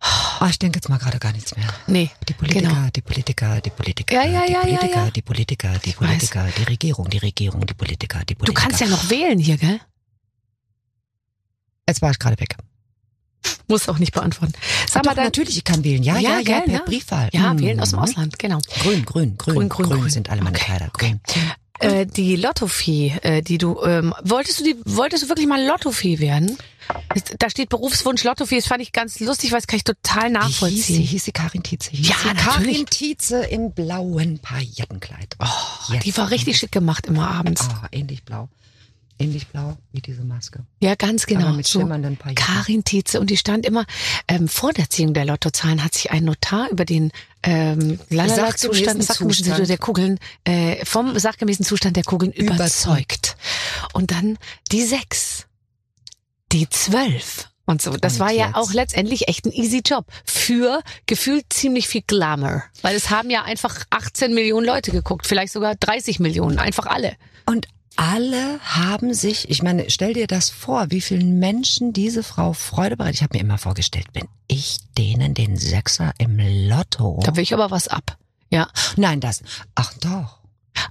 ah, 0.00 0.48
ich 0.48 0.59
denke 0.59 0.78
jetzt 0.78 0.88
mal 0.88 0.98
gerade 0.98 1.18
gar 1.18 1.33
nichts 1.33 1.54
mehr. 1.56 1.66
Nee, 1.87 2.11
Die 2.28 2.33
Politiker, 2.35 2.68
genau. 2.68 2.88
die 2.94 3.02
Politiker, 3.02 3.61
die 3.61 3.70
Politiker, 3.70 4.14
Ja, 4.14 4.24
ja, 4.24 4.46
die 4.46 4.52
ja, 4.52 4.59
ja, 4.59 4.61
Politiker, 4.62 5.04
ja. 5.04 5.11
die 5.11 5.22
Politiker, 5.22 5.72
die. 5.85 5.92
Politiker, 5.92 6.46
die 6.59 6.62
Regierung, 6.64 7.11
die 7.11 7.18
Regierung, 7.18 7.66
die 7.66 7.74
Politiker, 7.74 8.20
die 8.20 8.35
Du 8.35 8.38
Politiker. 8.40 8.62
kannst 8.62 8.80
ja 8.80 8.87
noch 8.88 9.11
wählen 9.11 9.38
hier, 9.38 9.56
gell? 9.59 9.80
Jetzt 11.88 12.02
war 12.02 12.11
ich 12.12 12.18
gerade 12.18 12.38
weg. 12.40 12.56
Muss 13.68 13.88
auch 13.88 13.98
nicht 13.98 14.12
beantworten. 14.12 14.53
Sag 14.90 15.05
mal, 15.05 15.14
natürlich, 15.14 15.57
ich 15.57 15.64
kann 15.64 15.85
wählen. 15.85 16.03
Ja, 16.03 16.18
Ja, 16.18 16.38
ja, 16.38 16.42
gell, 16.42 16.62
per 16.62 16.74
ja. 16.74 16.83
Briefwahl. 16.85 17.29
ja, 17.33 17.55
Mhm. 17.55 17.61
wählen 17.61 17.81
aus 17.81 17.90
dem 17.90 17.98
Ausland, 18.00 18.38
genau. 18.38 18.59
Grün, 18.83 19.05
grün, 19.05 19.37
grün, 19.38 19.55
Grün, 19.55 19.68
grün, 19.68 19.88
grün. 19.88 20.11
sind 20.11 20.29
alle 20.31 20.42
meine 20.42 20.57
Okay, 20.57 20.64
Kleider. 20.66 20.90
Grün. 20.92 21.20
Äh, 21.79 22.05
die 22.05 22.37
Lottofee, 22.37 23.14
äh, 23.22 23.40
die 23.42 23.57
du, 23.57 23.81
ähm, 23.85 24.12
wolltest 24.22 24.61
du 24.61 24.64
die, 24.64 24.76
wolltest 24.85 25.22
du 25.24 25.29
wirklich 25.29 25.46
mal 25.46 25.64
Lottofee 25.64 26.18
werden? 26.18 26.59
Da 27.38 27.48
steht 27.48 27.68
Berufswunsch 27.70 28.22
Lottofee, 28.24 28.57
das 28.57 28.66
fand 28.66 28.83
ich 28.83 28.92
ganz 28.92 29.18
lustig, 29.20 29.53
weil 29.53 29.61
das 29.61 29.66
kann 29.66 29.76
ich 29.79 29.85
total 29.85 30.24
Wie 30.24 30.26
hieß 30.26 30.33
sie? 30.33 30.33
nachvollziehen. 30.50 31.03
Hieß 31.03 31.24
sie 31.24 31.33
Karin 31.33 31.62
Tietze? 31.62 31.90
Hieß 31.92 32.09
Ja, 32.09 32.14
sie 32.20 32.26
natürlich. 32.35 32.44
Karin 32.76 32.87
Tietze 32.87 33.44
im 33.44 33.72
blauen 33.72 34.40
Paillettenkleid. 34.40 35.37
Oh, 35.38 35.94
Die 36.05 36.14
war 36.18 36.31
richtig 36.31 36.59
schick 36.59 36.72
gemacht 36.72 37.07
immer 37.07 37.31
abends. 37.31 37.62
Ah, 37.70 37.87
ähnlich 37.92 38.24
blau. 38.24 38.48
Ähnlich 39.20 39.46
blau 39.48 39.76
wie 39.92 40.00
diese 40.00 40.24
Maske. 40.24 40.64
Ja, 40.80 40.94
ganz 40.94 41.26
genau. 41.26 41.48
Aber 41.48 41.56
mit 41.56 41.68
schimmernden 41.68 42.16
Pailletten. 42.16 42.42
Karin 42.42 42.85
Tietze. 42.85 43.20
Und 43.20 43.28
die 43.28 43.37
stand 43.37 43.66
immer, 43.66 43.85
ähm, 44.28 44.48
vor 44.48 44.72
der 44.72 44.88
Ziehung 44.88 45.12
der 45.12 45.26
Lottozahlen 45.26 45.85
hat 45.85 45.92
sich 45.94 46.11
ein 46.11 46.24
Notar 46.24 46.70
über 46.70 46.87
den 46.87 47.12
ähm, 47.42 48.00
lalala 48.09 48.56
Zustand, 48.56 49.02
Sachgemäßen 49.02 49.02
sachgemäßen 49.02 49.44
Zustand. 49.44 49.68
der 49.68 49.78
Kugeln, 49.78 50.18
äh, 50.44 50.85
vom 50.87 51.18
sachgemäßen 51.18 51.64
Zustand 51.66 51.96
der 51.96 52.04
Kugeln 52.04 52.33
überzeugt. 52.33 52.56
Überzeugt. 52.61 53.37
Und 53.92 54.11
dann 54.11 54.38
die 54.72 54.83
sechs, 54.83 55.46
die 56.52 56.68
zwölf. 56.70 57.48
Und 57.66 57.80
so, 57.83 57.96
das 57.96 58.14
Und 58.14 58.20
war 58.20 58.33
ja 58.33 58.46
jetzt? 58.46 58.56
auch 58.56 58.72
letztendlich 58.72 59.28
echt 59.28 59.44
ein 59.44 59.52
easy 59.52 59.83
Job. 59.85 60.06
Für 60.24 60.83
gefühlt 61.06 61.52
ziemlich 61.52 61.87
viel 61.88 62.02
Glamour. 62.06 62.64
Weil 62.83 62.96
es 62.96 63.11
haben 63.11 63.30
ja 63.30 63.42
einfach 63.42 63.85
18 63.90 64.35
Millionen 64.35 64.66
Leute 64.66 64.90
geguckt, 64.90 65.26
vielleicht 65.26 65.52
sogar 65.52 65.76
30 65.76 66.18
Millionen, 66.20 66.59
einfach 66.59 66.87
alle. 66.87 67.16
Und 67.46 67.68
alle 68.00 68.58
haben 68.60 69.12
sich, 69.12 69.50
ich 69.50 69.62
meine, 69.62 69.90
stell 69.90 70.14
dir 70.14 70.26
das 70.26 70.48
vor, 70.48 70.86
wie 70.90 71.02
vielen 71.02 71.38
Menschen 71.38 71.92
diese 71.92 72.22
Frau 72.22 72.54
Freude 72.54 72.96
bereitet. 72.96 73.16
Ich 73.16 73.22
habe 73.22 73.36
mir 73.36 73.42
immer 73.42 73.58
vorgestellt, 73.58 74.06
wenn 74.14 74.26
ich 74.48 74.78
denen 74.96 75.34
den 75.34 75.58
Sechser 75.58 76.14
im 76.16 76.38
Lotto. 76.38 77.20
Da 77.22 77.36
will 77.36 77.42
ich 77.42 77.52
aber 77.52 77.70
was 77.70 77.88
ab. 77.88 78.16
Ja. 78.48 78.68
Nein, 78.96 79.20
das. 79.20 79.42
Ach 79.74 79.92
doch. 80.00 80.38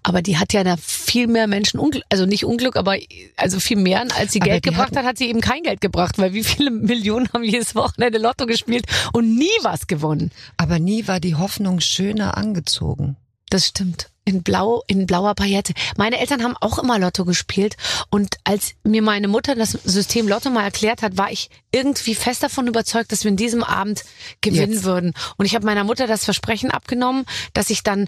Aber 0.03 0.21
die 0.21 0.37
hat 0.37 0.53
ja 0.53 0.63
da 0.63 0.77
viel 0.77 1.25
mehr 1.25 1.47
Menschen 1.47 1.79
Unglück, 1.79 2.03
also 2.09 2.27
nicht 2.27 2.45
Unglück, 2.45 2.75
aber 2.75 2.97
also 3.37 3.59
viel 3.59 3.77
mehr, 3.77 4.05
als 4.15 4.31
sie 4.33 4.41
Aber 4.41 4.51
Geld 4.51 4.63
gebracht 4.63 4.95
hat, 4.95 5.03
hat 5.03 5.17
sie 5.17 5.29
eben 5.29 5.41
kein 5.41 5.63
Geld 5.63 5.81
gebracht, 5.81 6.19
weil 6.19 6.33
wie 6.33 6.43
viele 6.43 6.69
Millionen 6.69 7.27
haben 7.33 7.43
jedes 7.43 7.73
Wochenende 7.73 8.19
Lotto 8.19 8.45
gespielt 8.45 8.85
und 9.13 9.35
nie 9.35 9.47
was 9.63 9.87
gewonnen. 9.87 10.29
Aber 10.57 10.77
nie 10.77 11.07
war 11.07 11.19
die 11.19 11.33
Hoffnung 11.33 11.79
schöner 11.79 12.37
angezogen. 12.37 13.15
Das 13.49 13.65
stimmt. 13.65 14.08
In 14.29 14.43
blau, 14.43 14.83
in 14.87 15.07
blauer 15.07 15.33
Paillette. 15.33 15.73
Meine 15.97 16.19
Eltern 16.19 16.43
haben 16.43 16.55
auch 16.61 16.77
immer 16.77 16.99
Lotto 16.99 17.25
gespielt 17.25 17.75
und 18.09 18.37
als 18.43 18.73
mir 18.83 19.01
meine 19.01 19.27
Mutter 19.27 19.55
das 19.55 19.71
System 19.71 20.27
Lotto 20.27 20.49
mal 20.51 20.63
erklärt 20.63 21.01
hat, 21.01 21.17
war 21.17 21.31
ich 21.31 21.49
irgendwie 21.71 22.15
fest 22.15 22.43
davon 22.43 22.67
überzeugt, 22.67 23.11
dass 23.11 23.23
wir 23.23 23.29
in 23.29 23.37
diesem 23.37 23.63
Abend 23.63 24.03
gewinnen 24.41 24.73
Jetzt. 24.73 24.83
würden. 24.83 25.13
Und 25.37 25.45
ich 25.45 25.55
habe 25.55 25.65
meiner 25.65 25.83
Mutter 25.83 26.07
das 26.07 26.25
Versprechen 26.25 26.71
abgenommen, 26.71 27.25
dass 27.53 27.69
ich 27.69 27.83
dann 27.83 28.07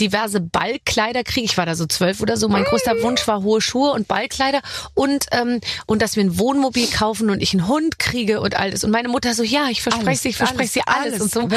diverse 0.00 0.40
Ballkleider 0.40 1.22
kriege. 1.24 1.44
Ich 1.44 1.58
war 1.58 1.66
da 1.66 1.74
so 1.74 1.86
zwölf 1.86 2.20
oder 2.20 2.36
so. 2.36 2.48
Mein 2.48 2.64
größter 2.64 3.02
Wunsch 3.02 3.26
war 3.28 3.42
hohe 3.42 3.60
Schuhe 3.60 3.92
und 3.92 4.08
Ballkleider 4.08 4.62
und 4.94 5.26
ähm, 5.32 5.60
und 5.86 6.02
dass 6.02 6.16
wir 6.16 6.24
ein 6.24 6.38
Wohnmobil 6.38 6.88
kaufen 6.88 7.30
und 7.30 7.42
ich 7.42 7.52
einen 7.52 7.68
Hund 7.68 7.98
kriege 7.98 8.40
und 8.40 8.56
alles. 8.56 8.82
Und 8.82 8.90
meine 8.90 9.08
Mutter 9.08 9.34
so, 9.34 9.42
ja, 9.42 9.68
ich 9.68 9.82
verspreche 9.82 10.22
sie, 10.22 10.28
ich 10.30 10.36
verspreche 10.36 10.72
sie 10.72 10.82
alles, 10.86 11.20
alles, 11.20 11.22
und 11.22 11.32
so. 11.32 11.48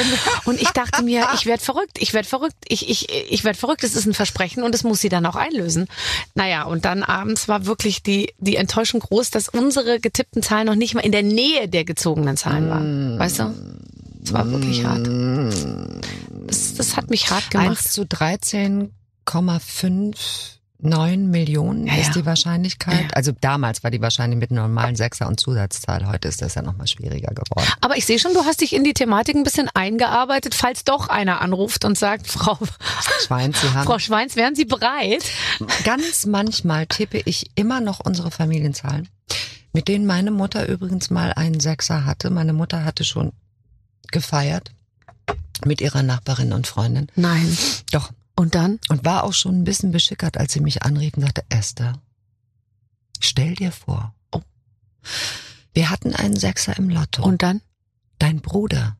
Und 0.45 0.61
ich 0.61 0.69
dachte 0.69 1.03
mir, 1.03 1.27
ich 1.35 1.45
werde 1.45 1.63
verrückt, 1.63 1.97
ich 1.99 2.13
werde 2.13 2.27
verrückt, 2.27 2.55
ich 2.67 2.89
ich 2.89 3.09
ich 3.09 3.43
werde 3.43 3.57
verrückt. 3.57 3.83
Das 3.83 3.95
ist 3.95 4.02
ein 4.05 4.13
Versprechen 4.13 4.63
und 4.63 4.73
das 4.73 4.83
muss 4.83 5.01
sie 5.01 5.09
dann 5.09 5.25
auch 5.25 5.35
einlösen. 5.35 5.87
Naja, 6.35 6.63
und 6.63 6.85
dann 6.85 7.03
abends 7.03 7.47
war 7.47 7.65
wirklich 7.65 8.03
die 8.03 8.33
die 8.37 8.55
Enttäuschung 8.55 8.99
groß, 8.99 9.31
dass 9.31 9.49
unsere 9.49 9.99
getippten 9.99 10.41
Zahlen 10.41 10.67
noch 10.67 10.75
nicht 10.75 10.93
mal 10.95 11.01
in 11.01 11.11
der 11.11 11.23
Nähe 11.23 11.67
der 11.67 11.85
gezogenen 11.85 12.37
Zahlen 12.37 12.69
waren. 12.69 13.19
Weißt 13.19 13.39
du? 13.39 13.53
Es 14.23 14.31
war 14.31 14.49
wirklich 14.49 14.85
hart. 14.85 15.07
Das, 16.47 16.75
das 16.75 16.95
hat 16.95 17.09
mich 17.09 17.29
hart 17.29 17.51
gemacht. 17.51 17.69
1 17.69 17.91
zu 17.91 18.05
13,59 20.83 21.17
Millionen 21.17 21.87
Ja, 21.87 21.95
ist 21.95 22.15
die 22.15 22.25
Wahrscheinlichkeit. 22.25 23.01
Ja. 23.01 23.07
Also 23.13 23.31
damals 23.39 23.83
war 23.83 23.91
die 23.91 24.01
wahrscheinlich 24.01 24.39
mit 24.39 24.51
normalen 24.51 24.95
Sechser 24.95 25.27
und 25.27 25.39
Zusatzzahl. 25.39 26.07
Heute 26.07 26.27
ist 26.27 26.41
das 26.41 26.55
ja 26.55 26.61
nochmal 26.61 26.87
schwieriger 26.87 27.33
geworden. 27.33 27.67
Aber 27.81 27.97
ich 27.97 28.05
sehe 28.05 28.19
schon, 28.19 28.33
du 28.33 28.45
hast 28.45 28.61
dich 28.61 28.73
in 28.73 28.83
die 28.83 28.93
Thematik 28.93 29.35
ein 29.35 29.43
bisschen 29.43 29.69
eingearbeitet, 29.73 30.55
falls 30.55 30.83
doch 30.83 31.09
einer 31.09 31.41
anruft 31.41 31.85
und 31.85 31.97
sagt, 31.97 32.27
Frau, 32.27 32.57
Schwein, 33.25 33.53
Sie 33.53 33.69
haben 33.73 33.85
Frau 33.85 33.99
Schweins, 33.99 34.35
wären 34.35 34.55
Sie 34.55 34.65
bereit? 34.65 35.23
ganz 35.83 36.25
manchmal 36.25 36.85
tippe 36.87 37.21
ich 37.25 37.51
immer 37.55 37.81
noch 37.81 37.99
unsere 37.99 38.31
Familienzahlen, 38.31 39.07
mit 39.71 39.87
denen 39.87 40.05
meine 40.05 40.31
Mutter 40.31 40.67
übrigens 40.67 41.09
mal 41.09 41.33
einen 41.33 41.59
Sechser 41.59 42.05
hatte. 42.05 42.29
Meine 42.29 42.53
Mutter 42.53 42.83
hatte 42.85 43.03
schon 43.03 43.31
gefeiert 44.11 44.71
mit 45.65 45.81
ihrer 45.81 46.03
Nachbarin 46.03 46.53
und 46.53 46.67
Freundin. 46.67 47.07
Nein. 47.15 47.57
Doch. 47.91 48.11
Und 48.35 48.55
dann? 48.55 48.79
Und 48.89 49.05
war 49.05 49.23
auch 49.23 49.33
schon 49.33 49.59
ein 49.59 49.63
bisschen 49.63 49.91
beschickert, 49.91 50.37
als 50.37 50.53
sie 50.53 50.59
mich 50.59 50.81
anrief 50.83 51.13
und 51.15 51.21
sagte, 51.23 51.43
Esther, 51.49 52.01
stell 53.19 53.55
dir 53.55 53.71
vor, 53.71 54.13
Oh. 54.31 54.41
wir 55.73 55.89
hatten 55.89 56.15
einen 56.15 56.35
Sechser 56.37 56.75
im 56.77 56.89
Lotto. 56.89 57.23
Und 57.23 57.41
dann? 57.43 57.61
dein 58.19 58.39
Bruder 58.41 58.97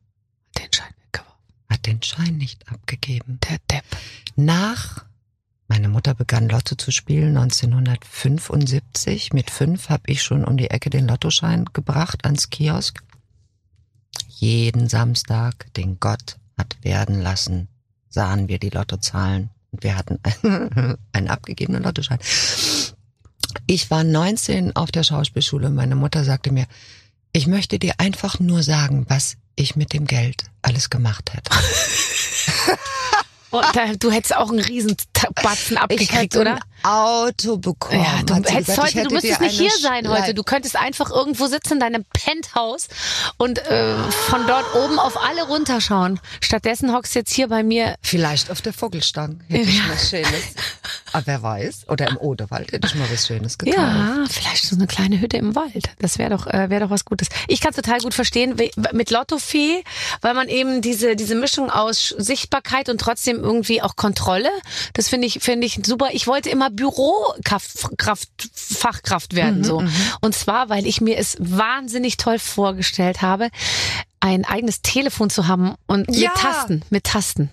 Den 0.58 0.70
Schein 0.72 0.92
weggeworfen. 1.06 1.34
hat 1.70 1.86
den 1.86 2.02
Schein 2.02 2.36
nicht 2.36 2.68
abgegeben. 2.70 3.38
Der 3.48 3.58
Depp. 3.70 3.84
Nach, 4.36 5.04
meine 5.66 5.88
Mutter 5.88 6.14
begann 6.14 6.48
Lotto 6.48 6.74
zu 6.76 6.90
spielen 6.90 7.36
1975. 7.36 9.32
Mit 9.32 9.50
fünf 9.50 9.88
habe 9.88 10.02
ich 10.06 10.22
schon 10.22 10.44
um 10.44 10.56
die 10.58 10.70
Ecke 10.70 10.90
den 10.90 11.08
Lottoschein 11.08 11.64
gebracht 11.72 12.24
ans 12.24 12.50
Kiosk. 12.50 13.02
Jeden 14.28 14.88
Samstag, 14.88 15.72
den 15.74 15.98
Gott 16.00 16.36
hat 16.58 16.76
werden 16.82 17.20
lassen, 17.20 17.68
sahen 18.14 18.48
wir 18.48 18.58
die 18.58 18.70
Lottozahlen 18.70 19.50
und 19.72 19.82
wir 19.82 19.98
hatten 19.98 20.18
einen, 21.12 21.28
abgegebenen 21.28 21.82
Lottoschein. 21.82 22.18
Ich 23.66 23.90
war 23.90 24.04
19 24.04 24.74
auf 24.76 24.90
der 24.90 25.02
Schauspielschule 25.02 25.66
und 25.66 25.74
meine 25.74 25.96
Mutter 25.96 26.24
sagte 26.24 26.52
mir, 26.52 26.66
ich 27.32 27.46
möchte 27.46 27.78
dir 27.78 27.94
einfach 27.98 28.40
nur 28.40 28.62
sagen, 28.62 29.06
was 29.08 29.36
ich 29.56 29.76
mit 29.76 29.92
dem 29.92 30.06
Geld 30.06 30.44
alles 30.62 30.88
gemacht 30.90 31.32
hätte. 31.34 31.50
Und 33.50 33.64
da, 33.72 33.94
du 33.94 34.10
hättest 34.10 34.34
auch 34.34 34.50
einen 34.50 34.58
riesen 34.58 34.96
Batzen 35.40 35.76
abgekriegt, 35.76 36.36
oder? 36.36 36.58
Auto 36.82 37.56
bekommen. 37.56 38.02
Ja, 38.02 38.22
du 38.24 38.34
hättest 38.34 38.66
gesagt. 38.66 38.88
Ich 38.90 38.96
heute, 38.96 39.08
du 39.08 39.14
müsstest 39.14 39.40
nicht 39.40 39.58
hier 39.58 39.70
sein 39.80 40.08
heute. 40.08 40.34
Du 40.34 40.42
könntest 40.42 40.76
einfach 40.76 41.10
irgendwo 41.10 41.46
sitzen 41.46 41.74
in 41.74 41.80
deinem 41.80 42.04
Penthouse 42.12 42.88
und 43.38 43.58
äh, 43.58 43.94
von 44.28 44.46
dort 44.46 44.64
oben 44.74 44.98
auf 44.98 45.16
alle 45.22 45.44
runterschauen. 45.44 46.20
Stattdessen 46.40 46.92
hockst 46.92 47.14
du 47.14 47.20
jetzt 47.20 47.32
hier 47.32 47.48
bei 47.48 47.62
mir. 47.62 47.94
Vielleicht 48.02 48.50
auf 48.50 48.60
der 48.60 48.72
Vogelstang 48.72 49.40
hätte 49.48 49.68
ich 49.70 49.78
Ja. 49.78 49.84
was 49.92 50.10
Schönes. 50.10 50.54
Aber 51.12 51.26
wer 51.26 51.42
weiß. 51.42 51.88
Oder 51.88 52.08
im 52.08 52.16
Odewald 52.18 52.72
hätte 52.72 52.86
ich 52.88 52.94
mal 52.96 53.08
was 53.10 53.26
Schönes 53.26 53.56
getan. 53.56 54.18
Ja, 54.20 54.24
vielleicht 54.28 54.66
so 54.66 54.74
eine 54.76 54.86
kleine 54.86 55.20
Hütte 55.20 55.36
im 55.36 55.54
Wald. 55.54 55.90
Das 56.00 56.18
wäre 56.18 56.30
doch, 56.30 56.46
äh, 56.46 56.68
wäre 56.70 56.84
doch 56.84 56.90
was 56.90 57.04
Gutes. 57.04 57.28
Ich 57.48 57.60
kann 57.60 57.72
total 57.72 58.00
gut 58.00 58.14
verstehen 58.14 58.56
mit 58.92 59.10
Lottofee, 59.10 59.84
weil 60.20 60.34
man 60.34 60.48
eben 60.48 60.82
diese 60.82 61.16
diese 61.16 61.34
Mischung 61.34 61.70
aus 61.70 62.14
Sichtbarkeit 62.18 62.88
und 62.88 63.00
trotzdem 63.00 63.38
irgendwie 63.38 63.80
auch 63.80 63.96
Kontrolle. 63.96 64.50
Das 64.92 65.08
finde 65.08 65.26
ich 65.26 65.38
finde 65.40 65.66
ich 65.66 65.80
super. 65.86 66.08
Ich 66.12 66.26
wollte 66.26 66.50
immer 66.50 66.63
Bürokraft 66.70 67.96
Kraft, 67.98 68.28
Fachkraft 68.52 69.34
werden 69.34 69.64
so. 69.64 69.82
Und 70.20 70.34
zwar, 70.34 70.68
weil 70.68 70.86
ich 70.86 71.00
mir 71.00 71.18
es 71.18 71.36
wahnsinnig 71.38 72.16
toll 72.16 72.38
vorgestellt 72.38 73.22
habe, 73.22 73.48
ein 74.20 74.44
eigenes 74.44 74.82
Telefon 74.82 75.30
zu 75.30 75.46
haben 75.48 75.74
und 75.86 76.08
Ja. 76.14 76.30
mit 76.30 76.38
Tasten, 76.38 76.82
mit 76.90 77.04
Tasten. 77.04 77.50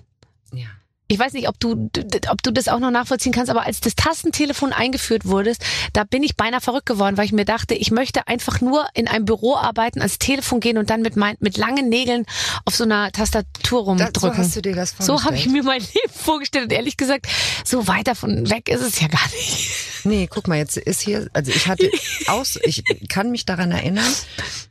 Ich 1.11 1.19
weiß 1.19 1.33
nicht, 1.33 1.49
ob 1.49 1.59
du, 1.59 1.89
ob 2.29 2.41
du 2.41 2.51
das 2.51 2.69
auch 2.69 2.79
noch 2.79 2.89
nachvollziehen 2.89 3.33
kannst, 3.33 3.49
aber 3.49 3.65
als 3.65 3.81
das 3.81 3.95
Tastentelefon 3.95 4.71
eingeführt 4.71 5.25
wurde, 5.25 5.53
da 5.91 6.05
bin 6.05 6.23
ich 6.23 6.37
beinahe 6.37 6.61
verrückt 6.61 6.85
geworden, 6.85 7.17
weil 7.17 7.25
ich 7.25 7.33
mir 7.33 7.43
dachte, 7.43 7.73
ich 7.73 7.91
möchte 7.91 8.29
einfach 8.29 8.61
nur 8.61 8.85
in 8.93 9.09
einem 9.09 9.25
Büro 9.25 9.57
arbeiten, 9.57 9.99
ans 9.99 10.19
Telefon 10.19 10.61
gehen 10.61 10.77
und 10.77 10.89
dann 10.89 11.01
mit, 11.01 11.17
mein, 11.17 11.35
mit 11.41 11.57
langen 11.57 11.89
Nägeln 11.89 12.25
auf 12.63 12.77
so 12.77 12.85
einer 12.85 13.11
Tastatur 13.11 13.83
rumdrücken. 13.83 14.21
so 14.21 14.37
hast 14.37 14.55
du 14.55 14.61
dir 14.61 14.73
das 14.73 14.91
vorgestellt. 14.91 15.19
So 15.19 15.25
habe 15.25 15.35
ich 15.35 15.49
mir 15.49 15.63
mein 15.63 15.81
Leben 15.93 16.13
vorgestellt 16.13 16.63
und 16.63 16.71
ehrlich 16.71 16.95
gesagt, 16.95 17.27
so 17.65 17.89
weit 17.89 18.07
davon 18.07 18.49
weg 18.49 18.69
ist 18.69 18.81
es 18.81 19.01
ja 19.01 19.09
gar 19.09 19.27
nicht. 19.31 19.69
Nee, 20.05 20.29
guck 20.31 20.47
mal, 20.47 20.59
jetzt 20.59 20.77
ist 20.77 21.01
hier, 21.01 21.29
also 21.33 21.51
ich 21.51 21.67
hatte 21.67 21.91
aus, 22.27 22.57
ich 22.63 22.85
kann 23.09 23.31
mich 23.31 23.45
daran 23.45 23.71
erinnern, 23.71 24.13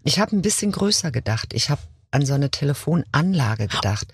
ich 0.05 0.19
habe 0.19 0.35
ein 0.35 0.41
bisschen 0.41 0.73
größer 0.73 1.11
gedacht. 1.11 1.53
Ich 1.53 1.69
habe 1.69 1.83
an 2.13 2.25
so 2.25 2.33
eine 2.33 2.51
Telefonanlage 2.51 3.69
gedacht. 3.69 4.09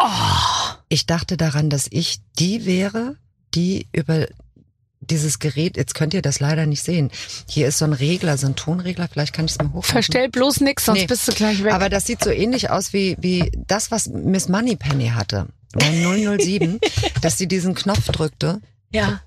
Ich 0.89 1.07
dachte 1.07 1.37
daran, 1.37 1.70
dass 1.70 1.87
ich 1.91 2.18
die 2.39 2.64
wäre, 2.64 3.16
die 3.55 3.89
über 3.93 4.26
dieses 5.01 5.39
Gerät, 5.39 5.76
jetzt 5.76 5.95
könnt 5.95 6.14
ihr 6.14 6.22
das 6.22 6.41
leider 6.41 6.66
nicht 6.66 6.82
sehen. 6.82 7.11
Hier 7.49 7.68
ist 7.68 7.78
so 7.78 7.84
ein 7.84 7.93
Regler, 7.93 8.39
so 8.39 8.47
ein 8.47 8.57
Tonregler, 8.57 9.09
vielleicht 9.09 9.32
kann 9.34 9.45
ich 9.45 9.53
es 9.53 9.59
mal 9.59 9.68
hochmachen. 9.68 9.84
Verstell 9.84 10.28
bloß 10.28 10.61
nix, 10.61 10.84
sonst 10.84 11.01
Nee. 11.01 11.07
bist 11.07 11.28
du 11.28 11.32
gleich 11.32 11.62
weg. 11.62 11.72
Aber 11.72 11.89
das 11.89 12.07
sieht 12.07 12.22
so 12.24 12.30
ähnlich 12.30 12.70
aus 12.70 12.93
wie, 12.93 13.16
wie 13.20 13.53
das, 13.66 13.91
was 13.91 14.09
Miss 14.09 14.49
Moneypenny 14.49 15.09
hatte. 15.09 15.47
Bei 15.72 15.91
007, 16.39 16.80
dass 17.20 17.37
sie 17.39 17.47
diesen 17.47 17.74
Knopf 17.74 18.07
drückte. 18.07 18.61
ja. 18.93 19.20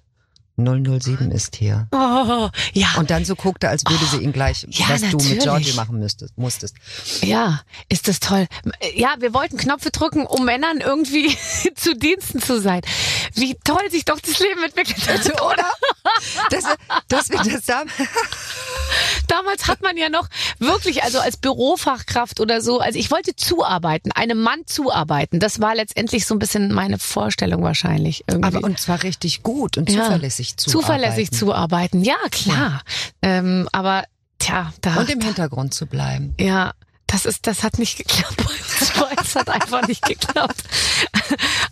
007 0.60 1.32
ist 1.32 1.56
hier. 1.56 1.88
Oh, 1.92 2.50
ja. 2.74 2.88
Und 2.98 3.10
dann 3.10 3.26
so 3.26 3.36
guckte, 3.36 3.70
als 3.70 3.84
würde 3.88 4.06
sie 4.06 4.18
ihn 4.24 4.32
gleich, 4.32 4.66
Ja, 4.70 4.90
was 4.90 5.02
du 5.02 5.08
mit 5.08 5.14
natürlich. 5.14 5.44
Georgie 5.44 5.74
machen 5.74 6.00
müsstest, 6.00 6.38
musstest. 6.38 6.76
Ja, 7.22 7.62
ist 7.90 8.08
das 8.08 8.20
toll. 8.20 8.48
Ja, 8.96 9.16
wir 9.20 9.34
wollten 9.34 9.58
Knöpfe 9.58 9.92
drücken, 9.92 10.26
um 10.26 10.46
Männern 10.46 10.78
irgendwie 10.80 11.36
zu 11.76 11.96
Diensten 11.96 12.42
zu 12.42 12.60
sein. 12.62 12.82
Wie 13.36 13.56
toll 13.64 13.90
sich 13.92 14.06
doch 14.06 14.20
das 14.20 14.40
Leben 14.40 14.64
entwickelt 14.64 15.08
hat, 15.08 15.42
oder? 15.42 15.66
Das, 16.50 16.64
das 17.08 17.30
wird 17.30 17.46
das 17.54 17.66
da. 17.66 17.84
Damals 19.28 19.68
hat 19.68 19.82
man 19.82 19.96
ja 19.98 20.10
noch 20.10 20.28
wirklich, 20.58 21.04
also 21.04 21.20
als 21.20 21.38
Bürofachkraft 21.38 22.40
oder 22.40 22.62
so, 22.62 22.80
also 22.80 22.98
ich 22.98 23.12
wollte 23.12 23.36
zuarbeiten, 23.36 24.12
einem 24.12 24.42
Mann 24.42 24.62
zuarbeiten. 24.66 25.40
Das 25.40 25.62
war 25.62 25.76
letztendlich 25.76 26.26
so 26.26 26.36
ein 26.36 26.40
bisschen 26.40 26.74
meine 26.74 26.98
Vorstellung 26.98 27.64
wahrscheinlich. 27.64 28.24
Irgendwie. 28.28 28.58
Aber 28.58 28.66
und 28.66 28.80
zwar 28.80 29.04
richtig 29.04 29.44
gut 29.44 29.78
und 29.78 29.90
Ja. 29.90 30.08
Zuverlässig 30.58 30.58
zu. 30.58 30.70
Zuverlässig 30.70 31.32
zuarbeiten, 31.32 32.04
ja 32.04 32.18
klar. 32.32 32.82
Ähm, 33.22 33.68
aber 33.72 34.04
tja, 34.40 34.74
da 34.82 34.96
Und 34.96 35.10
im 35.10 35.22
Hintergrund 35.22 35.74
zu 35.74 35.86
bleiben. 35.86 36.34
Ja, 36.40 36.74
das 37.10 37.26
ist, 37.26 37.48
das 37.48 37.64
hat 37.64 37.80
nicht 37.80 37.98
geklappt. 37.98 38.36
Das 39.16 39.36
hat 39.36 39.50
einfach 39.50 39.88
nicht 39.88 40.04
geklappt. 40.04 40.64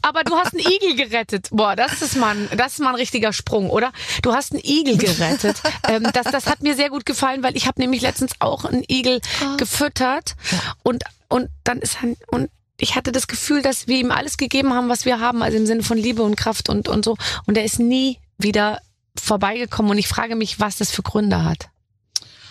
Aber 0.01 0.23
du 0.23 0.35
hast 0.35 0.53
einen 0.53 0.65
Igel 0.67 0.95
gerettet. 0.95 1.47
Boah, 1.51 1.75
das 1.75 2.01
ist 2.01 2.15
mal, 2.15 2.35
ein, 2.35 2.49
das 2.55 2.73
ist 2.73 2.79
mal 2.79 2.89
ein 2.89 2.95
richtiger 2.95 3.33
Sprung, 3.33 3.69
oder? 3.69 3.91
Du 4.21 4.33
hast 4.33 4.51
einen 4.51 4.61
Igel 4.63 4.97
gerettet. 4.97 5.61
Ähm, 5.87 6.07
das, 6.13 6.25
das 6.25 6.45
hat 6.45 6.61
mir 6.61 6.75
sehr 6.75 6.89
gut 6.89 7.05
gefallen, 7.05 7.41
weil 7.41 7.55
ich 7.55 7.65
habe 7.65 7.79
nämlich 7.79 8.01
letztens 8.01 8.33
auch 8.39 8.65
einen 8.65 8.83
Igel 8.87 9.21
gefüttert 9.57 10.35
und 10.83 11.03
und 11.29 11.49
dann 11.63 11.79
ist 11.79 11.97
er 12.03 12.15
und 12.27 12.49
ich 12.79 12.95
hatte 12.95 13.11
das 13.11 13.27
Gefühl, 13.27 13.61
dass 13.61 13.87
wir 13.87 13.97
ihm 13.97 14.11
alles 14.11 14.37
gegeben 14.37 14.73
haben, 14.73 14.89
was 14.89 15.05
wir 15.05 15.19
haben, 15.19 15.41
also 15.41 15.57
im 15.57 15.65
Sinne 15.65 15.83
von 15.83 15.97
Liebe 15.97 16.23
und 16.23 16.35
Kraft 16.35 16.69
und 16.69 16.87
und 16.87 17.05
so. 17.05 17.17
Und 17.45 17.57
er 17.57 17.63
ist 17.63 17.79
nie 17.79 18.19
wieder 18.37 18.81
vorbeigekommen. 19.17 19.91
Und 19.91 19.97
ich 19.97 20.07
frage 20.07 20.35
mich, 20.35 20.59
was 20.59 20.77
das 20.77 20.91
für 20.91 21.01
Gründe 21.03 21.43
hat. 21.43 21.69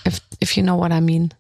If, 0.07 0.21
if 0.43 0.57
you 0.57 0.63
know 0.63 0.79
what 0.79 0.93
I 0.93 1.01
mean. 1.01 1.33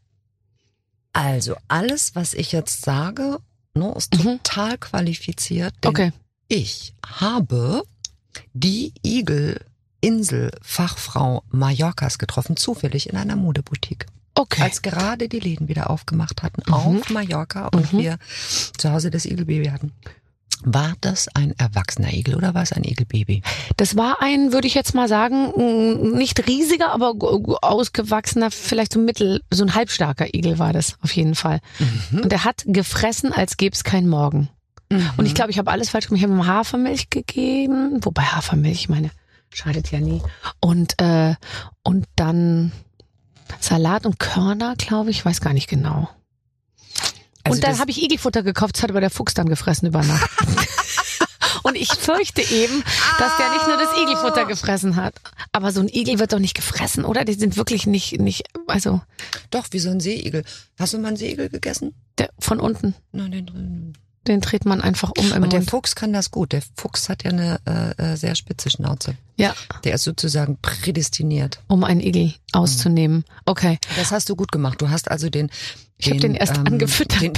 Also 1.13 1.57
alles, 1.69 2.15
was 2.15 2.35
ich 2.35 2.53
jetzt 2.53 2.83
sage, 2.83 3.39
ne, 3.75 3.93
ist 3.97 4.15
Mhm. 4.15 4.23
total 4.43 4.79
qualifiziert. 4.79 5.75
Denn 5.83 5.91
Okay. 5.91 6.13
Ich 6.49 6.95
habe 7.05 7.83
die 8.53 8.93
Igel-Insel-Fachfrau 9.05 11.43
Mallorcas 11.51 12.19
getroffen, 12.19 12.57
zufällig 12.57 13.09
in 13.09 13.17
einer 13.17 13.37
Modeboutique. 13.37 14.07
Okay. 14.35 14.63
Als 14.63 14.83
gerade 14.83 15.29
die 15.29 15.41
Läden 15.41 15.69
wieder 15.69 15.89
aufgemacht 15.91 16.43
hatten 16.43 16.63
Mhm. 16.67 16.75
auf 16.75 17.11
Mallorca 17.11 17.69
und 17.69 17.93
Mhm. 17.93 17.99
wir 17.99 18.19
zu 18.77 18.93
Hause 18.93 19.11
das 19.11 19.25
Igelbaby 19.25 19.67
hatten. 19.69 19.93
War 20.65 20.95
das 21.01 21.29
ein 21.35 21.55
erwachsener 21.59 22.13
Igel 22.13 22.35
oder 22.35 22.55
war 22.55 22.63
es 22.63 22.73
ein 22.73 22.85
Igelbaby? 22.85 23.43
Das 23.77 23.97
war 23.97 24.23
ein, 24.23 24.53
würde 24.53 24.67
ich 24.67 24.75
jetzt 24.75 24.95
mal 24.95 25.09
sagen, 25.09 26.17
nicht 26.17 26.47
riesiger, 26.47 26.93
aber 26.93 27.15
ausgewachsener, 27.63 28.51
vielleicht 28.51 28.93
so 28.93 28.99
mittel, 28.99 29.43
so 29.51 29.65
ein 29.65 29.75
halbstarker 29.75 30.35
Igel 30.35 30.59
war 30.59 30.73
das 30.73 30.97
auf 31.03 31.13
jeden 31.13 31.35
Fall. 31.35 31.61
Und 32.23 32.33
er 32.33 32.45
hat 32.45 32.65
gefressen, 32.67 33.33
als 33.33 33.57
gäbe 33.57 33.75
es 33.75 33.85
keinen 33.85 34.09
Morgen. 34.09 34.49
Und 35.17 35.27
ich 35.27 35.35
glaube, 35.35 35.51
ich 35.51 35.59
habe 35.59 35.71
alles 35.71 35.91
falsch 35.91 36.07
gemacht. 36.07 36.21
Ich 36.21 36.25
habe 36.25 36.35
ihm 36.35 36.47
Hafermilch 36.47 37.11
gegeben, 37.11 37.99
wobei 38.03 38.23
Hafermilch, 38.23 38.81
ich 38.83 38.89
meine, 38.89 39.11
schadet 39.53 39.91
ja 39.91 40.01
nie. 40.01 40.23
Und 40.61 41.01
äh, 41.01 41.35
und 41.83 42.07
dann 42.15 42.73
Salat 43.61 44.07
und 44.07 44.19
Körner, 44.19 44.75
glaube 44.77 45.11
ich, 45.11 45.25
weiß 45.25 45.41
gar 45.41 45.53
nicht 45.53 45.69
genau. 45.69 46.09
Also 47.47 47.57
und 47.57 47.65
dann 47.65 47.79
habe 47.79 47.91
ich 47.91 48.03
Igelfutter 48.03 48.43
gekauft, 48.43 48.77
das 48.77 48.83
hat 48.83 48.91
aber 48.91 49.01
der 49.01 49.11
Fuchs 49.11 49.35
dann 49.35 49.49
gefressen 49.49 49.89
über 49.89 50.03
Nacht. 50.03 50.31
und 51.63 51.77
ich 51.77 51.89
fürchte 51.93 52.43
eben, 52.43 52.83
dass 53.19 53.37
der 53.39 53.51
nicht 53.53 53.67
nur 53.67 53.77
das 53.77 53.97
Igelfutter 54.01 54.45
gefressen 54.47 54.97
hat. 54.97 55.15
Aber 55.53 55.73
so 55.73 55.81
ein 55.81 55.89
Igel 55.89 56.19
wird 56.19 56.33
doch 56.33 56.39
nicht 56.39 56.55
gefressen, 56.55 57.05
oder? 57.05 57.25
Die 57.25 57.35
sind 57.35 57.57
wirklich 57.57 57.87
nicht, 57.87 58.21
nicht, 58.21 58.45
also 58.67 59.01
Doch, 59.51 59.67
wie 59.71 59.79
so 59.79 59.91
ein 59.91 60.01
Seeigel. 60.01 60.45
Hast 60.79 60.93
du 60.95 60.99
mal 60.99 61.09
einen 61.09 61.17
Seeigel 61.17 61.49
gegessen? 61.49 61.95
der, 62.19 62.31
von 62.39 62.61
unten, 62.61 62.95
Nein, 63.13 63.31
den 63.33 63.47
drin. 63.47 63.93
den 64.27 64.41
dreht 64.41 64.65
man 64.65 64.81
einfach 64.81 65.13
um 65.19 65.33
im 65.33 65.43
Und 65.43 65.53
der 65.53 65.61
Mund. 65.61 65.71
Fuchs 65.71 65.95
kann 65.95 66.13
das 66.13 66.31
gut. 66.31 66.53
Der 66.53 66.63
Fuchs 66.77 67.09
hat 67.09 67.25
ja 67.25 67.31
eine 67.31 67.61
äh, 67.67 68.13
äh, 68.13 68.17
sehr 68.17 68.35
spitze 68.35 68.71
Schnauze. 68.71 69.17
Ja, 69.37 69.55
Der 69.85 69.95
ist 69.95 70.05
sozusagen 70.05 70.59
prädestiniert. 70.63 71.61
um 71.69 71.85
einen 71.85 72.01
Igel 72.01 72.35
auszunehmen. 72.53 73.25
Okay. 73.45 73.79
Das 73.97 74.13
hast 74.13 74.29
du 74.31 74.37
gut 74.37 74.51
gemacht. 74.51 74.81
Du 74.81 74.89
hast 74.89 75.11
also 75.11 75.29
den. 75.31 75.51
Ich 75.99 76.11
hab 76.11 76.19
den 76.19 76.35
erst 76.35 76.59
angefüttert, 76.59 77.23
Den, 77.23 77.33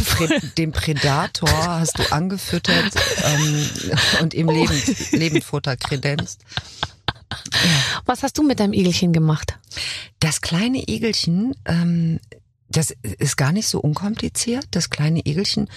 den 0.57 0.73
Predator 0.73 1.51
hast 1.51 1.99
du 1.99 2.13
angefüttert 2.13 2.93
ähm, 3.25 3.71
und 4.21 4.35
ihm 4.35 4.49
Lebend, 4.49 5.13
Lebendfutter 5.13 5.77
kredenzt. 5.77 6.41
Was 8.05 8.23
hast 8.23 8.37
du 8.39 8.43
mit 8.43 8.59
deinem 8.59 8.73
Igelchen 8.73 9.13
gemacht? 9.13 9.59
Das 10.19 10.41
kleine 10.41 10.89
Igelchen, 10.89 11.55
ähm, 11.67 12.19
das 12.69 12.93
ist 13.19 13.37
gar 13.37 13.53
nicht 13.53 13.69
so 13.69 13.81
unkompliziert. 13.81 14.67
Das 14.73 14.91
kleine 14.91 15.21
Igelchen 15.21 15.69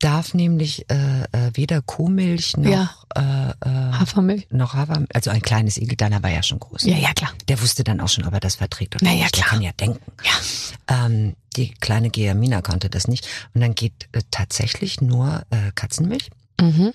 darf 0.00 0.34
nämlich 0.34 0.90
äh, 0.90 1.22
äh, 1.32 1.50
weder 1.54 1.80
Kuhmilch 1.82 2.56
noch 2.56 2.70
Ja. 2.70 2.90
äh, 3.14 3.50
äh, 3.68 3.92
Hafermilch? 3.92 4.48
noch 4.50 4.74
Hafer, 4.74 5.04
also 5.14 5.30
ein 5.30 5.42
kleines 5.42 5.76
Igel, 5.76 5.96
deiner 5.96 6.22
war 6.22 6.30
ja 6.30 6.42
schon 6.42 6.58
groß. 6.58 6.82
Ja, 6.84 6.96
ja, 6.96 7.12
klar. 7.12 7.30
Der 7.48 7.60
wusste 7.62 7.84
dann 7.84 8.00
auch 8.00 8.08
schon, 8.08 8.24
ob 8.26 8.32
er 8.34 8.40
das 8.40 8.56
verträgt 8.56 8.96
oder 8.96 9.04
Na 9.04 9.12
ja, 9.12 9.24
nicht. 9.24 9.36
Der 9.36 9.42
klar. 9.44 9.50
kann 9.54 9.62
ja 9.62 9.72
denken. 9.72 10.12
Ja. 10.24 11.06
Ähm, 11.06 11.36
die 11.56 11.70
kleine 11.74 12.10
Geamina 12.10 12.62
konnte 12.62 12.90
das 12.90 13.06
nicht. 13.08 13.26
Und 13.54 13.60
dann 13.60 13.74
geht 13.74 14.08
äh, 14.12 14.22
tatsächlich 14.30 15.00
nur 15.00 15.42
äh, 15.50 15.70
Katzenmilch. 15.74 16.30
Mhm. 16.60 16.92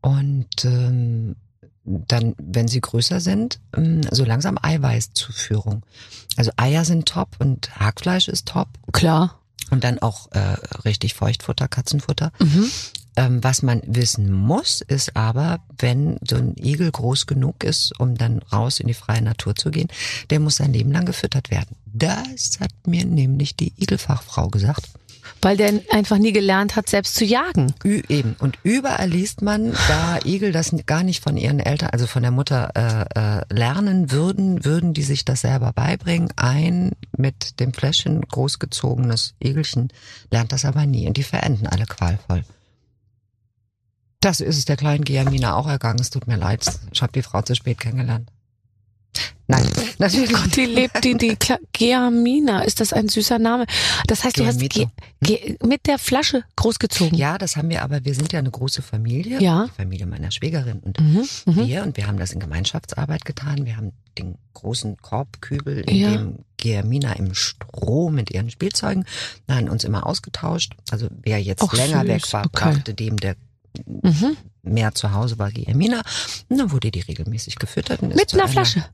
Und 0.00 0.64
ähm, 0.64 1.36
dann, 1.84 2.34
wenn 2.38 2.68
sie 2.68 2.80
größer 2.80 3.20
sind, 3.20 3.60
ähm, 3.76 4.00
so 4.10 4.24
langsam 4.24 4.58
Eiweißzuführung. 4.62 5.82
Also 6.36 6.50
Eier 6.56 6.84
sind 6.84 7.06
top 7.06 7.36
und 7.38 7.78
Hackfleisch 7.78 8.28
ist 8.28 8.48
top. 8.48 8.68
Klar. 8.92 9.40
Und 9.70 9.84
dann 9.84 9.98
auch 9.98 10.30
äh, 10.32 10.56
richtig 10.84 11.14
Feuchtfutter, 11.14 11.68
Katzenfutter. 11.68 12.32
Mhm. 12.38 12.70
Ähm, 13.16 13.44
was 13.44 13.62
man 13.62 13.80
wissen 13.86 14.32
muss, 14.32 14.80
ist 14.80 15.14
aber, 15.14 15.60
wenn 15.78 16.18
so 16.28 16.36
ein 16.36 16.56
Igel 16.56 16.90
groß 16.90 17.26
genug 17.26 17.62
ist, 17.62 17.98
um 18.00 18.16
dann 18.16 18.40
raus 18.52 18.80
in 18.80 18.88
die 18.88 18.94
freie 18.94 19.22
Natur 19.22 19.54
zu 19.54 19.70
gehen, 19.70 19.88
der 20.30 20.40
muss 20.40 20.56
sein 20.56 20.72
Leben 20.72 20.90
lang 20.90 21.06
gefüttert 21.06 21.50
werden. 21.50 21.76
Das 21.86 22.58
hat 22.58 22.72
mir 22.86 23.04
nämlich 23.04 23.54
die 23.54 23.72
Igelfachfrau 23.78 24.48
gesagt. 24.48 24.88
Weil 25.44 25.58
der 25.58 25.82
einfach 25.90 26.16
nie 26.16 26.32
gelernt 26.32 26.74
hat, 26.74 26.88
selbst 26.88 27.16
zu 27.16 27.26
jagen. 27.26 27.74
Ü 27.84 28.00
eben. 28.08 28.34
Und 28.38 28.58
überall 28.62 29.10
liest 29.10 29.42
man, 29.42 29.74
da 29.88 30.18
Igel 30.24 30.52
das 30.52 30.74
gar 30.86 31.02
nicht 31.02 31.22
von 31.22 31.36
ihren 31.36 31.60
Eltern, 31.60 31.90
also 31.92 32.06
von 32.06 32.22
der 32.22 32.30
Mutter 32.30 32.70
äh, 32.74 33.40
äh, 33.40 33.54
lernen 33.54 34.10
würden, 34.10 34.64
würden 34.64 34.94
die 34.94 35.02
sich 35.02 35.26
das 35.26 35.42
selber 35.42 35.74
beibringen. 35.74 36.32
Ein 36.36 36.92
mit 37.14 37.60
dem 37.60 37.74
Fläschchen 37.74 38.22
großgezogenes 38.22 39.34
Igelchen 39.38 39.92
lernt 40.30 40.50
das 40.50 40.64
aber 40.64 40.86
nie 40.86 41.06
und 41.06 41.18
die 41.18 41.22
verenden 41.22 41.66
alle 41.66 41.84
qualvoll. 41.84 42.42
Das 44.20 44.40
ist 44.40 44.56
es 44.56 44.64
der 44.64 44.78
kleinen 44.78 45.04
Giamina 45.04 45.56
auch 45.56 45.68
ergangen. 45.68 46.00
Es 46.00 46.08
tut 46.08 46.26
mir 46.26 46.38
leid. 46.38 46.64
Ich 46.90 47.02
habe 47.02 47.12
die 47.12 47.22
Frau 47.22 47.42
zu 47.42 47.54
spät 47.54 47.78
kennengelernt. 47.80 48.30
Nein, 49.46 49.68
natürlich. 49.98 50.32
Gott, 50.32 50.56
die 50.56 50.64
lebt 50.66 51.04
die, 51.04 51.16
die 51.16 51.36
Kla 51.38 51.58
Geamina. 51.72 52.62
Ist 52.62 52.80
das 52.80 52.92
ein 52.92 53.08
süßer 53.08 53.38
Name? 53.38 53.66
Das 54.06 54.24
heißt, 54.24 54.38
du 54.38 54.46
hast 54.46 54.58
Geamito. 54.58 54.90
Ge 55.22 55.36
Ge 55.36 55.56
mit 55.66 55.86
der 55.86 55.98
Flasche 55.98 56.44
großgezogen. 56.56 57.16
Ja, 57.16 57.38
das 57.38 57.56
haben 57.56 57.68
wir, 57.68 57.82
aber 57.82 58.04
wir 58.04 58.14
sind 58.14 58.32
ja 58.32 58.38
eine 58.38 58.50
große 58.50 58.82
Familie. 58.82 59.40
Ja. 59.40 59.66
Die 59.66 59.70
Familie 59.82 60.06
meiner 60.06 60.30
Schwägerin 60.30 60.78
und 60.80 60.98
Mhm, 61.00 61.28
mhm. 61.46 61.66
wir 61.66 61.82
und 61.82 61.96
wir 61.96 62.06
haben 62.06 62.18
das 62.18 62.32
in 62.32 62.40
Gemeinschaftsarbeit 62.40 63.24
getan. 63.24 63.66
Wir 63.66 63.76
haben 63.76 63.92
den 64.18 64.36
großen 64.54 64.96
Korbkübel, 64.98 65.80
in 65.88 65.96
Ja. 65.96 66.10
dem 66.12 66.38
Germina 66.56 67.12
im 67.14 67.34
Stroh 67.34 68.10
mit 68.10 68.30
ihren 68.30 68.50
Spielzeugen, 68.50 69.04
dann 69.46 69.68
uns 69.68 69.84
immer 69.84 70.06
ausgetauscht. 70.06 70.74
Also 70.90 71.08
wer 71.22 71.42
jetzt 71.42 71.62
Ach, 71.62 71.72
länger 71.74 72.00
süß, 72.00 72.08
weg 72.08 72.32
war, 72.32 72.46
okay. 72.46 72.70
brachte 72.70 72.94
dem, 72.94 73.16
der 73.18 73.36
Mhm. 73.86 74.36
mehr 74.62 74.94
zu 74.94 75.12
Hause 75.12 75.36
war, 75.40 75.50
Germina. 75.50 76.02
Und 76.48 76.58
dann 76.58 76.70
wurde 76.70 76.92
die 76.92 77.00
regelmäßig 77.00 77.56
gefüttert. 77.56 78.02
Mit 78.02 78.32
einer 78.32 78.46
Flasche. 78.46 78.84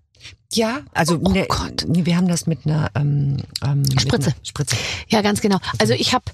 Ja, 0.53 0.81
also 0.93 1.19
Oh 1.23 1.31
ne, 1.31 1.47
Gott. 1.49 1.85
wir 1.89 2.17
haben 2.17 2.29
das 2.29 2.47
mit 2.47 2.67
einer 2.67 2.91
ähm, 2.95 3.37
ähm, 3.65 3.83
mit 3.83 4.01
Spritze. 4.03 4.31
einer 4.31 4.37
Spritze. 4.45 4.77
Ja, 5.09 5.23
ganz 5.23 5.41
genau. 5.41 5.59
Also 5.79 5.93
ich 5.95 6.13
habe 6.13 6.25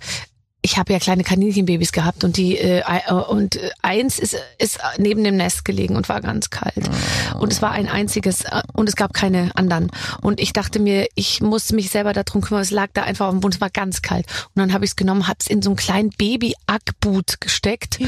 ich 0.67 0.79
habe 0.79 0.93
ja 0.93 0.99
kleine 0.99 1.23
Kaninchenbabys 1.23 1.93
gehabt 1.93 2.25
und 2.25 2.37
die 2.37 2.59
äh, 2.59 2.81
äh, 2.81 3.12
und 3.12 3.55
äh, 3.55 3.71
eins 3.83 4.19
ist 4.19 4.37
ist 4.59 4.81
neben 4.99 5.23
dem 5.23 5.37
Nest 5.37 5.64
gelegen 5.64 5.95
und 5.95 6.09
war 6.09 6.21
ganz 6.21 6.51
kalt. 6.51 6.91
Und 7.39 7.53
es 7.53 7.62
war 7.62 7.71
ein 7.71 7.89
einziges 7.89 8.43
äh, 8.43 8.62
und 8.73 8.89
es 8.89 8.97
gab 8.97 9.14
keine 9.14 9.53
anderen. 9.55 9.93
Und 10.23 10.41
ich 10.41 10.53
dachte 10.53 10.81
mir 10.81 11.07
ich 11.14 11.41
musste 11.41 11.77
mich 11.77 11.91
selber 11.91 12.12
darum 12.12 12.41
kümmern 12.41 12.62
es 12.62 12.73
lag 12.73 12.89
da 12.95 13.05
einfach 13.05 13.27
auf 13.27 13.33
dem 13.33 13.41
Boden 13.41 13.55
es 13.55 13.61
war 13.61 13.71
ganz 13.71 14.03
kalt. 14.03 14.27
Und 14.57 14.57
dann 14.57 14.73
habe 14.73 14.85
ich 14.85 14.91
es 14.91 14.97
genommen 14.97 15.29
habe 15.29 15.39
es 15.39 15.47
in 15.47 15.62
so 15.62 15.71
einen 15.71 15.77
kleinen 15.77 16.11
Baby 16.11 16.57
Ackboot 16.67 17.41
gesteckt 17.41 18.01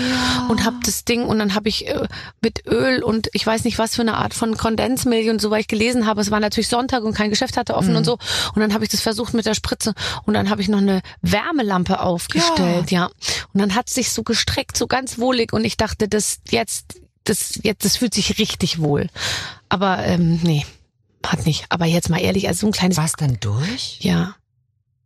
und 0.48 0.64
habe 0.64 0.78
das 0.84 1.04
Ding 1.04 1.26
und 1.26 1.38
dann 1.38 1.54
habe 1.54 1.68
ich 1.68 1.86
äh, 1.86 2.08
mit 2.40 2.66
Öl 2.66 3.04
und 3.04 3.28
ich 3.34 3.46
weiß 3.46 3.62
nicht 3.62 3.78
was 3.78 3.94
für 3.94 4.02
eine 4.02 4.16
Art 4.16 4.34
von 4.34 4.56
Kondensmilch 4.56 5.30
und 5.30 5.40
so 5.40 5.52
weil 5.52 5.60
ich 5.60 5.68
gelesen 5.68 6.06
habe 6.06 6.20
es 6.22 6.32
war 6.32 6.40
natürlich 6.40 6.66
Sonntag 6.66 7.04
und 7.04 7.14
kein 7.14 7.30
Geschäft 7.30 7.56
hatte 7.56 7.76
offen 7.76 7.94
und 7.94 8.04
so. 8.04 8.18
Und 8.54 8.62
dann 8.62 8.74
habe 8.74 8.82
ich 8.82 8.90
das 8.90 9.00
versucht 9.00 9.32
mit 9.32 9.46
der 9.46 9.54
Spritze 9.54 9.94
und 10.24 10.34
dann 10.34 10.50
habe 10.50 10.60
ich 10.60 10.68
noch 10.68 10.78
eine 10.78 11.02
Wärmelampe 11.22 12.00
aufgestellt. 12.00 12.47
ja, 12.47 12.47
und 13.52 13.60
dann 13.60 13.74
hat 13.74 13.88
es 13.88 13.94
sich 13.94 14.10
so 14.10 14.22
gestreckt 14.22 14.76
so 14.76 14.86
ganz 14.86 15.18
wohlig 15.18 15.52
und 15.52 15.64
ich 15.64 15.76
dachte 15.76 16.08
das 16.08 16.38
jetzt 16.50 17.00
das 17.24 17.58
jetzt 17.62 17.84
das 17.84 17.96
fühlt 17.96 18.14
sich 18.14 18.38
richtig 18.38 18.78
wohl 18.80 19.08
aber 19.68 20.04
ähm, 20.04 20.40
nee 20.42 20.64
hat 21.26 21.44
nicht 21.46 21.66
aber 21.68 21.84
jetzt 21.86 22.08
mal 22.10 22.20
ehrlich 22.20 22.48
also 22.48 22.60
so 22.60 22.66
ein 22.68 22.72
kleines 22.72 22.96
War 22.96 23.04
es 23.04 23.12
dann 23.12 23.38
durch? 23.40 23.98
ja 24.00 24.34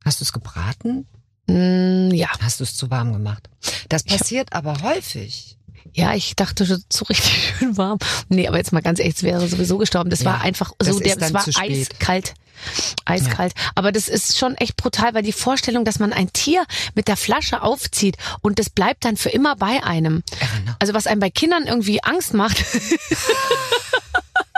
Hast 0.05 0.21
du 0.21 0.25
es 0.25 0.33
gebraten? 0.33 1.07
mm, 1.47 2.11
ja 2.13 2.29
Hast 2.41 2.61
du 2.61 2.65
es 2.65 2.77
zu 2.77 2.91
warm 2.91 3.13
gemacht? 3.13 3.49
Das 3.89 4.05
passiert 4.05 4.53
aber 4.53 4.83
häufig. 4.83 5.57
Ja, 5.95 6.15
ich 6.15 6.37
dachte 6.37 6.65
schon 6.65 6.83
so 6.93 7.05
richtig 7.07 7.55
schön 7.59 7.77
warm. 7.77 7.99
Nee, 8.29 8.47
aber 8.49 8.57
jetzt 8.57 8.73
mal 8.73 8.83
ganz 8.83 8.99
ehrlich, 9.01 9.17
es 9.17 9.23
wäre 9.25 9.47
sowieso 9.49 9.79
gestorben. 9.79 10.11
Das 10.11 10.21
Ja, 10.21 10.27
war 10.27 10.41
einfach 10.41 10.73
so, 10.81 10.99
der, 11.01 11.17
das 11.17 11.35
war 11.35 11.43
spät. 11.51 11.99
Eiskalt. 13.05 13.31
Eiskalt. 13.31 13.53
Aber 13.75 13.93
das 13.93 14.09
ist 14.09 14.39
schon 14.39 14.55
echt 14.57 14.77
brutal, 14.77 15.15
weil 15.15 15.23
die 15.23 15.33
Vorstellung, 15.33 15.85
dass 15.85 15.99
man 15.99 16.13
ein 16.13 16.33
Tier 16.33 16.65
mit 16.95 17.09
der 17.09 17.17
Flasche 17.17 17.63
aufzieht 17.63 18.17
und 18.41 18.59
das 18.59 18.71
bleibt 18.71 19.05
dann 19.05 19.17
für 19.17 19.31
immer 19.31 19.57
bei 19.57 19.83
einem. 19.83 20.23
Irre, 20.41 20.77
Also 20.79 20.95
was 20.95 21.07
einem 21.07 21.21
bei 21.21 21.31
Kindern 21.31 21.65
irgendwie 21.67 22.03
Angst 22.03 22.35
macht, 22.35 22.65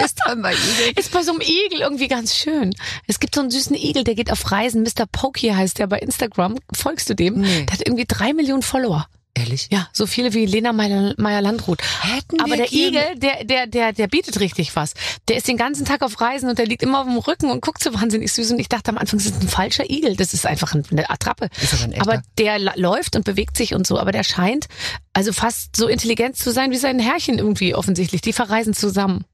Ist 0.04 0.18
dann 0.26 0.42
bei 0.42 0.52
Igel. 0.52 0.92
ist 0.96 1.12
bei 1.12 1.22
so 1.22 1.30
einem 1.32 1.40
Igel 1.40 1.80
irgendwie 1.80 2.08
ganz 2.08 2.34
schön. 2.34 2.74
Es 3.06 3.20
gibt 3.20 3.34
so 3.34 3.40
einen 3.40 3.50
süßen 3.50 3.76
Igel, 3.76 4.02
der 4.04 4.14
geht 4.16 4.30
auf 4.32 4.50
Reisen. 4.50 4.82
Mr. 4.82 5.06
Pokey 5.10 5.50
heißt 5.50 5.78
der 5.78 5.86
bei 5.86 5.98
Instagram. 6.00 6.56
Folgst 6.74 7.08
du 7.08 7.14
dem? 7.14 7.40
Nee. 7.40 7.62
Der 7.66 7.74
hat 7.78 7.86
irgendwie 7.86 8.04
drei 8.06 8.32
Millionen 8.32 8.62
Follower. 8.62 9.06
Ehrlich? 9.36 9.66
Ja, 9.72 9.88
so 9.92 10.06
viele 10.06 10.32
wie 10.32 10.46
Lena 10.46 10.72
Meyer- 10.72 11.14
Meyer-Landrut. 11.16 11.82
Hätten 12.02 12.40
Aber 12.40 12.56
der 12.56 12.72
Igel, 12.72 13.02
der, 13.16 13.42
der, 13.44 13.66
der, 13.66 13.92
der 13.92 14.06
bietet 14.06 14.38
richtig 14.38 14.76
was. 14.76 14.94
Der 15.26 15.36
ist 15.36 15.48
den 15.48 15.56
ganzen 15.56 15.84
Tag 15.84 16.02
auf 16.02 16.20
Reisen 16.20 16.48
und 16.48 16.56
der 16.58 16.66
liegt 16.66 16.84
immer 16.84 17.00
auf 17.00 17.06
dem 17.06 17.18
Rücken 17.18 17.50
und 17.50 17.60
guckt 17.60 17.82
so 17.82 17.92
wahnsinnig 17.92 18.32
süß. 18.32 18.52
Und 18.52 18.60
ich 18.60 18.68
dachte 18.68 18.90
am 18.90 18.98
Anfang, 18.98 19.18
das 19.18 19.26
ist 19.26 19.42
ein 19.42 19.48
falscher 19.48 19.90
Igel. 19.90 20.14
Das 20.14 20.34
ist 20.34 20.46
einfach 20.46 20.72
eine 20.74 21.10
Attrappe. 21.10 21.48
Ist 21.60 21.74
aber 21.74 21.82
ein 21.84 21.92
echter. 21.92 22.02
Aber 22.12 22.22
der 22.38 22.58
läuft 22.76 23.16
und 23.16 23.24
bewegt 23.24 23.56
sich 23.56 23.74
und 23.74 23.86
so. 23.88 23.98
Aber 23.98 24.12
der 24.12 24.22
scheint 24.22 24.66
also 25.14 25.32
fast 25.32 25.74
so 25.74 25.88
intelligent 25.88 26.36
zu 26.36 26.52
sein 26.52 26.70
wie 26.70 26.76
sein 26.76 27.00
Herrchen 27.00 27.38
irgendwie 27.38 27.74
offensichtlich. 27.74 28.20
Die 28.20 28.32
verreisen 28.32 28.72
zusammen. 28.72 29.24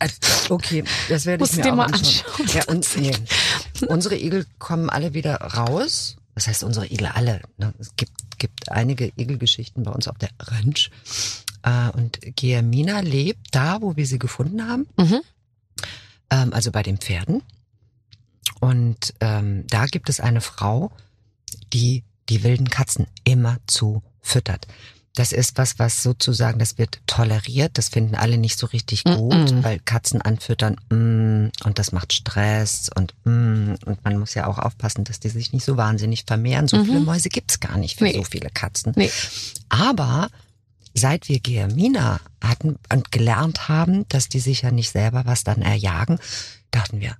Also, 0.00 0.16
Okay, 0.48 0.82
das 1.08 1.26
werde 1.26 1.44
ich 1.44 1.50
Musst 1.52 1.64
mir 1.64 1.70
auch 1.72 1.76
mal 1.76 1.84
anschauen. 1.84 2.24
anschauen. 2.40 2.48
Ja, 2.54 2.64
und, 2.66 2.96
nee. 2.96 3.12
Unsere 3.86 4.16
Igel 4.16 4.46
kommen 4.58 4.90
alle 4.90 5.14
wieder 5.14 5.36
raus. 5.36 6.16
Das 6.34 6.46
heißt, 6.46 6.64
unsere 6.64 6.86
Igel 6.86 7.06
alle. 7.08 7.42
Ne? 7.58 7.74
Es 7.78 7.94
gibt, 7.96 8.12
gibt 8.38 8.70
einige 8.70 9.12
Igelgeschichten 9.16 9.82
bei 9.82 9.92
uns 9.92 10.08
auf 10.08 10.18
der 10.18 10.30
Ranch. 10.40 10.90
Äh, 11.62 11.90
und 11.90 12.18
Giamina 12.36 13.00
lebt 13.00 13.48
da, 13.54 13.82
wo 13.82 13.96
wir 13.96 14.06
sie 14.06 14.18
gefunden 14.18 14.66
haben. 14.66 14.86
Mhm. 14.96 15.20
Ähm, 16.30 16.52
also 16.52 16.72
bei 16.72 16.82
den 16.82 16.98
Pferden. 16.98 17.42
Und 18.60 19.14
ähm, 19.20 19.66
da 19.68 19.86
gibt 19.86 20.08
es 20.08 20.20
eine 20.20 20.40
Frau, 20.40 20.90
die 21.72 22.04
die 22.28 22.42
wilden 22.44 22.70
Katzen 22.70 23.06
immer 23.24 23.58
zu 23.66 24.02
füttert. 24.20 24.66
Das 25.14 25.32
ist 25.32 25.58
was, 25.58 25.78
was 25.78 26.02
sozusagen, 26.02 26.58
das 26.58 26.78
wird 26.78 27.00
toleriert. 27.06 27.76
Das 27.76 27.90
finden 27.90 28.14
alle 28.14 28.38
nicht 28.38 28.58
so 28.58 28.66
richtig 28.66 29.04
gut, 29.04 29.34
Mm-mm. 29.34 29.62
weil 29.62 29.78
Katzen 29.80 30.22
anfüttern 30.22 30.76
mm, 30.88 31.50
und 31.66 31.78
das 31.78 31.92
macht 31.92 32.14
Stress 32.14 32.88
und 32.94 33.14
mm, 33.24 33.74
und 33.84 34.04
man 34.04 34.18
muss 34.18 34.32
ja 34.34 34.46
auch 34.46 34.58
aufpassen, 34.58 35.04
dass 35.04 35.20
die 35.20 35.28
sich 35.28 35.52
nicht 35.52 35.64
so 35.64 35.76
wahnsinnig 35.76 36.24
vermehren. 36.26 36.66
So 36.66 36.82
viele 36.82 37.00
Mäuse 37.00 37.28
gibt's 37.28 37.60
gar 37.60 37.76
nicht 37.76 37.98
für 37.98 38.04
Mhm. 38.04 38.10
Nee. 38.10 38.16
so 38.16 38.24
viele 38.24 38.48
Katzen. 38.50 38.92
Nee. 38.96 39.10
Aber 39.68 40.30
seit 40.94 41.28
wir 41.28 41.40
Geamina 41.40 42.20
hatten 42.42 42.78
und 42.90 43.12
gelernt 43.12 43.68
haben, 43.68 44.06
dass 44.08 44.28
die 44.28 44.40
sich 44.40 44.62
ja 44.62 44.70
nicht 44.70 44.90
selber 44.90 45.26
was 45.26 45.44
dann 45.44 45.60
erjagen, 45.62 46.18
dachten 46.70 47.00
wir, 47.00 47.16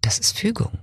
das 0.00 0.18
ist 0.18 0.38
Fügung. 0.38 0.78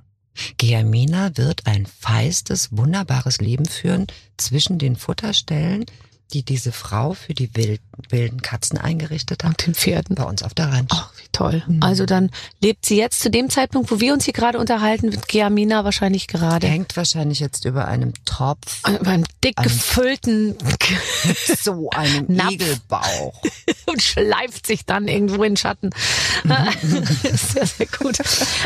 Geamina 0.58 1.36
wird 1.36 1.66
ein 1.66 1.86
feistes, 1.86 2.70
wunderbares 2.72 3.40
Leben 3.40 3.66
führen 3.66 4.08
zwischen 4.38 4.80
den 4.80 4.96
Futterstellen, 4.96 5.86
die 6.34 6.44
diese 6.44 6.72
Frau 6.72 7.14
für 7.14 7.34
die 7.34 7.50
wild, 7.56 7.80
wilden 8.10 8.42
Katzen 8.42 8.78
eingerichtet 8.78 9.44
hat, 9.44 9.52
Und 9.52 9.66
den 9.68 9.76
Pferden. 9.76 10.16
bei 10.16 10.24
uns 10.24 10.42
auf 10.44 10.54
der 10.54 10.72
Ranch. 10.72 10.90
Ach, 10.92 11.12
wie 11.18 11.28
toll. 11.32 11.64
Mhm. 11.68 11.84
Also 11.84 12.06
dann 12.06 12.32
lebt 12.62 12.86
sie 12.86 12.98
jetzt 12.98 13.20
zu 13.22 13.30
dem 13.30 13.50
Zeitpunkt, 13.50 13.92
wo 13.92 14.00
wir 14.00 14.14
uns 14.14 14.26
hier 14.26 14.34
gerade 14.34 14.58
unterhalten, 14.58 15.12
wird 15.14 15.28
Geamina 15.28 15.84
wahrscheinlich 15.84 16.28
gerade 16.28 16.68
Hängt 16.68 16.98
wahrscheinlich 16.98 17.40
jetzt 17.40 17.66
über 17.66 17.88
einem 17.88 18.14
Topf, 18.26 18.82
über 18.88 19.12
einem 19.12 19.26
dick 19.44 19.58
Ein- 19.58 19.64
gefüllten 19.64 20.56
so 21.62 21.90
einem 21.92 22.26
Napf. 22.28 22.52
Igelbauch. 22.54 23.42
und 23.86 24.02
schleift 24.02 24.66
sich 24.68 24.86
dann 24.86 25.08
irgendwo 25.08 25.44
in 25.44 25.52
den 25.54 25.58
Schatten. 25.58 25.92
sehr, 26.84 27.66
sehr 27.66 27.86
gut. 27.88 28.18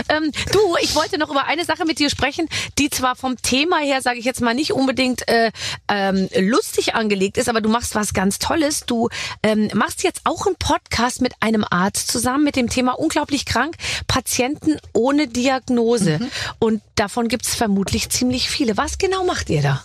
Ähm, 0.09 0.31
du, 0.51 0.59
ich 0.81 0.95
wollte 0.95 1.17
noch 1.17 1.29
über 1.29 1.45
eine 1.45 1.65
Sache 1.65 1.85
mit 1.85 1.99
dir 1.99 2.09
sprechen, 2.09 2.47
die 2.77 2.89
zwar 2.89 3.15
vom 3.15 3.37
Thema 3.41 3.79
her, 3.79 4.01
sage 4.01 4.19
ich 4.19 4.25
jetzt 4.25 4.41
mal, 4.41 4.53
nicht 4.53 4.71
unbedingt 4.73 5.27
äh, 5.27 5.51
ähm, 5.87 6.29
lustig 6.37 6.95
angelegt 6.95 7.37
ist, 7.37 7.49
aber 7.49 7.56
du 7.61 7.69
machst 7.69 7.95
was 7.95 8.13
ganz 8.13 8.39
Tolles. 8.39 8.81
Du 8.85 9.09
ähm, 9.43 9.69
machst 9.73 10.03
jetzt 10.03 10.21
auch 10.23 10.45
einen 10.45 10.55
Podcast 10.57 11.21
mit 11.21 11.33
einem 11.39 11.65
Arzt 11.69 12.09
zusammen 12.11 12.43
mit 12.43 12.55
dem 12.55 12.69
Thema 12.69 12.93
unglaublich 12.93 13.45
krank, 13.45 13.75
Patienten 14.07 14.77
ohne 14.93 15.27
Diagnose. 15.27 16.19
Und 16.59 16.81
davon 16.95 17.27
gibt 17.27 17.45
es 17.45 17.55
vermutlich 17.55 18.09
ziemlich 18.09 18.49
viele. 18.49 18.77
Was 18.77 18.97
genau 18.97 19.23
macht 19.25 19.49
ihr 19.49 19.61
da? 19.61 19.83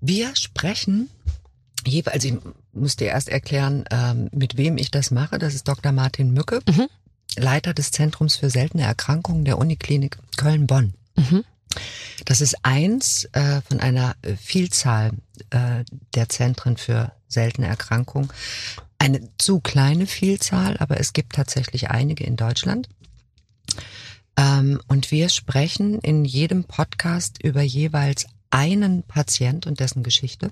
Wir 0.00 0.34
sprechen 0.36 1.08
jeweils, 1.86 2.14
also 2.14 2.28
ich 2.28 2.34
muss 2.72 2.96
dir 2.96 3.08
erst 3.08 3.28
erklären, 3.28 3.84
ähm, 3.90 4.28
mit 4.32 4.56
wem 4.56 4.76
ich 4.78 4.90
das 4.90 5.10
mache. 5.10 5.38
Das 5.38 5.54
ist 5.54 5.68
Dr. 5.68 5.92
Martin 5.92 6.32
Mücke, 6.32 6.60
Mhm. 6.68 6.88
Leiter 7.36 7.74
des 7.74 7.90
Zentrums 7.90 8.36
für 8.36 8.48
seltene 8.48 8.84
Erkrankungen 8.84 9.44
der 9.44 9.58
Uniklinik 9.58 10.18
Köln-Bonn. 10.36 10.94
Mhm. 11.16 11.44
Das 12.24 12.40
ist 12.40 12.56
eins 12.62 13.24
äh, 13.32 13.60
von 13.62 13.80
einer 13.80 14.16
äh, 14.22 14.36
Vielzahl 14.36 15.12
äh, 15.50 15.84
der 16.14 16.28
Zentren 16.28 16.76
für 16.76 17.12
seltene 17.28 17.66
Erkrankungen. 17.66 18.28
Eine 18.98 19.28
zu 19.38 19.60
kleine 19.60 20.06
Vielzahl, 20.06 20.76
aber 20.78 20.98
es 21.00 21.12
gibt 21.12 21.34
tatsächlich 21.34 21.90
einige 21.90 22.24
in 22.24 22.36
Deutschland. 22.36 22.88
Ähm, 24.36 24.80
und 24.88 25.10
wir 25.10 25.28
sprechen 25.28 25.98
in 26.00 26.24
jedem 26.24 26.64
Podcast 26.64 27.42
über 27.42 27.62
jeweils 27.62 28.26
einen 28.50 29.02
Patient 29.02 29.66
und 29.66 29.80
dessen 29.80 30.02
Geschichte. 30.02 30.50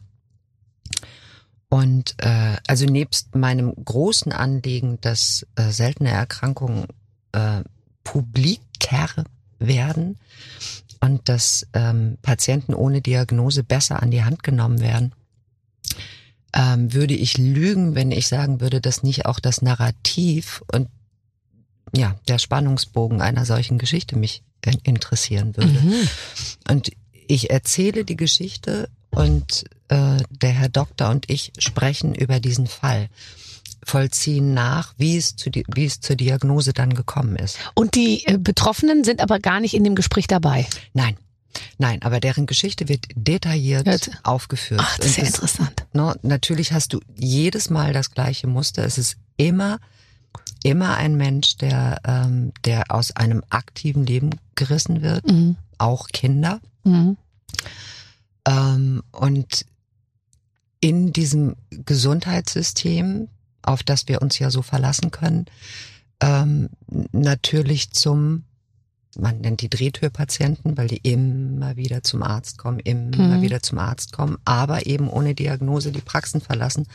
Und 1.69 2.17
äh, 2.19 2.57
also 2.67 2.85
nebst 2.85 3.35
meinem 3.35 3.75
großen 3.75 4.33
Anliegen, 4.33 5.01
dass 5.01 5.47
äh, 5.55 5.71
seltene 5.71 6.11
Erkrankungen 6.11 6.87
äh, 7.33 7.63
publiker 8.05 9.25
werden 9.59 10.19
und 11.03 11.29
dass 11.29 11.67
ähm, 11.73 12.17
Patienten 12.23 12.75
ohne 12.75 13.03
Diagnose 13.03 13.65
besser 13.65 14.01
an 14.03 14.13
die 14.13 14.23
Hand 14.23 14.45
genommen 14.45 14.81
werden, 14.81 15.13
ähm, 16.55 16.95
würde 16.95 17.15
ich 17.15 17.39
lügen, 17.39 17.97
wenn 17.97 18.13
ich 18.13 18.29
sagen 18.29 18.61
würde, 18.61 18.81
dass 18.81 19.03
nicht 19.03 19.27
auch 19.27 19.41
das 19.41 19.63
Narrativ 19.63 20.63
und 20.73 20.89
ja 21.95 22.15
der 22.29 22.39
Spannungsbogen 22.39 23.21
einer 23.21 23.45
solchen 23.45 23.79
Geschichte 23.79 24.17
mich 24.17 24.45
in- 24.65 24.79
interessieren 24.85 25.57
würde. 25.57 25.81
Mhm. 25.81 26.09
Und 26.71 26.93
ich 27.27 27.51
erzähle 27.51 28.05
die 28.05 28.17
Geschichte 28.17 28.89
und 29.11 29.65
äh, 29.89 30.19
der 30.31 30.51
Herr 30.51 30.69
Doktor 30.69 31.11
und 31.11 31.29
ich 31.29 31.53
sprechen 31.59 32.15
über 32.15 32.39
diesen 32.39 32.69
Fall, 32.69 33.09
vollziehen 33.85 34.55
nach, 34.55 34.95
wie 34.97 35.17
es, 35.17 35.37
zu 35.37 35.51
wie 35.75 35.85
es 35.85 36.01
zur 36.01 36.17
Diagnose 36.17 36.73
dann 36.73 36.95
gekommen 36.95 37.37
ist. 37.37 37.59
Und 37.75 37.95
die 37.95 38.25
äh, 38.27 38.39
Betroffenen 38.39 39.05
sind 39.05 39.21
aber 39.21 39.39
gar 39.41 39.61
nicht 39.61 39.75
in 39.75 39.85
dem 39.85 39.95
Gespräch 39.95 40.27
dabei. 40.27 40.67
Nein, 40.95 41.17
nein, 41.79 42.01
aber 42.03 42.21
deren 42.21 42.47
Geschichte 42.47 42.89
wird 42.89 43.07
detailliert 43.15 43.87
Wird- 43.87 44.11
aufgeführt. 44.23 44.81
Ach, 44.83 44.97
das 44.99 45.07
ist 45.07 45.17
ja 45.19 45.25
interessant. 45.25 45.85
No, 45.93 46.15
natürlich 46.23 46.73
hast 46.73 46.93
du 46.93 47.01
jedes 47.17 47.71
Mal 47.71 47.93
das 47.93 48.11
gleiche 48.11 48.47
Muster. 48.47 48.85
Es 48.85 48.99
ist 48.99 49.17
immer, 49.37 49.79
immer 50.63 50.97
ein 50.97 51.17
Mensch, 51.17 51.57
der, 51.57 52.01
ähm, 52.05 52.53
der 52.65 52.85
aus 52.91 53.15
einem 53.17 53.43
aktiven 53.51 54.07
Leben 54.07 54.31
gerissen 54.55 55.03
wird, 55.03 55.27
Mhm. 55.27 55.57
auch 55.79 56.07
Kinder. 56.09 56.61
Mhm. 56.85 57.17
Ähm, 58.47 59.03
und 59.13 59.67
in 60.81 61.13
diesem 61.13 61.55
Gesundheitssystem, 61.71 63.29
auf 63.63 63.83
das 63.83 64.09
wir 64.09 64.23
uns 64.23 64.39
ja 64.39 64.51
so 64.51 64.63
verlassen 64.63 65.11
können, 65.11 65.47
ähm, 66.21 66.69
natürlich 67.13 67.91
zum, 67.91 68.45
man 69.19 69.41
nennt 69.41 69.61
die 69.61 69.69
Drehtürpatienten, 69.71 70.77
weil 70.77 70.89
die 70.89 70.99
immer 70.99 71.77
wieder 71.77 72.03
zum 72.03 72.23
Arzt 72.23 72.59
kommen, 72.59 72.79
immer 72.81 73.39
Mhm. 73.39 73.43
wieder 73.43 73.63
zum 73.63 73.79
Arzt 73.79 74.13
kommen, 74.13 74.39
aber 74.45 74.87
eben 74.87 75.09
ohne 75.09 75.35
Diagnose 75.35 75.93
die 75.93 76.01
Praxen 76.01 76.41
verlassen. 76.41 76.87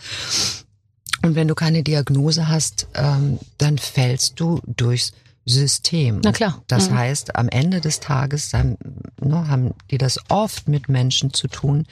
Und 1.24 1.36
wenn 1.36 1.47
du 1.47 1.55
keine 1.55 1.84
Diagnose 1.84 2.47
hast, 2.47 2.88
ähm, 2.93 3.39
dann 3.57 3.78
fällst 3.78 4.39
du 4.39 4.61
durchs 4.65 5.13
System. 5.45 6.20
Na 6.24 6.32
klar. 6.34 6.61
Das 6.68 6.89
Mhm. 6.89 6.95
heißt, 6.97 7.36
am 7.38 7.47
Ende 7.49 7.80
des 7.82 7.99
Tages 8.01 8.53
haben, 8.53 8.78
ne, 9.22 9.47
haben 9.47 9.72
die 9.91 9.97
das 9.97 10.20
oft 10.30 10.68
mit 10.68 10.89
Menschen 10.89 11.34
zu 11.34 11.47
tun, 11.47 11.86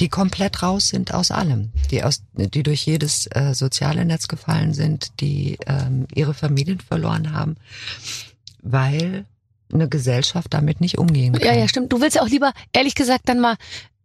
die 0.00 0.08
komplett 0.08 0.62
raus 0.62 0.88
sind 0.88 1.12
aus 1.12 1.30
allem, 1.30 1.70
die 1.90 2.04
aus, 2.04 2.22
die 2.34 2.62
durch 2.62 2.86
jedes 2.86 3.26
äh, 3.32 3.54
soziale 3.54 4.04
Netz 4.04 4.28
gefallen 4.28 4.72
sind, 4.74 5.20
die 5.20 5.58
ähm, 5.66 6.06
ihre 6.14 6.34
Familien 6.34 6.80
verloren 6.80 7.32
haben, 7.32 7.56
weil 8.62 9.24
eine 9.72 9.88
Gesellschaft 9.88 10.54
damit 10.54 10.80
nicht 10.80 10.98
umgehen 10.98 11.34
kann. 11.34 11.42
Ja, 11.44 11.54
ja, 11.54 11.68
stimmt. 11.68 11.92
Du 11.92 12.00
willst 12.00 12.16
ja 12.16 12.22
auch 12.22 12.28
lieber, 12.28 12.52
ehrlich 12.72 12.94
gesagt, 12.94 13.28
dann 13.28 13.40
mal 13.40 13.56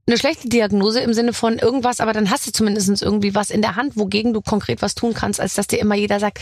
eine 0.06 0.18
schlechte 0.18 0.50
Diagnose 0.50 1.00
im 1.00 1.14
Sinne 1.14 1.32
von 1.32 1.58
irgendwas, 1.58 2.02
aber 2.02 2.12
dann 2.12 2.30
hast 2.30 2.46
du 2.46 2.52
zumindest 2.52 3.02
irgendwie 3.02 3.36
was 3.36 3.50
in 3.50 3.62
der 3.62 3.76
Hand, 3.76 3.96
wogegen 3.96 4.34
du 4.34 4.42
konkret 4.42 4.82
was 4.82 4.96
tun 4.96 5.14
kannst, 5.14 5.40
als 5.40 5.54
dass 5.54 5.68
dir 5.68 5.80
immer 5.80 5.96
jeder 5.96 6.20
sagt, 6.20 6.40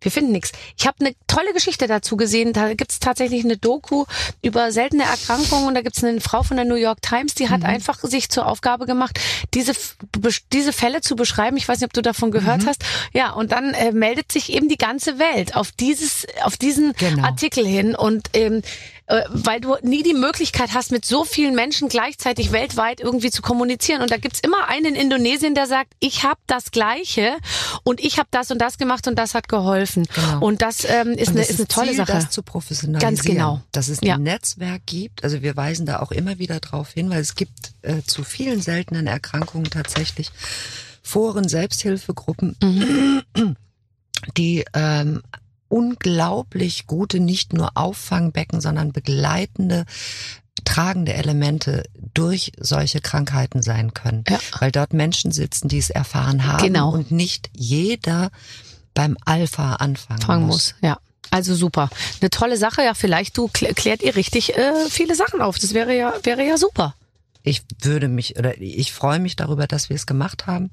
wir 0.00 0.10
finden 0.10 0.32
nichts. 0.32 0.52
Ich 0.78 0.86
habe 0.86 0.96
eine 1.00 1.14
tolle 1.26 1.52
Geschichte 1.52 1.86
dazu 1.86 2.16
gesehen. 2.16 2.52
Da 2.52 2.74
gibt's 2.74 3.00
tatsächlich 3.00 3.44
eine 3.44 3.56
Doku 3.56 4.04
über 4.42 4.72
seltene 4.72 5.04
Erkrankungen 5.04 5.68
und 5.68 5.74
da 5.74 5.82
gibt's 5.82 6.02
eine 6.02 6.20
Frau 6.20 6.42
von 6.42 6.56
der 6.56 6.66
New 6.66 6.74
York 6.74 7.02
Times, 7.02 7.34
die 7.34 7.48
hat 7.48 7.64
einfach 7.64 7.98
sich 8.00 8.28
zur 8.30 8.46
Aufgabe 8.46 8.86
gemacht, 8.86 9.18
diese 9.54 9.72
diese 10.52 10.72
Fälle 10.72 11.00
zu 11.00 11.16
beschreiben. 11.16 11.56
Ich 11.56 11.68
weiß 11.68 11.80
nicht, 11.80 11.86
ob 11.86 11.92
du 11.92 12.02
davon 12.02 12.30
gehört 12.30 12.66
hast. 12.66 12.82
Ja, 13.12 13.32
und 13.32 13.52
dann 13.52 13.74
äh, 13.74 13.92
meldet 13.92 14.32
sich 14.32 14.52
eben 14.52 14.68
die 14.68 14.76
ganze 14.78 15.18
Welt 15.18 15.56
auf 15.56 15.72
dieses 15.72 16.26
auf 16.42 16.56
diesen 16.56 16.92
Genau. 16.94 17.24
Artikel 17.24 17.66
hin 17.66 17.94
und 17.94 18.28
ähm, 18.34 18.58
äh, 18.58 18.62
weil 19.30 19.60
du 19.60 19.74
nie 19.82 20.02
die 20.02 20.14
Möglichkeit 20.14 20.70
hast, 20.72 20.92
mit 20.92 21.04
so 21.04 21.24
vielen 21.24 21.54
Menschen 21.54 21.88
gleichzeitig 21.88 22.52
weltweit 22.52 23.00
irgendwie 23.00 23.30
zu 23.30 23.42
kommunizieren. 23.42 24.02
Und 24.02 24.10
da 24.10 24.16
gibt's 24.18 24.40
immer 24.40 24.68
einen 24.68 24.86
in 24.86 24.94
Indonesien, 24.94 25.54
der 25.54 25.66
sagt, 25.66 25.92
ich 25.98 26.22
habe 26.22 26.40
das 26.46 26.70
Gleiche 26.70 27.32
und 27.82 28.00
ich 28.00 28.18
habe 28.18 28.28
das 28.30 28.50
und 28.50 28.58
das 28.58 28.78
gemacht 28.78 29.08
und 29.08 29.18
das 29.18 29.34
hat 29.34 29.48
geholfen. 29.48 30.06
Genau. 30.14 30.44
Und 30.46 30.62
das 30.62 30.84
ähm, 30.88 31.08
ist, 31.12 31.28
Und 31.28 31.34
eine, 31.36 31.40
es 31.42 31.50
ist 31.50 31.58
eine 31.60 31.68
tolle 31.68 31.88
Ziel, 31.88 31.96
Sache. 31.96 32.12
das 32.12 32.30
zu 32.30 32.42
professionalisieren. 32.42 33.16
Ganz 33.16 33.24
genau. 33.26 33.60
Dass 33.72 33.88
es 33.88 34.00
ein 34.02 34.06
Ja. 34.06 34.18
Netzwerk 34.18 34.82
gibt. 34.86 35.24
Also 35.24 35.42
wir 35.42 35.56
weisen 35.56 35.86
da 35.86 36.00
auch 36.00 36.12
immer 36.12 36.38
wieder 36.38 36.60
drauf 36.60 36.92
hin, 36.92 37.10
weil 37.10 37.20
es 37.20 37.34
gibt 37.34 37.72
äh, 37.82 38.02
zu 38.06 38.22
vielen 38.24 38.60
seltenen 38.62 39.06
Erkrankungen 39.06 39.70
tatsächlich 39.70 40.30
Foren, 41.02 41.48
Selbsthilfegruppen, 41.48 42.56
Mhm. 42.62 43.56
die 44.36 44.64
ähm, 44.74 45.22
unglaublich 45.70 46.86
gute, 46.86 47.20
nicht 47.20 47.52
nur 47.54 47.70
Auffangbecken, 47.76 48.60
sondern 48.60 48.92
begleitende 48.92 49.86
tragende 50.64 51.14
Elemente 51.14 51.84
durch 52.12 52.52
solche 52.58 53.00
Krankheiten 53.00 53.62
sein 53.62 53.94
können, 53.94 54.24
Ja. 54.28 54.38
weil 54.58 54.70
dort 54.70 54.92
Menschen 54.92 55.32
sitzen, 55.32 55.68
die 55.68 55.78
es 55.78 55.88
erfahren 55.88 56.46
haben 56.46 56.62
Genau. 56.62 56.90
und 56.92 57.10
nicht 57.10 57.48
jeder 57.56 58.30
beim 58.92 59.16
Alpha 59.24 59.74
anfangen 59.76 60.20
fangen 60.20 60.46
muss. 60.46 60.74
muss. 60.74 60.74
Ja. 60.82 60.98
Also 61.30 61.54
super. 61.54 61.88
Eine 62.20 62.28
tolle 62.28 62.56
Sache. 62.56 62.82
Ja, 62.82 62.92
vielleicht 62.94 63.38
du 63.38 63.46
klä- 63.46 63.72
klärt 63.72 64.02
ihr 64.02 64.16
richtig 64.16 64.56
äh, 64.56 64.72
viele 64.90 65.14
Sachen 65.14 65.40
auf. 65.40 65.58
Das 65.60 65.72
wäre 65.74 65.96
ja, 65.96 66.12
wäre 66.24 66.44
ja 66.44 66.58
super. 66.58 66.94
ich 67.44 67.62
würde 67.80 68.08
mich 68.08 68.36
oder 68.38 68.60
ich 68.60 68.92
freue 68.92 69.20
mich 69.20 69.36
darüber, 69.36 69.66
dass 69.68 69.88
wir 69.88 69.96
es 69.96 70.06
gemacht 70.06 70.46
haben. 70.48 70.70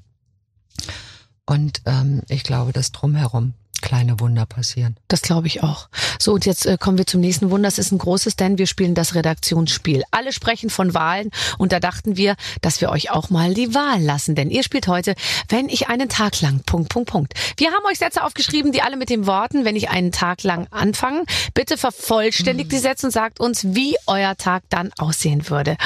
Und 1.46 1.80
ähm, 1.86 2.22
ich 2.28 2.42
glaube, 2.42 2.72
das 2.72 2.92
drumherum 2.92 3.54
kleine 3.80 4.20
Wunder 4.20 4.46
passieren. 4.46 4.96
Das 5.08 5.22
glaube 5.22 5.46
ich 5.46 5.62
auch. 5.62 5.88
So, 6.18 6.34
und 6.34 6.46
jetzt 6.46 6.66
äh, 6.66 6.76
kommen 6.78 6.98
wir 6.98 7.06
zum 7.06 7.20
nächsten 7.20 7.50
Wunder. 7.50 7.68
Das 7.68 7.78
ist 7.78 7.92
ein 7.92 7.98
großes, 7.98 8.36
denn 8.36 8.58
wir 8.58 8.66
spielen 8.66 8.94
das 8.94 9.14
Redaktionsspiel. 9.14 10.02
Alle 10.10 10.32
sprechen 10.32 10.70
von 10.70 10.94
Wahlen 10.94 11.30
und 11.58 11.72
da 11.72 11.80
dachten 11.80 12.16
wir, 12.16 12.36
dass 12.60 12.80
wir 12.80 12.90
euch 12.90 13.10
auch 13.10 13.30
mal 13.30 13.54
die 13.54 13.74
Wahl 13.74 14.02
lassen. 14.02 14.34
Denn 14.34 14.50
ihr 14.50 14.62
spielt 14.62 14.88
heute, 14.88 15.14
wenn 15.48 15.68
ich 15.68 15.88
einen 15.88 16.08
Tag 16.08 16.40
lang, 16.40 16.60
Punkt, 16.64 16.88
Punkt, 16.88 17.10
Punkt. 17.10 17.34
Wir 17.56 17.68
haben 17.68 17.84
euch 17.90 17.98
Sätze 17.98 18.24
aufgeschrieben, 18.24 18.72
die 18.72 18.82
alle 18.82 18.96
mit 18.96 19.10
den 19.10 19.26
Worten, 19.26 19.64
wenn 19.64 19.76
ich 19.76 19.90
einen 19.90 20.12
Tag 20.12 20.42
lang 20.42 20.66
anfangen. 20.70 21.24
Bitte 21.54 21.76
vervollständigt 21.76 22.72
die 22.72 22.78
Sätze 22.78 23.06
und 23.06 23.12
sagt 23.12 23.40
uns, 23.40 23.74
wie 23.74 23.96
euer 24.06 24.36
Tag 24.36 24.62
dann 24.68 24.90
aussehen 24.98 25.48
würde. 25.48 25.76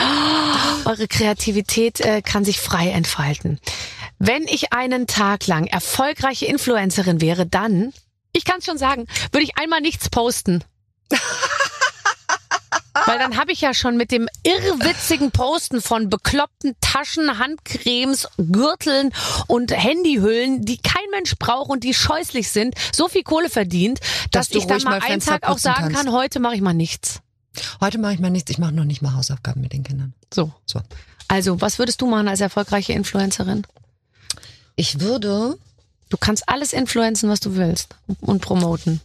Eure 0.84 1.06
Kreativität 1.08 2.00
äh, 2.00 2.22
kann 2.22 2.44
sich 2.44 2.60
frei 2.60 2.90
entfalten. 2.90 3.60
Wenn 4.24 4.44
ich 4.44 4.72
einen 4.72 5.08
Tag 5.08 5.48
lang 5.48 5.66
erfolgreiche 5.66 6.46
Influencerin 6.46 7.20
wäre, 7.20 7.44
dann, 7.44 7.92
ich 8.32 8.44
kann 8.44 8.60
es 8.60 8.64
schon 8.66 8.78
sagen, 8.78 9.08
würde 9.32 9.42
ich 9.42 9.58
einmal 9.58 9.80
nichts 9.80 10.10
posten. 10.10 10.62
Weil 13.06 13.18
dann 13.18 13.36
habe 13.36 13.50
ich 13.50 13.60
ja 13.62 13.74
schon 13.74 13.96
mit 13.96 14.12
dem 14.12 14.28
irrwitzigen 14.44 15.32
Posten 15.32 15.82
von 15.82 16.08
bekloppten 16.08 16.76
Taschen, 16.80 17.40
Handcremes, 17.40 18.28
Gürteln 18.36 19.12
und 19.48 19.76
Handyhüllen, 19.76 20.64
die 20.64 20.78
kein 20.78 21.02
Mensch 21.10 21.34
braucht 21.36 21.68
und 21.68 21.82
die 21.82 21.92
scheußlich 21.92 22.48
sind, 22.48 22.76
so 22.94 23.08
viel 23.08 23.24
Kohle 23.24 23.50
verdient, 23.50 23.98
dass, 24.30 24.50
Dass 24.50 24.56
ich 24.56 24.68
dann 24.68 24.84
mal 24.84 25.00
mal 25.00 25.08
einen 25.10 25.20
Tag 25.20 25.48
auch 25.48 25.58
sagen 25.58 25.80
kannst. 25.80 25.96
kann, 25.96 26.12
heute 26.12 26.38
mache 26.38 26.54
ich 26.54 26.60
mal 26.60 26.74
nichts. 26.74 27.22
Heute 27.80 27.98
mache 27.98 28.14
ich 28.14 28.20
mal 28.20 28.30
nichts, 28.30 28.52
ich 28.52 28.58
mache 28.58 28.70
noch 28.70 28.84
nicht 28.84 29.02
mal 29.02 29.16
Hausaufgaben 29.16 29.62
mit 29.62 29.72
den 29.72 29.82
Kindern. 29.82 30.14
So. 30.32 30.52
So. 30.64 30.80
Also, 31.26 31.60
was 31.60 31.80
würdest 31.80 32.00
du 32.00 32.06
machen 32.06 32.28
als 32.28 32.40
erfolgreiche 32.40 32.92
Influencerin? 32.92 33.66
Ich 34.76 35.00
würde, 35.00 35.58
Du 36.12 36.18
kannst 36.18 36.46
alles 36.46 36.74
influenzen, 36.74 37.30
was 37.30 37.40
du 37.40 37.56
willst 37.56 37.96
und 38.20 38.42
promoten. 38.42 39.00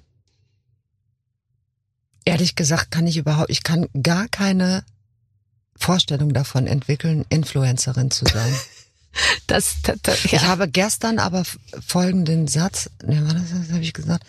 ehrlich 2.25 2.55
gesagt, 2.57 2.91
kann 2.91 3.07
ich 3.07 3.15
überhaupt, 3.15 3.49
ich 3.49 3.63
kann 3.63 3.87
gar 4.03 4.27
keine 4.27 4.83
Vorstellung 5.77 6.33
davon 6.33 6.67
entwickeln, 6.67 7.25
Influencerin 7.29 8.11
zu 8.11 8.25
sein. 8.25 8.53
Das, 9.47 9.77
das, 9.81 9.97
das 10.03 10.25
Ich 10.25 10.33
ja. 10.33 10.41
habe 10.43 10.67
gestern 10.67 11.17
aber 11.17 11.43
folgenden 11.87 12.47
Satz, 12.47 12.91
ne, 13.03 13.25
war 13.25 13.33
das, 13.33 13.49
das 13.49 13.71
habe 13.71 13.81
ich 13.81 13.93
gesagt. 13.93 14.23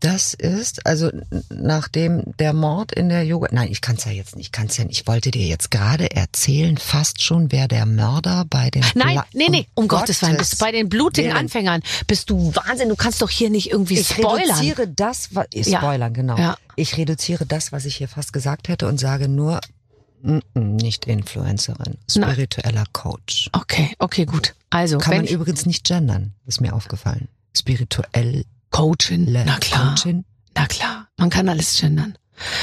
Das 0.00 0.34
ist, 0.34 0.84
also 0.86 1.10
nachdem 1.48 2.22
der 2.38 2.52
Mord 2.52 2.92
in 2.92 3.08
der 3.08 3.24
Yoga, 3.24 3.48
nein, 3.50 3.68
ich 3.72 3.80
kann 3.80 3.96
es 3.96 4.04
ja 4.04 4.12
jetzt 4.12 4.36
nicht, 4.36 4.46
ich 4.48 4.52
kann 4.52 4.66
es 4.66 4.76
ja 4.76 4.84
nicht. 4.84 5.00
Ich 5.00 5.06
wollte 5.06 5.30
dir 5.30 5.46
jetzt 5.46 5.70
gerade 5.70 6.10
erzählen, 6.10 6.76
fast 6.76 7.22
schon, 7.22 7.50
wer 7.50 7.66
der 7.66 7.86
Mörder 7.86 8.44
bei 8.48 8.68
den 8.70 8.84
Nein, 8.94 9.14
Bla- 9.14 9.26
nee, 9.32 9.48
nee, 9.48 9.66
um 9.74 9.88
Gottes 9.88 10.20
Willen, 10.20 10.36
bist 10.36 10.52
du 10.52 10.56
bei 10.58 10.70
den 10.70 10.90
blutigen 10.90 11.30
Willen. 11.30 11.38
Anfängern, 11.38 11.80
bist 12.06 12.28
du 12.28 12.54
Wahnsinn, 12.54 12.90
du 12.90 12.96
kannst 12.96 13.22
doch 13.22 13.30
hier 13.30 13.48
nicht 13.48 13.70
irgendwie 13.70 13.98
Ich 13.98 14.08
spoilern. 14.08 14.50
reduziere 14.58 14.86
das, 14.86 15.34
was, 15.34 15.46
Ja. 15.54 15.78
Spoilern, 15.78 16.12
genau. 16.12 16.36
Ja. 16.36 16.58
Ich 16.76 16.96
reduziere 16.98 17.46
das, 17.46 17.72
was 17.72 17.86
ich 17.86 17.96
hier 17.96 18.08
fast 18.08 18.34
gesagt 18.34 18.68
hätte 18.68 18.86
und 18.88 19.00
sage 19.00 19.28
nur, 19.28 19.60
mm, 20.22 20.38
mm, 20.52 20.76
nicht 20.76 21.06
Influencerin, 21.06 21.96
Nein. 22.16 22.30
spiritueller 22.34 22.84
Coach. 22.92 23.48
Okay, 23.52 23.94
okay, 23.98 24.26
gut. 24.26 24.54
Also, 24.68 24.98
Kann 24.98 25.16
man 25.16 25.24
ich, 25.24 25.30
übrigens 25.30 25.64
nicht 25.64 25.84
gendern, 25.84 26.34
ist 26.46 26.60
mir 26.60 26.74
aufgefallen. 26.74 27.28
Spirituelle 27.56 28.44
Coachin, 28.70 29.32
na 29.32 29.58
klar, 29.58 29.94
Coachin. 29.94 30.24
na 30.54 30.66
klar, 30.66 31.08
man 31.16 31.30
kann 31.30 31.48
alles 31.48 31.78
gendern. 31.80 32.16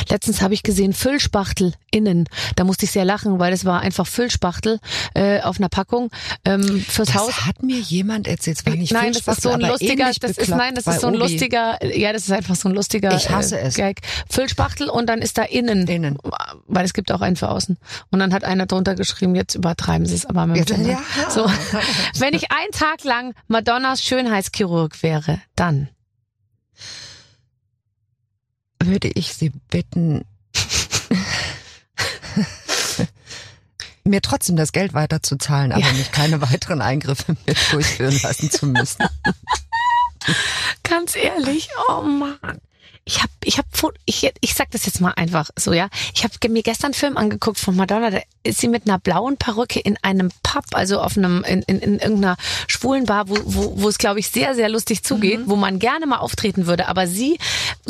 Letztens 0.09 0.41
habe 0.41 0.53
ich 0.53 0.63
gesehen 0.63 0.93
Füllspachtel 0.93 1.73
innen. 1.91 2.27
Da 2.55 2.63
musste 2.63 2.85
ich 2.85 2.91
sehr 2.91 3.05
lachen, 3.05 3.39
weil 3.39 3.53
es 3.53 3.65
war 3.65 3.81
einfach 3.81 4.07
Füllspachtel 4.07 4.79
äh, 5.13 5.41
auf 5.41 5.57
einer 5.57 5.69
Packung 5.69 6.09
ähm, 6.45 6.81
fürs 6.87 7.09
Das 7.09 7.15
Haus. 7.15 7.45
hat 7.45 7.63
mir 7.63 7.79
jemand 7.79 8.27
erzählt. 8.27 8.57
Es 8.59 8.65
war 8.65 8.75
nicht 8.75 8.91
nein, 8.91 9.13
das 9.13 9.27
ist 9.27 9.41
so 9.41 9.49
ein 9.51 9.61
lustiger, 9.61 10.11
das 10.19 10.37
ist 10.37 10.49
nein, 10.49 10.75
das 10.75 10.87
ist 10.87 11.01
so 11.01 11.07
ein 11.07 11.15
Obi. 11.15 11.23
lustiger, 11.23 11.85
ja, 11.95 12.13
das 12.13 12.23
ist 12.23 12.31
einfach 12.31 12.55
so 12.55 12.69
ein 12.69 12.75
lustiger 12.75 13.15
Ich 13.15 13.29
hasse 13.29 13.59
äh, 13.59 13.67
es. 13.67 13.75
Gag. 13.75 14.01
Füllspachtel 14.29 14.89
und 14.89 15.07
dann 15.07 15.21
ist 15.21 15.37
da 15.37 15.43
innen, 15.43 15.87
Innen. 15.87 16.17
weil 16.67 16.85
es 16.85 16.93
gibt 16.93 17.11
auch 17.11 17.21
einen 17.21 17.35
für 17.35 17.49
außen. 17.49 17.77
Und 18.11 18.19
dann 18.19 18.33
hat 18.33 18.43
einer 18.43 18.65
drunter 18.65 18.95
geschrieben, 18.95 19.35
jetzt 19.35 19.55
übertreiben 19.55 20.05
sie 20.05 20.15
es 20.15 20.25
aber 20.25 20.45
mit 20.47 20.69
dem 20.69 20.87
ja. 20.87 20.99
So, 21.29 21.45
wenn 22.19 22.33
ich 22.33 22.51
einen 22.51 22.71
Tag 22.71 23.03
lang 23.03 23.33
Madonnas 23.47 24.01
Schönheitschirurg 24.03 25.01
wäre, 25.03 25.41
dann 25.55 25.89
Würde 28.85 29.07
ich 29.13 29.33
Sie 29.33 29.51
bitten, 29.69 30.25
mir 34.03 34.21
trotzdem 34.21 34.55
das 34.55 34.71
Geld 34.71 34.93
weiterzuzahlen, 34.93 35.71
aber 35.71 35.81
Ja. 35.85 35.93
mich 35.93 36.11
keine 36.11 36.41
weiteren 36.41 36.81
Eingriffe 36.81 37.35
mehr 37.45 37.55
durchführen 37.71 38.19
lassen 38.21 38.51
zu 38.51 38.67
müssen. 38.67 39.05
Ganz 40.83 41.15
ehrlich, 41.15 41.69
oh 41.89 42.01
Mann. 42.01 42.59
Ich 43.05 43.21
hab, 43.21 43.29
ich 43.43 43.57
hab, 43.57 43.65
Fo- 43.75 43.91
ich, 44.05 44.31
ich 44.39 44.53
sag 44.53 44.71
das 44.71 44.85
jetzt 44.85 45.01
mal 45.01 45.11
einfach 45.11 45.49
so, 45.57 45.73
ja. 45.73 45.89
Ich 46.15 46.23
habe 46.23 46.33
mir 46.49 46.63
gestern 46.63 46.87
einen 46.87 46.93
Film 46.93 47.17
angeguckt 47.17 47.59
von 47.59 47.75
Madonna, 47.75 48.11
da 48.11 48.19
ist 48.43 48.61
sie 48.61 48.67
mit 48.69 48.87
einer 48.87 48.97
blauen 48.99 49.35
Perücke 49.37 49.79
in 49.79 49.97
einem 50.03 50.31
Pub, 50.41 50.63
also 50.71 50.99
auf 51.01 51.17
einem, 51.17 51.43
in, 51.43 51.61
in, 51.63 51.79
in 51.79 51.99
irgendeiner 51.99 52.37
schwulen 52.67 53.05
Bar, 53.05 53.27
wo, 53.27 53.37
wo, 53.43 53.81
wo 53.81 53.89
es, 53.89 53.97
glaube 53.97 54.19
ich, 54.19 54.29
sehr, 54.29 54.55
sehr 54.55 54.69
lustig 54.69 55.03
zugeht, 55.03 55.41
wo 55.45 55.55
man 55.57 55.79
gerne 55.79 56.05
mal 56.05 56.17
auftreten 56.17 56.65
würde. 56.65 56.87
Aber 56.87 57.07
sie 57.07 57.37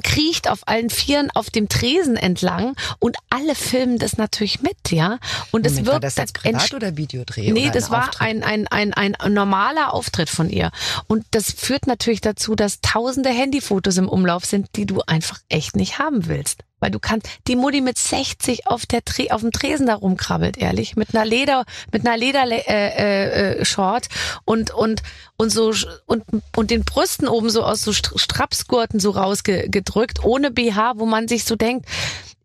kriecht 0.04 0.50
auf 0.50 0.68
allen 0.68 0.90
Vieren 0.90 1.30
auf 1.36 1.50
dem 1.52 1.70
Tresen 1.70 2.18
entlang 2.18 2.76
und 3.00 3.18
alle 3.30 3.54
filmen 3.56 4.00
das 4.00 4.18
natürlich 4.18 4.62
mit, 4.62 4.92
ja. 4.92 5.20
Und 5.52 5.66
es 5.66 5.74
Moment, 5.74 5.86
wird 5.86 5.94
war 5.94 6.00
das 6.00 6.16
jetzt 6.16 6.34
privat 6.34 6.74
oder 6.74 6.98
Videodreh? 6.98 7.52
Nee, 7.52 7.66
oder 7.66 7.72
das 7.72 7.92
war 7.92 8.10
Auftritt? 8.10 8.22
ein, 8.22 8.44
ein, 8.44 8.68
ein, 8.68 8.94
ein 8.94 9.34
normaler 9.34 9.94
Auftritt 9.94 10.30
von 10.30 10.50
ihr. 10.50 10.72
Und 11.08 11.26
das 11.32 11.52
führt 11.52 11.86
natürlich 11.86 12.22
dazu, 12.22 12.56
dass 12.56 12.82
tausende 12.82 13.30
Handyfotos 13.30 13.98
im 13.98 14.10
Umlauf 14.10 14.46
sind, 14.46 14.70
die 14.76 14.86
du 14.86 15.03
einfach 15.08 15.40
echt 15.50 15.76
nicht 15.76 16.00
haben 16.00 16.28
willst. 16.28 16.64
Weil 16.80 16.92
du 16.92 17.00
kannst, 17.00 17.28
die 17.48 17.56
Mutti 17.56 17.80
mit 17.80 17.98
60 17.98 18.68
auf 18.68 18.86
der 18.86 19.02
auf 19.32 19.40
dem 19.40 19.52
Tresen 19.52 19.88
da 19.88 19.96
rumkrabbelt, 19.96 20.58
ehrlich, 20.58 20.98
mit 20.98 21.16
einer 21.16 21.24
Leder, 21.24 21.64
mit 21.94 22.06
einer 22.06 22.18
Leder 22.18 22.44
äh, 22.46 22.60
äh, 22.68 23.60
äh, 23.62 23.66
Short 23.66 24.08
und 24.44 24.72
und 24.72 25.02
und 25.38 25.50
so 25.50 25.74
und 26.08 26.24
und 26.56 26.72
den 26.72 26.84
Brüsten 26.84 27.30
oben 27.30 27.50
so 27.50 27.64
aus 27.64 27.84
so 27.84 27.92
Str- 27.92 28.20
Strapsgurten 28.20 29.00
so 29.00 29.12
rausgedrückt, 29.12 30.26
ohne 30.26 30.52
BH, 30.52 30.94
wo 30.98 31.06
man 31.06 31.30
sich 31.30 31.46
so 31.46 31.56
denkt, 31.56 31.88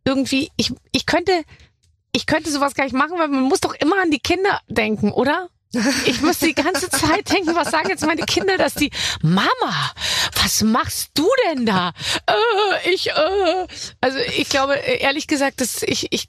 irgendwie, 0.05 0.51
ich 0.57 0.73
ich 0.93 1.05
könnte 1.05 1.33
ich 2.13 2.27
könnte 2.27 2.51
sowas 2.51 2.75
gar 2.75 2.85
nicht 2.85 2.95
machen, 2.95 3.19
weil 3.19 3.29
man 3.29 3.43
muss 3.43 3.61
doch 3.61 3.75
immer 3.75 4.01
an 4.01 4.11
die 4.13 4.21
Kinder 4.21 4.61
denken, 4.69 5.11
oder? 5.11 5.49
Ich 6.07 6.23
muss 6.23 6.39
die 6.39 6.55
ganze 6.55 6.89
Zeit 6.89 7.31
denken, 7.31 7.55
was 7.55 7.71
sagen 7.71 7.91
jetzt 7.91 8.07
meine 8.07 8.23
Kinder, 8.23 8.57
dass 8.57 8.75
die 8.75 8.91
Mama, 9.23 9.93
was 10.43 10.63
machst 10.63 11.11
du 11.15 11.29
denn 11.47 11.67
da? 11.67 11.93
Äh, 12.27 12.91
ich, 12.95 13.11
äh. 13.11 13.67
Also 14.01 14.19
ich 14.19 14.49
glaube, 14.49 14.75
ehrlich 14.75 15.27
gesagt, 15.27 15.61
dass 15.61 15.83
ich, 15.83 16.09
ich, 16.11 16.29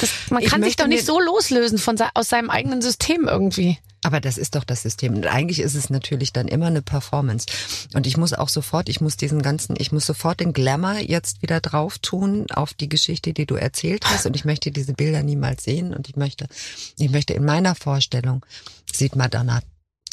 das, 0.00 0.10
man 0.30 0.42
kann 0.44 0.62
sich 0.62 0.76
doch 0.76 0.86
nicht 0.86 1.06
so 1.06 1.20
loslösen 1.20 1.78
von 1.78 1.96
aus 2.14 2.28
seinem 2.28 2.50
eigenen 2.50 2.82
System 2.82 3.28
irgendwie. 3.28 3.78
Aber 4.04 4.20
das 4.20 4.36
ist 4.36 4.54
doch 4.54 4.64
das 4.64 4.82
System. 4.82 5.14
Und 5.14 5.26
eigentlich 5.26 5.60
ist 5.60 5.74
es 5.74 5.88
natürlich 5.88 6.30
dann 6.30 6.46
immer 6.46 6.66
eine 6.66 6.82
Performance. 6.82 7.46
Und 7.94 8.06
ich 8.06 8.18
muss 8.18 8.34
auch 8.34 8.50
sofort, 8.50 8.90
ich 8.90 9.00
muss 9.00 9.16
diesen 9.16 9.40
ganzen, 9.40 9.76
ich 9.78 9.92
muss 9.92 10.04
sofort 10.04 10.40
den 10.40 10.52
Glamour 10.52 10.98
jetzt 10.98 11.40
wieder 11.40 11.60
drauf 11.60 11.98
tun 11.98 12.44
auf 12.50 12.74
die 12.74 12.90
Geschichte, 12.90 13.32
die 13.32 13.46
du 13.46 13.54
erzählt 13.54 14.04
hast. 14.04 14.26
Und 14.26 14.36
ich 14.36 14.44
möchte 14.44 14.70
diese 14.70 14.92
Bilder 14.92 15.22
niemals 15.22 15.64
sehen. 15.64 15.94
Und 15.94 16.06
ich 16.10 16.16
möchte, 16.16 16.48
ich 16.98 17.10
möchte 17.10 17.32
in 17.32 17.46
meiner 17.46 17.74
Vorstellung 17.74 18.44
sieht 18.92 19.16
Madonna 19.16 19.62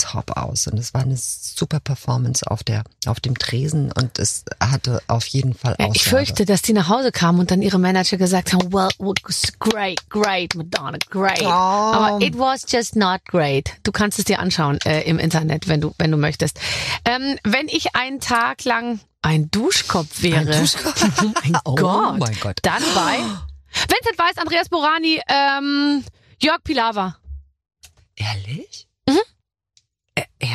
top 0.01 0.37
aus. 0.37 0.67
Und 0.67 0.77
es 0.77 0.93
war 0.93 1.01
eine 1.01 1.15
super 1.17 1.79
Performance 1.79 2.49
auf 2.49 2.63
der, 2.63 2.83
auf 3.05 3.19
dem 3.19 3.37
Tresen. 3.37 3.91
Und 3.91 4.19
es 4.19 4.43
hatte 4.59 5.01
auf 5.07 5.25
jeden 5.27 5.53
Fall 5.53 5.75
Ja, 5.79 5.85
Aussage. 5.87 5.95
ich 5.97 6.03
fürchte, 6.03 6.45
dass 6.45 6.61
die 6.61 6.73
nach 6.73 6.89
Hause 6.89 7.11
kamen 7.11 7.39
und 7.39 7.51
dann 7.51 7.61
ihre 7.61 7.79
Manager 7.79 8.17
gesagt 8.17 8.53
haben, 8.53 8.71
well, 8.73 8.89
well, 8.99 9.13
great, 9.59 9.99
great, 10.09 10.55
Madonna, 10.55 10.97
great. 11.09 11.41
Oh. 11.43 11.47
Aber 11.47 12.21
it 12.21 12.37
was 12.37 12.65
just 12.69 12.95
not 12.95 13.21
great. 13.25 13.71
Du 13.83 13.91
kannst 13.91 14.19
es 14.19 14.25
dir 14.25 14.39
anschauen 14.39 14.79
äh, 14.85 15.01
im 15.03 15.19
Internet, 15.19 15.67
wenn 15.67 15.81
du, 15.81 15.93
wenn 15.97 16.11
du 16.11 16.17
möchtest. 16.17 16.59
Ähm, 17.05 17.37
wenn 17.43 17.67
ich 17.67 17.95
einen 17.95 18.19
Tag 18.19 18.63
lang 18.65 18.99
ein 19.23 19.51
Duschkopf 19.51 20.23
wäre, 20.23 20.39
Ein 20.51 20.61
Duschkopf? 20.61 21.03
oh 21.21 21.31
mein 21.43 21.57
Oh 21.65 21.75
Gott, 21.75 22.17
mein 22.19 22.37
Gott. 22.39 22.57
dann 22.63 22.81
bei 22.95 23.17
Vincent 23.73 24.17
Weiß, 24.17 24.37
Andreas 24.37 24.67
Borani, 24.69 25.21
ähm, 25.27 26.03
Jörg 26.41 26.63
Pilawa. 26.63 27.15
Ehrlich? 28.15 28.87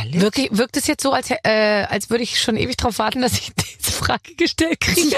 Ehrlich? 0.06 0.20
Wirklich, 0.20 0.48
wirkt 0.52 0.76
es 0.76 0.86
jetzt 0.86 1.02
so, 1.02 1.12
als, 1.12 1.30
äh, 1.30 1.86
als 1.88 2.10
würde 2.10 2.22
ich 2.22 2.40
schon 2.40 2.56
ewig 2.56 2.76
darauf 2.76 2.98
warten, 2.98 3.22
dass 3.22 3.32
ich 3.32 3.52
diese 3.78 3.92
Frage 3.92 4.34
gestellt 4.36 4.80
kriege? 4.80 5.16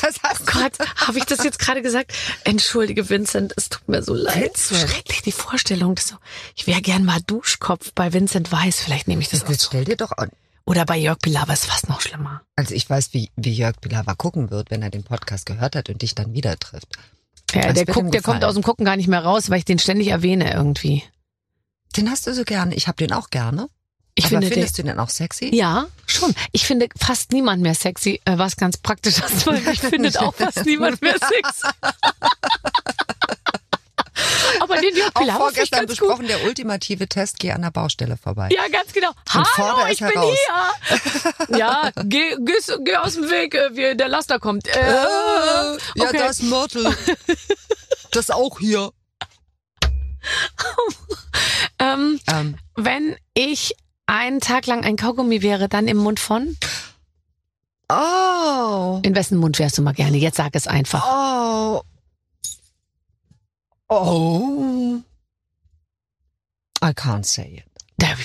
Das 0.00 0.14
hast 0.22 0.40
du 0.40 0.44
Gott, 0.52 0.72
habe 0.96 1.18
ich 1.18 1.24
das 1.24 1.44
jetzt 1.44 1.58
gerade 1.58 1.82
gesagt? 1.82 2.12
Entschuldige, 2.44 3.10
Vincent, 3.10 3.52
es 3.56 3.68
tut 3.68 3.86
mir 3.88 4.02
so 4.02 4.14
leid. 4.14 4.56
So 4.56 4.74
Vincent. 4.74 4.90
schrecklich 4.90 5.22
die 5.22 5.32
Vorstellung. 5.32 5.98
So, 5.98 6.16
ich 6.56 6.66
wäre 6.66 6.80
gern 6.80 7.04
mal 7.04 7.20
Duschkopf 7.26 7.92
bei 7.94 8.12
Vincent 8.12 8.50
Weiß. 8.50 8.80
Vielleicht 8.80 9.08
nehme 9.08 9.20
ich 9.20 9.28
das 9.28 9.44
Jetzt 9.48 9.66
stell 9.66 9.84
dir 9.84 9.96
doch 9.96 10.12
Oder 10.64 10.86
bei 10.86 10.96
Jörg 10.96 11.18
Pilawa 11.18 11.52
ist 11.52 11.66
fast 11.66 11.88
noch 11.88 12.00
schlimmer. 12.00 12.42
Also 12.56 12.74
ich 12.74 12.88
weiß, 12.88 13.12
wie, 13.12 13.30
wie 13.36 13.52
Jörg 13.52 13.80
Pilawa 13.80 14.14
gucken 14.14 14.50
wird, 14.50 14.70
wenn 14.70 14.82
er 14.82 14.90
den 14.90 15.04
Podcast 15.04 15.44
gehört 15.44 15.76
hat 15.76 15.90
und 15.90 16.00
dich 16.00 16.14
dann 16.14 16.32
wieder 16.32 16.58
trifft. 16.58 16.96
Ja, 17.52 17.72
der 17.72 17.84
guckt, 17.84 18.14
der 18.14 18.22
kommt 18.22 18.44
aus 18.44 18.54
dem 18.54 18.62
Gucken 18.62 18.84
gar 18.84 18.96
nicht 18.96 19.08
mehr 19.08 19.24
raus, 19.24 19.50
weil 19.50 19.58
ich 19.58 19.64
den 19.64 19.78
ständig 19.78 20.08
erwähne 20.08 20.52
irgendwie. 20.52 21.02
Den 21.96 22.10
hast 22.10 22.26
du 22.26 22.34
so 22.34 22.44
gerne. 22.44 22.74
Ich 22.74 22.88
habe 22.88 22.96
den 22.96 23.12
auch 23.12 23.30
gerne. 23.30 23.68
Ich 24.14 24.24
Aber 24.24 24.30
finde 24.30 24.48
den, 24.48 24.54
findest 24.54 24.78
du 24.78 24.82
den 24.82 24.98
auch 24.98 25.08
sexy? 25.08 25.54
ja, 25.54 25.86
schon. 26.06 26.34
Ich 26.52 26.66
finde 26.66 26.88
fast 26.98 27.32
niemand 27.32 27.62
mehr 27.62 27.74
sexy, 27.74 28.20
äh, 28.24 28.38
was 28.38 28.56
ganz 28.56 28.76
praktisch 28.76 29.18
ist, 29.18 29.46
weil 29.46 29.60
mich 29.60 29.80
findet 29.92 30.18
auch 30.18 30.34
fast 30.34 30.64
niemand 30.66 31.00
mehr 31.00 31.16
sexy. 31.18 31.68
Aber 34.60 34.76
den 34.76 34.94
Jörg 34.94 35.10
Auch 35.14 35.20
finde 35.20 35.32
ich 35.32 35.38
vorgestern 35.38 35.86
ganz 35.86 35.98
gut. 35.98 36.08
besprochen, 36.08 36.26
der 36.26 36.44
ultimative 36.44 37.08
Test, 37.08 37.38
geh 37.38 37.52
an 37.52 37.62
der 37.62 37.70
Baustelle 37.70 38.16
vorbei. 38.16 38.48
Ja, 38.52 38.68
ganz 38.68 38.92
genau. 38.92 39.10
Hallo, 39.28 39.44
fordere 39.54 39.92
ich 39.92 39.98
bin 40.00 40.08
heraus. 40.08 40.36
hier. 41.48 41.48
Ja, 41.58 41.90
geh, 42.04 42.36
geh, 42.38 42.52
geh 42.84 42.96
aus 42.96 43.14
dem 43.14 43.30
Weg, 43.30 43.54
äh, 43.54 43.74
wir, 43.74 43.94
der 43.94 44.08
Laster 44.08 44.38
kommt. 44.38 44.68
Äh, 44.68 44.92
ja, 44.92 45.76
okay. 45.98 46.18
das 46.18 46.42
Mörtel. 46.42 46.94
das 48.12 48.30
auch 48.30 48.58
hier. 48.58 48.92
ähm, 51.78 52.20
Ähm, 52.30 52.56
wenn 52.76 53.16
ich 53.34 53.74
einen 54.06 54.40
Tag 54.40 54.66
lang 54.66 54.84
ein 54.84 54.96
Kaugummi 54.96 55.42
wäre, 55.42 55.68
dann 55.68 55.88
im 55.88 55.96
Mund 55.98 56.20
von? 56.20 56.56
oh. 57.90 59.00
In 59.02 59.14
wessen 59.14 59.38
Mund 59.38 59.58
wärst 59.58 59.78
du 59.78 59.82
mal 59.82 59.92
gerne? 59.92 60.16
Jetzt 60.16 60.36
sag 60.36 60.54
es 60.54 60.66
einfach. 60.66 61.04
Oh. 61.06 61.82
Oh. 63.88 65.00
I 66.82 66.92
can't 66.94 67.24
say 67.26 67.56
it. 67.58 67.64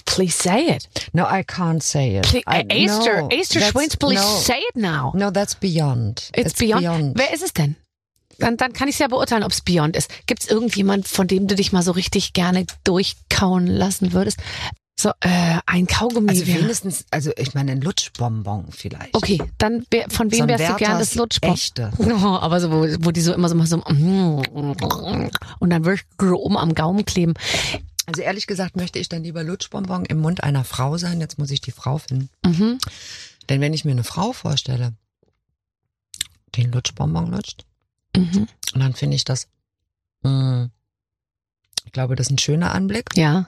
Please 0.06 0.34
say 0.38 0.68
it. 0.70 0.88
No, 1.14 1.26
I 1.26 1.44
can't 1.44 1.84
say 1.84 2.16
it. 2.16 2.24
Please, 2.24 2.44
I, 2.48 2.64
Esther, 2.70 3.24
no, 3.24 3.28
that's- 3.28 3.72
Schwins, 3.72 4.00
please 4.00 4.22
no, 4.22 4.38
say 4.40 4.60
it 4.60 4.76
now. 4.78 5.12
No, 5.14 5.30
that's 5.30 5.56
beyond. 5.56 6.30
It's, 6.34 6.54
beyond. 6.54 7.18
Wer 7.18 7.34
ist 7.34 7.44
es 7.44 7.52
denn? 7.52 7.76
Dann, 8.40 8.58
dann 8.58 8.74
kann 8.74 8.88
ich 8.88 9.00
ja 9.00 9.08
beurteilen, 9.08 9.44
ob 9.44 9.52
es 9.52 9.62
Beyond 9.62 9.96
ist. 9.96 10.10
Gibt 10.28 10.44
es 10.44 10.50
irgendjemand, 10.50 11.08
von 11.08 11.28
dem 11.28 11.48
du 11.48 11.56
dich 11.56 11.72
mal 11.72 11.82
so 11.84 11.92
richtig 11.92 12.34
gerne 12.34 12.66
durchkauen 12.84 13.68
lassen 13.68 14.14
würdest? 14.14 14.40
So, 14.98 15.10
äh, 15.20 15.58
ein 15.66 15.88
Kaugummi 15.88 16.30
Also 16.30 16.48
wäre. 16.48 16.64
wenigstens, 16.64 17.06
also 17.12 17.32
ich 17.36 17.54
meine 17.54 17.74
ein 17.74 17.82
Lutschbonbon 17.82 18.72
vielleicht. 18.72 19.14
Okay, 19.14 19.42
dann 19.58 19.86
von 20.10 20.32
wem 20.32 20.40
So 20.40 20.48
wärst 20.48 20.70
du 20.70 20.76
gern 20.78 20.92
Werthers 20.92 21.10
das 21.10 21.16
Lutschbon? 21.16 21.54
Echte. 21.54 21.92
Oh, 22.00 22.40
aber 22.40 22.62
so, 22.62 22.72
wo, 22.72 23.06
wo 23.06 23.12
die 23.12 23.20
so 23.20 23.34
immer 23.34 23.50
so 23.50 23.56
mal 23.56 23.68
so 23.68 23.84
und 23.84 25.70
dann 25.70 25.84
wirklich 25.84 26.06
oben 26.22 26.58
am 26.58 26.74
Gaumen 26.74 27.04
kleben. 27.04 27.34
Also 28.06 28.22
ehrlich 28.22 28.48
gesagt 28.48 28.78
möchte 28.78 29.00
ich 29.00 29.10
dann 29.10 29.24
lieber 29.24 29.44
Lutschbonbon 29.44 30.06
im 30.06 30.20
Mund 30.20 30.44
einer 30.44 30.64
Frau 30.64 30.98
sein. 30.98 31.20
Jetzt 31.20 31.40
muss 31.40 31.52
ich 31.52 31.60
die 31.60 31.72
Frau 31.72 31.98
finden. 31.98 32.30
Mhm. 32.46 32.78
Denn 33.50 33.60
wenn 33.62 33.74
ich 33.74 33.84
mir 33.84 33.92
eine 33.92 34.04
Frau 34.06 34.32
vorstelle, 34.32 34.94
die 36.56 36.64
einen 36.64 36.72
Lutschbonbon 36.72 37.32
lutscht, 37.32 37.66
Mhm. 38.22 38.48
und 38.74 38.80
dann 38.80 38.94
finde 38.94 39.16
ich 39.16 39.24
das, 39.24 39.48
mh, 40.24 40.70
ich 41.86 41.92
glaube, 41.92 42.16
das 42.16 42.28
ist 42.28 42.32
ein 42.32 42.38
schöner 42.40 42.74
Anblick. 42.74 43.16
Ja. 43.16 43.48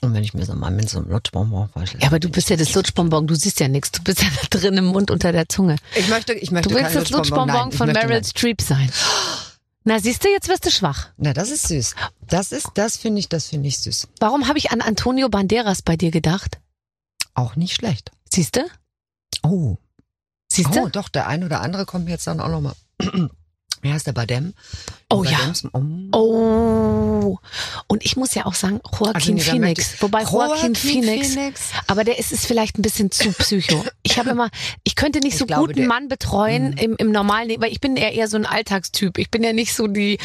Und 0.00 0.14
wenn 0.14 0.22
ich 0.22 0.32
mir 0.32 0.44
so 0.44 0.54
mal 0.54 0.70
mit 0.70 0.88
so 0.88 0.98
einem 0.98 1.10
Lutschbonbon 1.10 1.70
vorstelle. 1.70 2.02
ja, 2.02 2.08
aber 2.08 2.20
du 2.20 2.28
bist 2.30 2.50
ja 2.50 2.56
das 2.56 2.72
Lutschbonbon, 2.74 3.26
du 3.26 3.34
siehst 3.34 3.58
ja 3.58 3.66
nichts. 3.66 3.90
Du 3.90 4.02
bist 4.02 4.22
ja 4.22 4.28
da 4.30 4.58
drin 4.58 4.76
im 4.76 4.86
Mund 4.86 5.10
unter 5.10 5.32
der 5.32 5.48
Zunge. 5.48 5.76
ich 5.96 6.08
möchte, 6.08 6.34
ich 6.34 6.50
möchte 6.52 6.68
Du 6.68 6.76
willst 6.76 6.94
das 6.94 7.10
Lutschbonbon 7.10 7.70
ich 7.70 7.76
von 7.76 7.90
Meryl. 7.90 8.22
Streep 8.24 8.60
sein. 8.60 8.90
Na, 9.84 9.98
siehst 9.98 10.22
du, 10.24 10.28
jetzt 10.28 10.48
wirst 10.48 10.66
du 10.66 10.70
schwach. 10.70 11.08
Na, 11.16 11.32
das 11.32 11.50
ist 11.50 11.66
süß. 11.68 11.94
Das 12.28 12.52
ist, 12.52 12.68
das 12.74 12.96
finde 12.96 13.20
ich, 13.20 13.28
das 13.28 13.46
finde 13.46 13.68
ich 13.68 13.78
süß. 13.78 14.08
Warum 14.20 14.46
habe 14.46 14.58
ich 14.58 14.70
an 14.70 14.82
Antonio 14.82 15.28
Banderas 15.28 15.82
bei 15.82 15.96
dir 15.96 16.10
gedacht? 16.10 16.60
Auch 17.34 17.56
nicht 17.56 17.74
schlecht. 17.74 18.12
Siehst 18.30 18.56
du? 18.56 18.60
Oh. 19.42 19.78
Siehst 20.52 20.74
du? 20.74 20.80
Oh, 20.80 20.88
doch, 20.88 21.08
der 21.08 21.26
ein 21.26 21.42
oder 21.42 21.60
andere 21.60 21.86
kommt 21.86 22.04
mir 22.04 22.12
jetzt 22.12 22.26
dann 22.26 22.40
auch 22.40 22.50
nochmal. 22.50 22.74
Wie 23.82 23.92
heißt 23.92 24.06
der 24.06 24.12
Badem? 24.12 24.54
Oh 25.10 25.24
ja. 25.24 25.38
Oh. 26.12 27.38
Und 27.86 28.04
ich 28.04 28.16
muss 28.16 28.34
ja 28.34 28.46
auch 28.46 28.54
sagen, 28.54 28.80
Joaquin 28.84 29.14
Also 29.14 29.32
nee, 29.32 29.40
Phoenix. 29.40 29.94
ich- 29.94 30.02
Wobei 30.02 30.22
Joaquin, 30.22 30.38
Joaquin 30.40 30.74
Phoenix, 30.74 31.28
Phoenix. 31.34 31.60
aber 31.86 32.04
der 32.04 32.18
ist 32.18 32.32
es 32.32 32.44
vielleicht 32.46 32.78
ein 32.78 32.82
bisschen 32.82 33.10
zu 33.10 33.32
psycho. 33.32 33.84
Ich 34.02 34.18
habe 34.18 34.30
immer, 34.30 34.50
ich 34.84 34.94
könnte 34.96 35.20
nicht 35.20 35.34
Ich 35.34 35.38
so 35.38 35.46
glaube, 35.46 35.62
gut 35.68 35.70
einen 35.70 35.76
der- 35.76 35.84
Mhm. 35.84 35.88
Mann 35.88 36.08
betreuen 36.08 36.72
im, 36.74 36.96
im 36.96 37.10
normalen 37.12 37.48
Leben, 37.48 37.62
weil 37.62 37.72
ich 37.72 37.80
bin 37.80 37.96
eher, 37.96 38.12
eher 38.12 38.28
so 38.28 38.36
ein 38.36 38.46
Alltagstyp. 38.46 39.18
Ich 39.18 39.30
bin 39.30 39.42
ja 39.42 39.52
nicht 39.52 39.74
so 39.74 39.86
die 39.86 40.18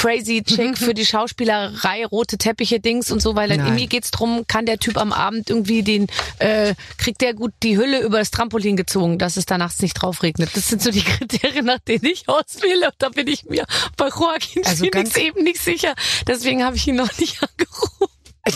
crazy 0.00 0.42
Chick 0.42 0.78
für 0.78 0.94
die 0.94 1.04
Schauspielerei, 1.04 2.06
rote 2.06 2.38
Teppiche 2.38 2.80
Dings 2.80 3.10
und 3.10 3.20
so, 3.20 3.34
weil 3.34 3.50
dann 3.50 3.74
mir 3.74 3.86
geht's 3.86 4.10
drum, 4.10 4.44
kann 4.48 4.64
der 4.64 4.78
Typ 4.78 4.96
am 4.96 5.12
Abend 5.12 5.50
irgendwie 5.50 5.82
den, 5.82 6.06
äh, 6.38 6.74
kriegt 6.96 7.20
der 7.20 7.34
gut 7.34 7.52
die 7.62 7.76
Hülle 7.76 8.00
über 8.00 8.18
das 8.18 8.30
Trampolin 8.30 8.76
gezogen, 8.76 9.18
dass 9.18 9.36
es 9.36 9.44
da 9.44 9.58
nachts 9.58 9.82
nicht 9.82 9.94
drauf 9.94 10.22
regnet. 10.22 10.50
Das 10.54 10.68
sind 10.68 10.80
so 10.80 10.90
die 10.90 11.02
Kriterien, 11.04 11.66
nach 11.66 11.80
denen 11.80 12.06
ich 12.06 12.28
auswähle. 12.28 12.86
Und 12.86 12.94
da 12.98 13.10
bin 13.10 13.26
ich 13.26 13.44
mir 13.44 13.66
bei 13.98 14.08
Joaquin 14.08 14.64
Also 14.64 14.86
Phoenix 14.86 15.16
eben 15.16 15.44
nicht 15.44 15.60
sicher. 15.60 15.94
Deswegen 16.26 16.64
habe 16.64 16.76
ich 16.76 16.86
ihn 16.86 16.96
noch 16.96 17.18
nicht 17.18 17.42
angerufen. 17.42 18.06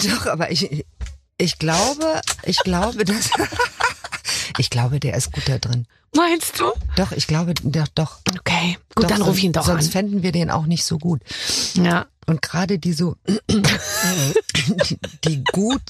Doch, 0.03 0.27
aber 0.27 0.51
ich, 0.51 0.87
ich 1.39 1.59
glaube, 1.59 2.21
ich 2.45 2.59
glaube, 2.59 3.05
dass, 3.05 3.31
ich 4.59 4.71
glaube, 4.71 5.01
der 5.01 5.15
ist 5.17 5.33
gut 5.33 5.49
da 5.49 5.59
drin. 5.59 5.87
Meinst 6.17 6.61
du? 6.61 6.71
Doch, 6.97 7.11
ich 7.13 7.27
glaube, 7.27 7.55
doch, 7.55 7.89
doch. 7.89 8.21
Okay, 8.39 8.79
gut, 8.95 9.05
doch, 9.05 9.09
dann 9.09 9.23
rufe 9.23 9.39
ich 9.39 9.45
ihn 9.45 9.53
doch 9.53 9.65
Sonst 9.67 9.87
an. 9.87 9.91
fänden 9.91 10.23
wir 10.23 10.31
den 10.31 10.49
auch 10.51 10.67
nicht 10.67 10.85
so 10.85 10.99
gut. 10.99 11.21
Ja. 11.75 12.07
Und 12.27 12.41
gerade 12.41 12.79
die 12.79 12.93
so, 12.93 13.17
die, 13.51 14.99
die 15.25 15.45
gut 15.53 15.83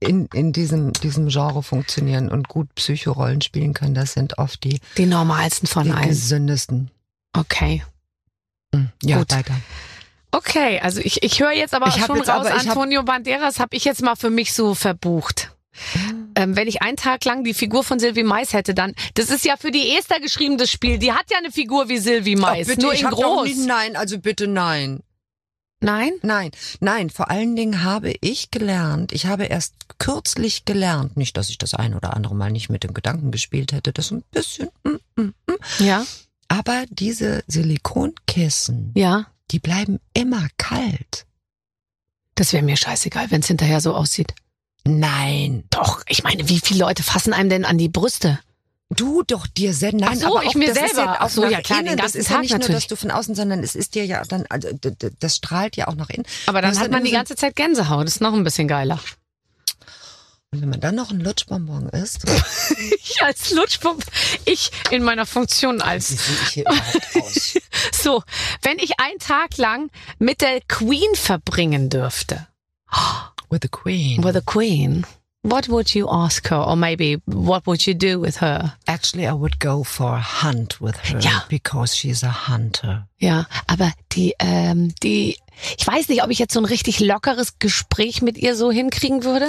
in, 0.00 0.26
in 0.32 0.52
diesem, 0.52 0.92
diesem 0.92 1.28
Genre 1.28 1.62
funktionieren 1.62 2.28
und 2.30 2.48
gut 2.48 2.72
Psychorollen 2.76 3.40
spielen 3.42 3.74
können, 3.74 3.94
das 3.94 4.12
sind 4.12 4.38
oft 4.38 4.62
die, 4.64 4.80
Die 4.96 5.06
normalsten 5.06 5.66
von 5.66 5.84
die 5.84 5.92
allen. 5.92 6.08
gesündesten. 6.08 6.90
Okay. 7.32 7.82
Hm, 8.74 8.90
Ja, 9.02 9.18
Gut. 9.18 9.32
weiter. 9.32 9.56
Okay, 10.34 10.80
also 10.80 11.00
ich, 11.00 11.22
ich 11.22 11.40
höre 11.40 11.52
jetzt 11.52 11.74
aber 11.74 11.86
Ich 11.88 11.94
schon 12.04 12.16
jetzt 12.16 12.28
raus, 12.28 12.46
aber- 12.46 12.48
ich 12.50 12.54
hab- 12.68 12.76
Antonio 12.76 13.02
Banderas 13.04 13.60
habe 13.60 13.76
ich 13.76 13.84
jetzt 13.84 14.02
mal 14.02 14.16
für 14.16 14.30
mich 14.30 14.52
so 14.52 14.74
verbucht. 14.74 15.50
Ähm, 16.36 16.56
wenn 16.56 16.68
ich 16.68 16.82
einen 16.82 16.96
Tag 16.96 17.24
lang 17.24 17.42
die 17.44 17.54
Figur 17.54 17.82
von 17.84 17.98
Sylvie 17.98 18.22
Mais 18.22 18.52
hätte, 18.52 18.74
dann, 18.74 18.94
das 19.14 19.30
ist 19.30 19.44
ja 19.44 19.56
für 19.56 19.70
die 19.70 19.96
Esther 19.96 20.20
geschrieben, 20.20 20.56
das 20.58 20.70
Spiel. 20.70 20.98
Die 20.98 21.12
hat 21.12 21.30
ja 21.30 21.38
eine 21.38 21.50
Figur 21.50 21.88
wie 21.88 21.98
Sylvie 21.98 22.36
Mais, 22.36 22.68
Ach, 22.68 22.74
bitte, 22.74 22.82
nur 22.82 22.94
in 22.94 23.06
groß. 23.06 23.44
Nie, 23.48 23.66
nein, 23.66 23.96
also 23.96 24.18
bitte 24.18 24.46
nein. 24.46 25.00
Nein? 25.80 26.12
Nein, 26.22 26.50
nein, 26.80 27.10
vor 27.10 27.30
allen 27.30 27.56
Dingen 27.56 27.82
habe 27.82 28.14
ich 28.20 28.50
gelernt, 28.50 29.12
ich 29.12 29.26
habe 29.26 29.44
erst 29.44 29.74
kürzlich 29.98 30.64
gelernt, 30.64 31.16
nicht, 31.16 31.36
dass 31.36 31.50
ich 31.50 31.58
das 31.58 31.74
ein 31.74 31.94
oder 31.94 32.14
andere 32.14 32.34
Mal 32.34 32.50
nicht 32.50 32.70
mit 32.70 32.84
dem 32.84 32.94
Gedanken 32.94 33.30
gespielt 33.32 33.72
hätte, 33.72 33.92
das 33.92 34.10
ein 34.10 34.22
bisschen, 34.30 34.70
mm, 34.84 35.20
mm, 35.20 35.34
mm. 35.46 35.84
Ja, 35.84 36.06
aber 36.48 36.84
diese 36.88 37.42
Silikonkissen, 37.48 38.92
ja. 38.96 39.26
Die 39.54 39.60
bleiben 39.60 40.00
immer 40.14 40.48
kalt. 40.58 41.26
Das 42.34 42.52
wäre 42.52 42.64
mir 42.64 42.76
scheißegal, 42.76 43.30
wenn 43.30 43.40
es 43.40 43.46
hinterher 43.46 43.80
so 43.80 43.94
aussieht. 43.94 44.34
Nein, 44.84 45.62
Doch, 45.70 46.02
ich 46.08 46.24
meine, 46.24 46.48
wie 46.48 46.58
viele 46.58 46.80
Leute 46.80 47.04
fassen 47.04 47.32
einem 47.32 47.48
denn 47.48 47.64
an 47.64 47.78
die 47.78 47.88
Brüste? 47.88 48.40
du 48.90 49.22
doch 49.24 49.46
dir 49.46 49.72
selbst, 49.74 50.00
nein, 50.00 50.10
Ach 50.12 50.20
so, 50.20 50.36
aber 50.36 50.42
ich 50.44 50.50
auch, 50.50 50.54
mir 50.54 50.68
das 50.68 50.76
Ist 50.76 50.94
selber. 50.94 51.14
ja 51.14 51.20
auch 51.22 51.28
so, 51.28 51.44
ja 51.46 51.60
klar, 51.62 51.78
den 51.80 51.86
innen, 51.88 51.96
das 51.96 52.14
ist 52.14 52.26
Tag 52.26 52.36
ja 52.36 52.40
nicht 52.42 52.50
natürlich. 52.52 52.68
nur, 52.68 52.76
dass 52.76 52.86
du 52.86 52.96
von 52.96 53.10
außen, 53.10 53.34
sondern 53.34 53.60
es 53.64 53.74
ist 53.74 53.94
dir 53.94 54.04
ja 54.04 54.22
dann, 54.24 54.44
also, 54.50 54.68
das 55.18 55.36
strahlt 55.36 55.76
ja 55.76 55.88
auch 55.88 55.94
nach 55.94 56.10
innen. 56.10 56.26
Aber 56.46 56.62
dann 56.62 56.78
hat 56.78 56.90
man 56.90 57.02
die 57.02 57.10
ganze 57.10 57.34
Zeit 57.34 57.56
Gänsehaut. 57.56 58.06
Das 58.06 58.16
ist 58.16 58.20
noch 58.20 58.34
ein 58.34 58.44
bisschen 58.44 58.68
geiler. 58.68 59.00
Und 60.54 60.62
wenn 60.62 60.68
man 60.70 60.80
dann 60.80 60.94
noch 60.94 61.10
ein 61.10 61.18
Lutschbonbon 61.20 61.88
isst, 61.88 62.24
Ich 63.02 63.20
als 63.22 63.50
Lutschpump, 63.50 64.04
ich 64.44 64.70
in 64.90 65.02
meiner 65.02 65.26
Funktion 65.26 65.78
wie 65.78 65.82
als 65.82 66.08
sehe 66.08 66.36
ich 66.44 66.48
hier 66.50 66.62
überhaupt 66.64 67.16
aus? 67.16 67.54
So, 67.92 68.22
wenn 68.62 68.78
ich 68.78 69.00
einen 69.00 69.18
Tag 69.18 69.56
lang 69.56 69.90
mit 70.18 70.40
der 70.42 70.60
Queen 70.68 71.14
verbringen 71.14 71.90
dürfte, 71.90 72.46
With 73.50 73.60
the 73.62 73.68
Queen. 73.68 74.22
with 74.22 74.34
the 74.34 74.40
Queen, 74.44 75.04
what 75.42 75.68
would 75.68 75.90
you 75.94 76.08
ask 76.08 76.48
her? 76.50 76.66
Or 76.66 76.76
maybe 76.76 77.18
what 77.26 77.66
would 77.66 77.82
you 77.86 77.94
do 77.94 78.20
with 78.20 78.40
her? 78.40 78.76
Actually, 78.86 79.26
I 79.26 79.32
would 79.32 79.58
go 79.58 79.82
for 79.84 80.14
a 80.14 80.42
hunt 80.42 80.80
with 80.80 80.94
her 81.10 81.18
Ja. 81.20 81.44
because 81.48 81.96
she's 81.96 82.22
a 82.22 82.46
hunter. 82.48 83.08
Ja, 83.18 83.46
aber 83.66 83.92
die, 84.12 84.34
ähm, 84.38 84.94
die, 85.02 85.36
ich 85.76 85.86
weiß 85.86 86.08
nicht, 86.08 86.22
ob 86.22 86.30
ich 86.30 86.38
jetzt 86.38 86.54
so 86.54 86.60
ein 86.60 86.64
richtig 86.66 87.00
lockeres 87.00 87.58
Gespräch 87.58 88.22
mit 88.22 88.38
ihr 88.38 88.54
so 88.56 88.70
hinkriegen 88.70 89.24
würde. 89.24 89.48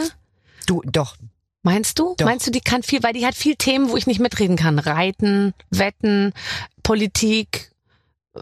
Du, 0.66 0.82
doch, 0.86 1.16
Meinst 1.63 1.97
du? 1.97 2.13
Doch. 2.18 2.28
Meinst 2.28 2.45
du, 2.45 2.51
die 2.51 2.61
kann 2.61 2.84
viel, 2.84 3.01
weil 3.01 3.13
die 3.13 3.26
hat 3.26 3.34
viel 3.34 3.55
Themen, 3.55 3.89
wo 3.89 3.97
ich 3.97 4.05
nicht 4.05 4.20
mitreden 4.20 4.55
kann. 4.55 4.78
Reiten, 4.78 5.55
Wetten, 5.72 6.32
Politik, 6.84 7.72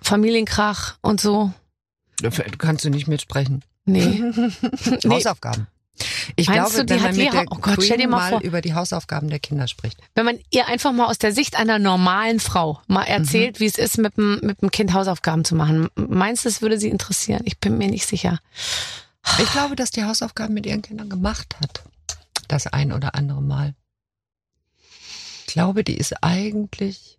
Familienkrach 0.02 0.98
und 1.02 1.22
so. 1.22 1.54
du 2.20 2.30
kannst 2.58 2.84
du 2.84 2.90
nicht 2.90 3.08
mitsprechen. 3.08 3.64
Nee. 3.86 4.06
nee. 5.04 5.10
Hausaufgaben. 5.10 5.68
Ich 6.36 6.48
Meinst 6.50 6.74
glaube, 6.74 6.78
du, 6.80 6.84
die 6.86 6.90
wenn 6.90 6.98
man 7.02 7.08
hat 7.12 7.16
mit 7.18 7.26
die 7.28 7.30
der 7.32 7.42
oh 7.52 7.56
Gott, 7.62 7.76
Queen 7.76 7.86
stell 7.86 7.98
dir 7.98 8.08
mal 8.08 8.18
mal 8.18 8.30
vor. 8.32 8.42
über 8.42 8.62
die 8.62 8.74
Hausaufgaben 8.74 9.30
der 9.30 9.40
Kinder 9.40 9.68
spricht. 9.68 10.00
wenn 10.16 10.26
man 10.26 10.40
ihr 10.50 10.68
einfach 10.68 10.92
mal 10.92 11.06
aus 11.06 11.20
der 11.20 11.32
Sicht 11.34 11.56
einer 11.56 11.78
normalen 11.80 12.40
Frau 12.40 12.82
mal 12.88 13.04
Mhm. 13.04 13.08
erzählt, 13.24 13.60
wie 13.60 13.68
es 13.68 13.78
ist, 13.78 14.00
mit 14.00 14.18
dem, 14.18 14.40
mit 14.42 14.62
dem 14.62 14.72
Kind 14.72 14.92
Hausaufgaben 14.94 15.46
zu 15.46 15.56
machen. 15.56 15.88
Meinst 15.96 16.44
du, 16.46 16.50
es 16.50 16.62
würde 16.62 16.80
sie 16.80 16.90
interessieren? 16.90 17.44
Ich 17.46 17.60
bin 17.60 17.78
mir 17.78 17.88
nicht 17.90 18.08
sicher. 18.08 18.40
Ich 19.40 19.50
glaube, 19.52 19.76
dass 19.78 19.92
die 19.92 20.04
Hausaufgaben 20.04 20.54
mit 20.54 20.66
ihren 20.66 20.82
Kindern 20.82 21.10
gemacht 21.10 21.56
hat. 21.62 21.84
Das 22.54 22.68
ein 22.68 22.92
oder 22.92 23.16
andere 23.16 23.42
Mal. 23.42 23.74
Ich 25.48 25.54
glaube, 25.54 25.84
die 25.84 25.98
ist 25.98 26.14
eigentlich 26.22 27.18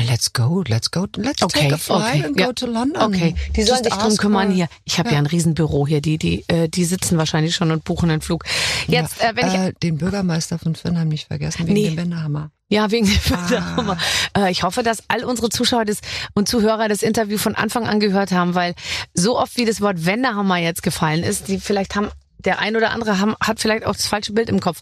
Let's 0.00 0.32
go, 0.32 0.64
let's 0.66 0.90
go, 0.90 1.06
let's 1.16 1.42
Okay, 1.42 1.68
take 1.68 1.74
a 1.74 1.76
flight 1.76 2.14
okay, 2.14 2.24
and 2.24 2.40
ja. 2.40 2.46
go 2.46 2.52
to 2.54 2.66
London. 2.66 3.02
Okay, 3.02 3.34
die 3.54 3.62
sollen 3.62 3.84
sich 3.84 3.92
drum 3.92 4.16
kümmern 4.16 4.50
hier. 4.50 4.68
Ich 4.84 4.98
habe 4.98 5.10
ja. 5.10 5.18
ein 5.18 5.26
Riesenbüro 5.26 5.86
hier, 5.86 6.00
die, 6.00 6.16
die, 6.16 6.44
äh, 6.48 6.66
die 6.70 6.86
sitzen 6.86 7.18
wahrscheinlich 7.18 7.54
schon 7.54 7.70
und 7.70 7.84
buchen 7.84 8.10
einen 8.10 8.22
Flug. 8.22 8.44
Jetzt, 8.88 9.20
ja, 9.20 9.30
äh, 9.30 9.36
wenn 9.36 9.46
ich 9.48 9.54
äh, 9.54 9.72
den 9.82 9.98
Bürgermeister 9.98 10.58
von 10.58 10.74
Firnheim 10.74 11.08
nicht 11.08 11.26
vergessen, 11.26 11.60
wegen 11.66 11.74
Nee. 11.74 11.90
dem 11.90 11.98
Wendehammer. 11.98 12.50
Ja, 12.70 12.90
wegen 12.90 13.04
dem 13.06 13.16
Ah. 13.32 13.36
Förderhammer. 13.36 13.98
Äh, 14.34 14.50
Ich 14.50 14.62
hoffe, 14.62 14.82
dass 14.82 15.02
all 15.08 15.24
unsere 15.24 15.50
Zuschauer 15.50 15.84
das 15.84 15.98
und 16.32 16.48
Zuhörer 16.48 16.88
das 16.88 17.02
Interview 17.02 17.36
von 17.36 17.54
Anfang 17.54 17.86
an 17.86 18.00
gehört 18.00 18.32
haben, 18.32 18.54
weil 18.54 18.74
so 19.12 19.38
oft 19.38 19.58
wie 19.58 19.66
das 19.66 19.82
Wort 19.82 20.06
Wendehammer 20.06 20.56
jetzt 20.56 20.82
gefallen 20.82 21.22
ist, 21.22 21.48
die 21.48 21.60
vielleicht 21.60 21.94
haben 21.96 22.08
der 22.44 22.58
ein 22.58 22.76
oder 22.76 22.90
andere 22.90 23.18
haben, 23.18 23.34
hat 23.40 23.60
vielleicht 23.60 23.84
auch 23.84 23.94
das 23.94 24.06
falsche 24.06 24.32
Bild 24.32 24.48
im 24.48 24.60
Kopf. 24.60 24.80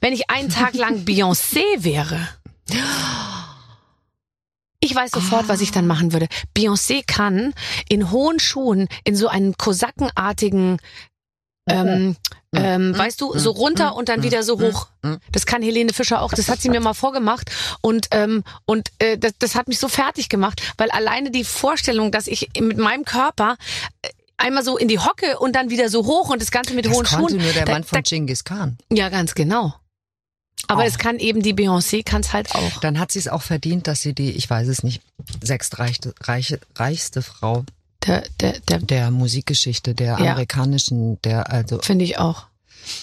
Wenn 0.00 0.12
ich 0.12 0.30
einen 0.30 0.48
Tag 0.48 0.74
lang 0.74 0.96
Beyoncé 1.04 1.62
wäre, 1.78 2.28
ich 4.80 4.94
weiß 4.94 5.10
sofort, 5.10 5.48
was 5.48 5.60
ich 5.60 5.72
dann 5.72 5.86
machen 5.86 6.12
würde. 6.12 6.28
Beyoncé 6.56 7.02
kann 7.06 7.52
in 7.88 8.10
hohen 8.10 8.38
Schuhen, 8.38 8.88
in 9.04 9.16
so 9.16 9.28
einen 9.28 9.56
kosakenartigen, 9.56 10.78
ähm, 11.68 12.16
ähm, 12.54 12.96
weißt 12.96 13.20
du, 13.20 13.36
so 13.36 13.50
runter 13.50 13.96
und 13.96 14.08
dann 14.08 14.22
wieder 14.22 14.42
so 14.42 14.60
hoch. 14.60 14.88
Das 15.32 15.46
kann 15.46 15.62
Helene 15.62 15.92
Fischer 15.92 16.22
auch. 16.22 16.32
Das 16.32 16.48
hat 16.48 16.60
sie 16.60 16.70
mir 16.70 16.80
mal 16.80 16.94
vorgemacht 16.94 17.50
und 17.82 18.06
ähm, 18.12 18.44
und 18.64 18.88
äh, 19.00 19.18
das, 19.18 19.32
das 19.38 19.54
hat 19.54 19.68
mich 19.68 19.78
so 19.78 19.88
fertig 19.88 20.28
gemacht, 20.28 20.62
weil 20.78 20.90
alleine 20.90 21.30
die 21.30 21.44
Vorstellung, 21.44 22.10
dass 22.10 22.26
ich 22.26 22.48
mit 22.58 22.78
meinem 22.78 23.04
Körper 23.04 23.56
äh, 24.02 24.08
einmal 24.38 24.64
so 24.64 24.76
in 24.78 24.88
die 24.88 24.98
Hocke 24.98 25.38
und 25.38 25.54
dann 25.54 25.68
wieder 25.70 25.88
so 25.90 26.06
hoch 26.06 26.30
und 26.30 26.40
das 26.40 26.50
Ganze 26.50 26.72
mit 26.74 26.86
Das 26.86 26.92
hohen 26.92 27.04
konnte 27.04 27.34
Schuhen. 27.34 27.42
nur 27.42 27.52
der 27.52 27.64
da, 27.66 27.72
Mann 27.72 27.84
von 27.84 28.02
Genghis 28.02 28.44
Khan. 28.44 28.78
ja, 28.90 29.08
ganz 29.10 29.34
genau. 29.34 29.74
Aber 30.66 30.84
es 30.84 30.98
kann 30.98 31.18
eben 31.18 31.40
die 31.42 31.54
Beyoncé, 31.54 32.02
kann 32.04 32.20
es 32.22 32.32
halt 32.32 32.54
auch. 32.54 32.80
Dann 32.80 32.98
hat 32.98 33.12
sie 33.12 33.20
es 33.20 33.28
auch 33.28 33.42
verdient, 33.42 33.86
dass 33.86 34.02
sie 34.02 34.12
die, 34.12 34.32
ich 34.32 34.50
weiß 34.50 34.66
es 34.68 34.82
nicht, 34.82 35.02
sechstreichste, 35.42 36.14
reiche, 36.20 36.58
reichste 36.74 37.22
Frau 37.22 37.64
Der, 38.04 38.24
der, 38.40 38.58
der, 38.60 38.78
der 38.80 39.10
Musikgeschichte, 39.10 39.94
der 39.94 40.18
Ja. 40.18 40.32
amerikanischen, 40.32 41.20
der, 41.22 41.50
also, 41.50 41.78
finde 41.80 42.04
ich 42.04 42.18
auch. 42.18 42.46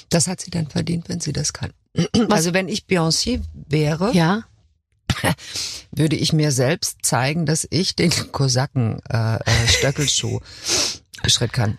das 0.10 0.28
hat 0.28 0.42
sie 0.42 0.52
dann 0.52 0.68
verdient, 0.68 1.08
wenn 1.10 1.22
sie 1.22 1.32
das 1.34 1.54
kann. 1.54 1.72
Also 2.30 2.54
wenn 2.54 2.68
ich 2.68 2.84
Beyoncé 2.90 3.42
wäre, 3.54 4.12
Ja. 4.14 4.44
würde 5.92 6.18
ich 6.18 6.34
mir 6.34 6.52
selbst 6.52 6.98
zeigen, 7.04 7.46
dass 7.46 7.66
ich 7.70 7.96
den 7.96 8.12
Kosaken 8.34 9.00
äh, 9.10 9.36
äh, 9.38 9.68
Stöckelschuh 9.68 10.40
Schritt 11.30 11.54
kann. 11.54 11.78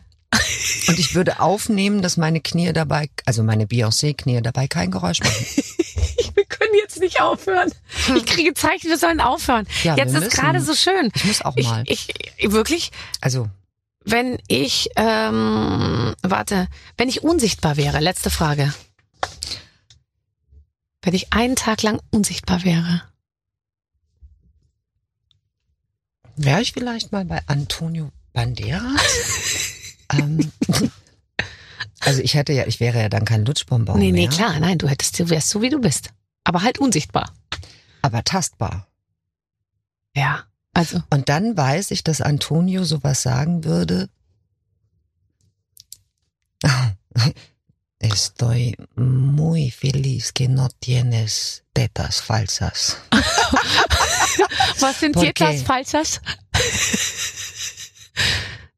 Und 0.88 0.98
ich 0.98 1.14
würde 1.14 1.40
aufnehmen, 1.40 2.02
dass 2.02 2.16
meine 2.16 2.40
Knie 2.40 2.72
dabei, 2.72 3.08
also 3.24 3.42
meine 3.42 3.66
Beyoncé-Knie 3.66 4.42
dabei 4.42 4.68
kein 4.68 4.90
Geräusch 4.90 5.20
machen. 5.20 5.46
Wir 6.34 6.44
können 6.44 6.74
jetzt 6.74 7.00
nicht 7.00 7.20
aufhören. 7.20 7.72
Ich 8.14 8.26
kriege 8.26 8.52
Zeichen, 8.52 8.88
wir 8.88 8.98
sollen 8.98 9.20
aufhören. 9.20 9.66
Ja, 9.84 9.96
jetzt 9.96 10.14
ist 10.14 10.32
gerade 10.32 10.60
so 10.60 10.74
schön. 10.74 11.10
Ich 11.14 11.24
muss 11.24 11.40
auch 11.42 11.56
mal. 11.56 11.82
ich, 11.86 12.12
ich 12.36 12.52
wirklich, 12.52 12.92
Also, 13.22 13.48
wenn 14.04 14.38
ich, 14.46 14.90
ähm, 14.96 16.14
warte, 16.22 16.68
wenn 16.98 17.08
ich 17.08 17.22
unsichtbar 17.22 17.78
wäre, 17.78 18.00
letzte 18.00 18.28
Frage. 18.28 18.74
Wenn 21.00 21.14
ich 21.14 21.32
einen 21.32 21.56
Tag 21.56 21.82
lang 21.82 22.00
unsichtbar 22.10 22.64
wäre. 22.64 23.02
wäre 26.36 26.60
ich 26.60 26.72
vielleicht 26.72 27.12
mal 27.12 27.24
bei 27.24 27.40
Antonio 27.46 28.12
Banderas? 28.36 29.00
ähm, 30.12 30.52
also 32.00 32.20
ich 32.20 32.34
hätte 32.34 32.52
ja, 32.52 32.66
ich 32.66 32.80
wäre 32.80 33.00
ja 33.00 33.08
dann 33.08 33.24
kein 33.24 33.46
Lutschbonbon 33.46 33.98
nee, 33.98 34.12
nee, 34.12 34.28
mehr, 34.28 34.30
klar, 34.30 34.60
nein, 34.60 34.76
du 34.76 34.88
hättest, 34.88 35.18
du 35.18 35.30
wärst 35.30 35.48
so 35.48 35.62
wie 35.62 35.70
du 35.70 35.80
bist. 35.80 36.10
Aber 36.44 36.62
halt 36.62 36.78
unsichtbar. 36.78 37.32
aber 38.02 38.22
tastbar. 38.22 38.86
Ja. 40.14 40.44
Also, 40.74 41.02
Und 41.10 41.30
dann 41.30 41.56
weiß 41.56 41.90
ich, 41.90 42.04
dass 42.04 42.20
Antonio 42.20 42.84
sowas 42.84 43.22
sagen 43.22 43.64
würde. 43.64 44.10
Estoy 47.98 48.76
muy 48.94 49.70
feliz 49.70 50.34
que 50.34 50.48
no 50.48 50.68
tienes 50.80 51.62
tetas 51.72 52.20
falsas. 52.20 52.98
was 54.80 55.00
sind 55.00 55.14
¿Por 55.14 55.22
Tietas 55.22 55.62
qué? 55.62 55.64
Falsas? 55.64 56.20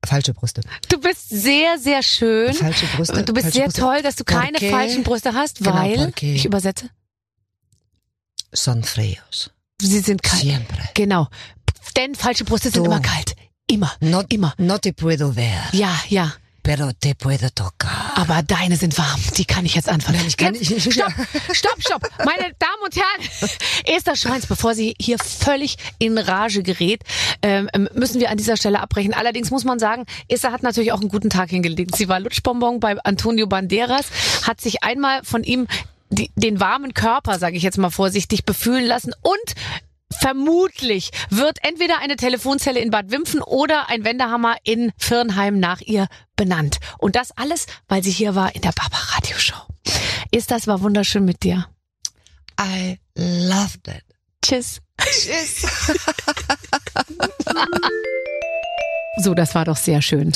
Falsche 0.04 0.32
Brüste. 0.32 0.60
Du 0.88 0.98
bist 1.00 1.28
sehr, 1.28 1.78
sehr 1.78 2.02
schön. 2.02 2.54
Falsche 2.54 2.86
Brüste. 2.96 3.22
Du 3.24 3.32
bist 3.32 3.52
sehr 3.52 3.64
Brüste. 3.64 3.80
toll, 3.80 4.02
dass 4.02 4.16
du 4.16 4.24
keine 4.24 4.52
Porque 4.52 4.70
falschen 4.70 5.02
Brüste 5.02 5.34
hast, 5.34 5.58
Genau, 5.58 5.74
weil, 5.74 5.96
porque- 6.06 6.34
ich 6.34 6.44
übersetze, 6.44 6.88
Son 8.52 8.82
fríos. 8.84 9.50
sie 9.80 10.00
sind 10.00 10.22
kalt. 10.22 10.42
Siempre. 10.42 10.78
Genau. 10.94 11.28
Denn 11.96 12.14
falsche 12.14 12.44
Brüste 12.44 12.70
sind 12.70 12.84
Du. 12.86 12.90
immer 12.90 13.00
kalt. 13.00 13.34
Immer. 13.66 13.92
No, 14.00 14.22
Immer. 14.28 14.54
no 14.58 14.78
te 14.78 14.92
puedo 14.92 15.32
ver, 15.32 15.68
Ja, 15.72 15.94
ja. 16.08 16.32
Pero 16.68 16.92
te 16.92 17.14
puedo 17.14 17.48
tocar. 17.48 18.12
Aber 18.16 18.42
deine 18.42 18.76
sind 18.76 18.98
warm. 18.98 19.18
Die 19.38 19.46
kann 19.46 19.64
ich 19.64 19.74
jetzt 19.74 19.88
anfangen. 19.88 20.18
Nein, 20.18 20.26
ich 20.28 20.36
kann 20.36 20.54
jetzt, 20.54 20.68
nicht- 20.68 20.86
ich- 20.86 20.92
Stopp, 20.94 21.12
stopp, 21.52 21.76
stopp. 21.80 22.02
Meine 22.26 22.52
Damen 22.58 22.82
und 22.84 22.94
Herren, 22.94 23.50
Esther 23.86 24.16
Schweins, 24.16 24.44
bevor 24.46 24.74
sie 24.74 24.94
hier 25.00 25.16
völlig 25.18 25.78
in 25.98 26.18
Rage 26.18 26.62
gerät, 26.62 27.04
ähm, 27.40 27.70
müssen 27.94 28.20
wir 28.20 28.30
an 28.30 28.36
dieser 28.36 28.58
Stelle 28.58 28.80
abbrechen. 28.80 29.14
Allerdings 29.14 29.50
muss 29.50 29.64
man 29.64 29.78
sagen, 29.78 30.04
Esther 30.28 30.52
hat 30.52 30.62
natürlich 30.62 30.92
auch 30.92 31.00
einen 31.00 31.08
guten 31.08 31.30
Tag 31.30 31.48
hingelegt. 31.48 31.96
Sie 31.96 32.06
war 32.06 32.20
Lutschbonbon 32.20 32.80
bei 32.80 33.02
Antonio 33.02 33.46
Banderas, 33.46 34.04
hat 34.46 34.60
sich 34.60 34.82
einmal 34.82 35.24
von 35.24 35.44
ihm 35.44 35.68
die, 36.10 36.30
den 36.36 36.60
warmen 36.60 36.92
Körper, 36.92 37.38
sage 37.38 37.56
ich 37.56 37.62
jetzt 37.62 37.78
mal 37.78 37.90
vorsichtig, 37.90 38.44
befühlen 38.44 38.84
lassen 38.84 39.14
und 39.22 39.54
Vermutlich 40.10 41.10
wird 41.30 41.58
entweder 41.62 41.98
eine 41.98 42.16
Telefonzelle 42.16 42.80
in 42.80 42.90
Bad 42.90 43.10
Wimpfen 43.10 43.42
oder 43.42 43.88
ein 43.88 44.04
Wendehammer 44.04 44.56
in 44.64 44.92
Firnheim 44.96 45.60
nach 45.60 45.80
ihr 45.80 46.08
benannt. 46.36 46.78
Und 46.98 47.14
das 47.14 47.36
alles, 47.36 47.66
weil 47.88 48.02
sie 48.02 48.10
hier 48.10 48.34
war 48.34 48.54
in 48.54 48.62
der 48.62 48.72
Barbara 48.72 49.16
Radio 49.16 49.38
Show. 49.38 49.56
Ist 50.30 50.50
das 50.50 50.66
war 50.66 50.80
wunderschön 50.80 51.24
mit 51.24 51.42
dir. 51.42 51.66
I 52.60 52.98
loved 53.14 53.88
it. 53.88 54.04
Tschüss. 54.42 54.80
Tschüss. 54.98 55.66
So, 59.18 59.34
das 59.34 59.54
war 59.54 59.64
doch 59.64 59.76
sehr 59.76 60.00
schön. 60.02 60.32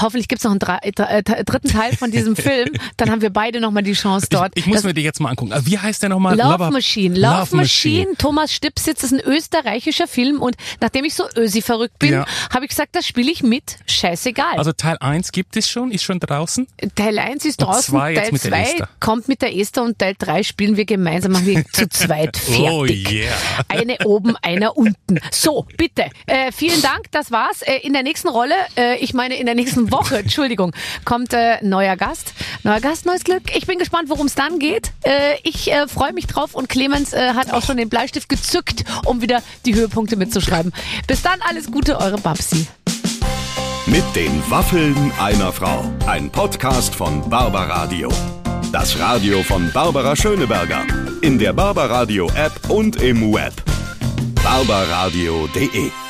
Hoffentlich 0.00 0.28
gibt's 0.28 0.44
noch 0.44 0.52
einen 0.52 0.60
drei, 0.60 0.78
äh, 0.82 1.22
dritten 1.22 1.68
Teil 1.68 1.96
von 1.96 2.10
diesem 2.10 2.36
Film. 2.36 2.70
Dann 2.96 3.10
haben 3.10 3.20
wir 3.20 3.30
beide 3.30 3.60
nochmal 3.60 3.82
die 3.82 3.92
Chance 3.94 4.26
dort. 4.30 4.52
Ich, 4.54 4.62
ich 4.62 4.66
muss 4.66 4.76
Das- 4.76 4.84
mir 4.84 4.94
die 4.94 5.02
jetzt 5.02 5.20
mal 5.20 5.30
angucken. 5.30 5.52
Also 5.52 5.66
Wie 5.66 5.78
heißt 5.78 6.02
der 6.02 6.08
nochmal? 6.10 6.36
Love 6.36 6.70
Machine. 6.70 7.18
Love, 7.18 7.40
Love 7.40 7.56
Machine. 7.56 7.98
Machine. 8.00 8.16
Thomas 8.18 8.52
Stipsitz 8.52 9.02
ist 9.02 9.12
ein 9.12 9.20
österreichischer 9.20 10.06
Film 10.06 10.40
und 10.40 10.56
nachdem 10.80 11.04
ich 11.04 11.14
so 11.14 11.24
ösi 11.36 11.62
verrückt 11.62 11.98
bin, 11.98 12.12
Ja. 12.12 12.26
habe 12.52 12.64
ich 12.64 12.70
gesagt, 12.70 12.94
das 12.94 13.06
spiele 13.06 13.30
ich 13.30 13.42
mit. 13.42 13.78
Scheißegal. 13.86 14.56
Also 14.58 14.72
Teil 14.72 14.96
1 15.00 15.32
gibt 15.32 15.56
es 15.56 15.68
schon, 15.68 15.90
ist 15.90 16.02
schon 16.04 16.20
draußen. 16.20 16.66
Teil 16.94 17.18
1 17.18 17.44
ist 17.44 17.60
draußen, 17.62 17.92
zwei 17.94 18.14
Teil 18.14 18.32
mit 18.32 18.44
der 18.44 18.50
2 18.50 18.60
Esther. 18.62 18.88
kommt 19.00 19.28
mit 19.28 19.42
der 19.42 19.56
Esther 19.56 19.82
und 19.82 19.98
Teil 19.98 20.14
3 20.18 20.42
spielen 20.42 20.76
wir 20.76 20.84
gemeinsam, 20.84 21.32
machen 21.32 21.46
wir 21.46 21.64
zu 21.72 21.88
zweit 21.88 22.36
fertig. 22.36 22.60
Oh 22.70 22.84
yeah. 22.84 23.32
Eine 23.68 23.98
oben, 24.04 24.36
einer 24.42 24.76
unten. 24.76 25.18
So, 25.30 25.66
bitte. 25.76 26.06
Äh, 26.26 26.52
vielen 26.52 26.80
Dank, 26.82 27.10
das 27.10 27.30
war's. 27.30 27.62
Äh, 27.62 27.78
in 27.82 27.92
der 27.92 28.02
nächsten 28.12 28.28
Rolle, 28.28 28.54
äh, 28.76 28.98
ich 28.98 29.14
meine 29.14 29.36
in 29.36 29.46
der 29.46 29.54
nächsten 29.54 29.90
Woche, 29.90 30.18
Entschuldigung, 30.24 30.72
kommt 31.06 31.32
äh, 31.32 31.64
neuer 31.64 31.96
Gast. 31.96 32.34
Neuer 32.62 32.80
Gast, 32.80 33.06
neues 33.06 33.24
Glück. 33.24 33.44
Ich 33.56 33.66
bin 33.66 33.78
gespannt, 33.78 34.10
worum 34.10 34.26
es 34.26 34.34
dann 34.34 34.58
geht. 34.58 34.92
Äh, 35.02 35.36
ich 35.44 35.72
äh, 35.72 35.88
freue 35.88 36.12
mich 36.12 36.26
drauf 36.26 36.54
und 36.54 36.68
Clemens 36.68 37.14
äh, 37.14 37.32
hat 37.32 37.54
auch 37.54 37.62
schon 37.62 37.78
den 37.78 37.88
Bleistift 37.88 38.28
gezückt, 38.28 38.84
um 39.06 39.22
wieder 39.22 39.42
die 39.64 39.74
Höhepunkte 39.74 40.16
mitzuschreiben. 40.16 40.74
Bis 41.06 41.22
dann, 41.22 41.40
alles 41.48 41.70
Gute, 41.70 41.98
eure 41.98 42.18
Babsi. 42.18 42.66
Mit 43.86 44.04
den 44.14 44.42
Waffeln 44.50 45.10
einer 45.18 45.50
Frau. 45.50 45.82
Ein 46.06 46.28
Podcast 46.28 46.94
von 46.94 47.30
Barbaradio. 47.30 48.10
Das 48.72 48.98
Radio 48.98 49.42
von 49.42 49.72
Barbara 49.72 50.14
Schöneberger. 50.14 50.84
In 51.22 51.38
der 51.38 51.54
Barbaradio 51.54 52.28
App 52.34 52.68
und 52.68 53.00
im 53.00 53.32
Web. 53.32 53.54
barbaradio.de 54.44 56.01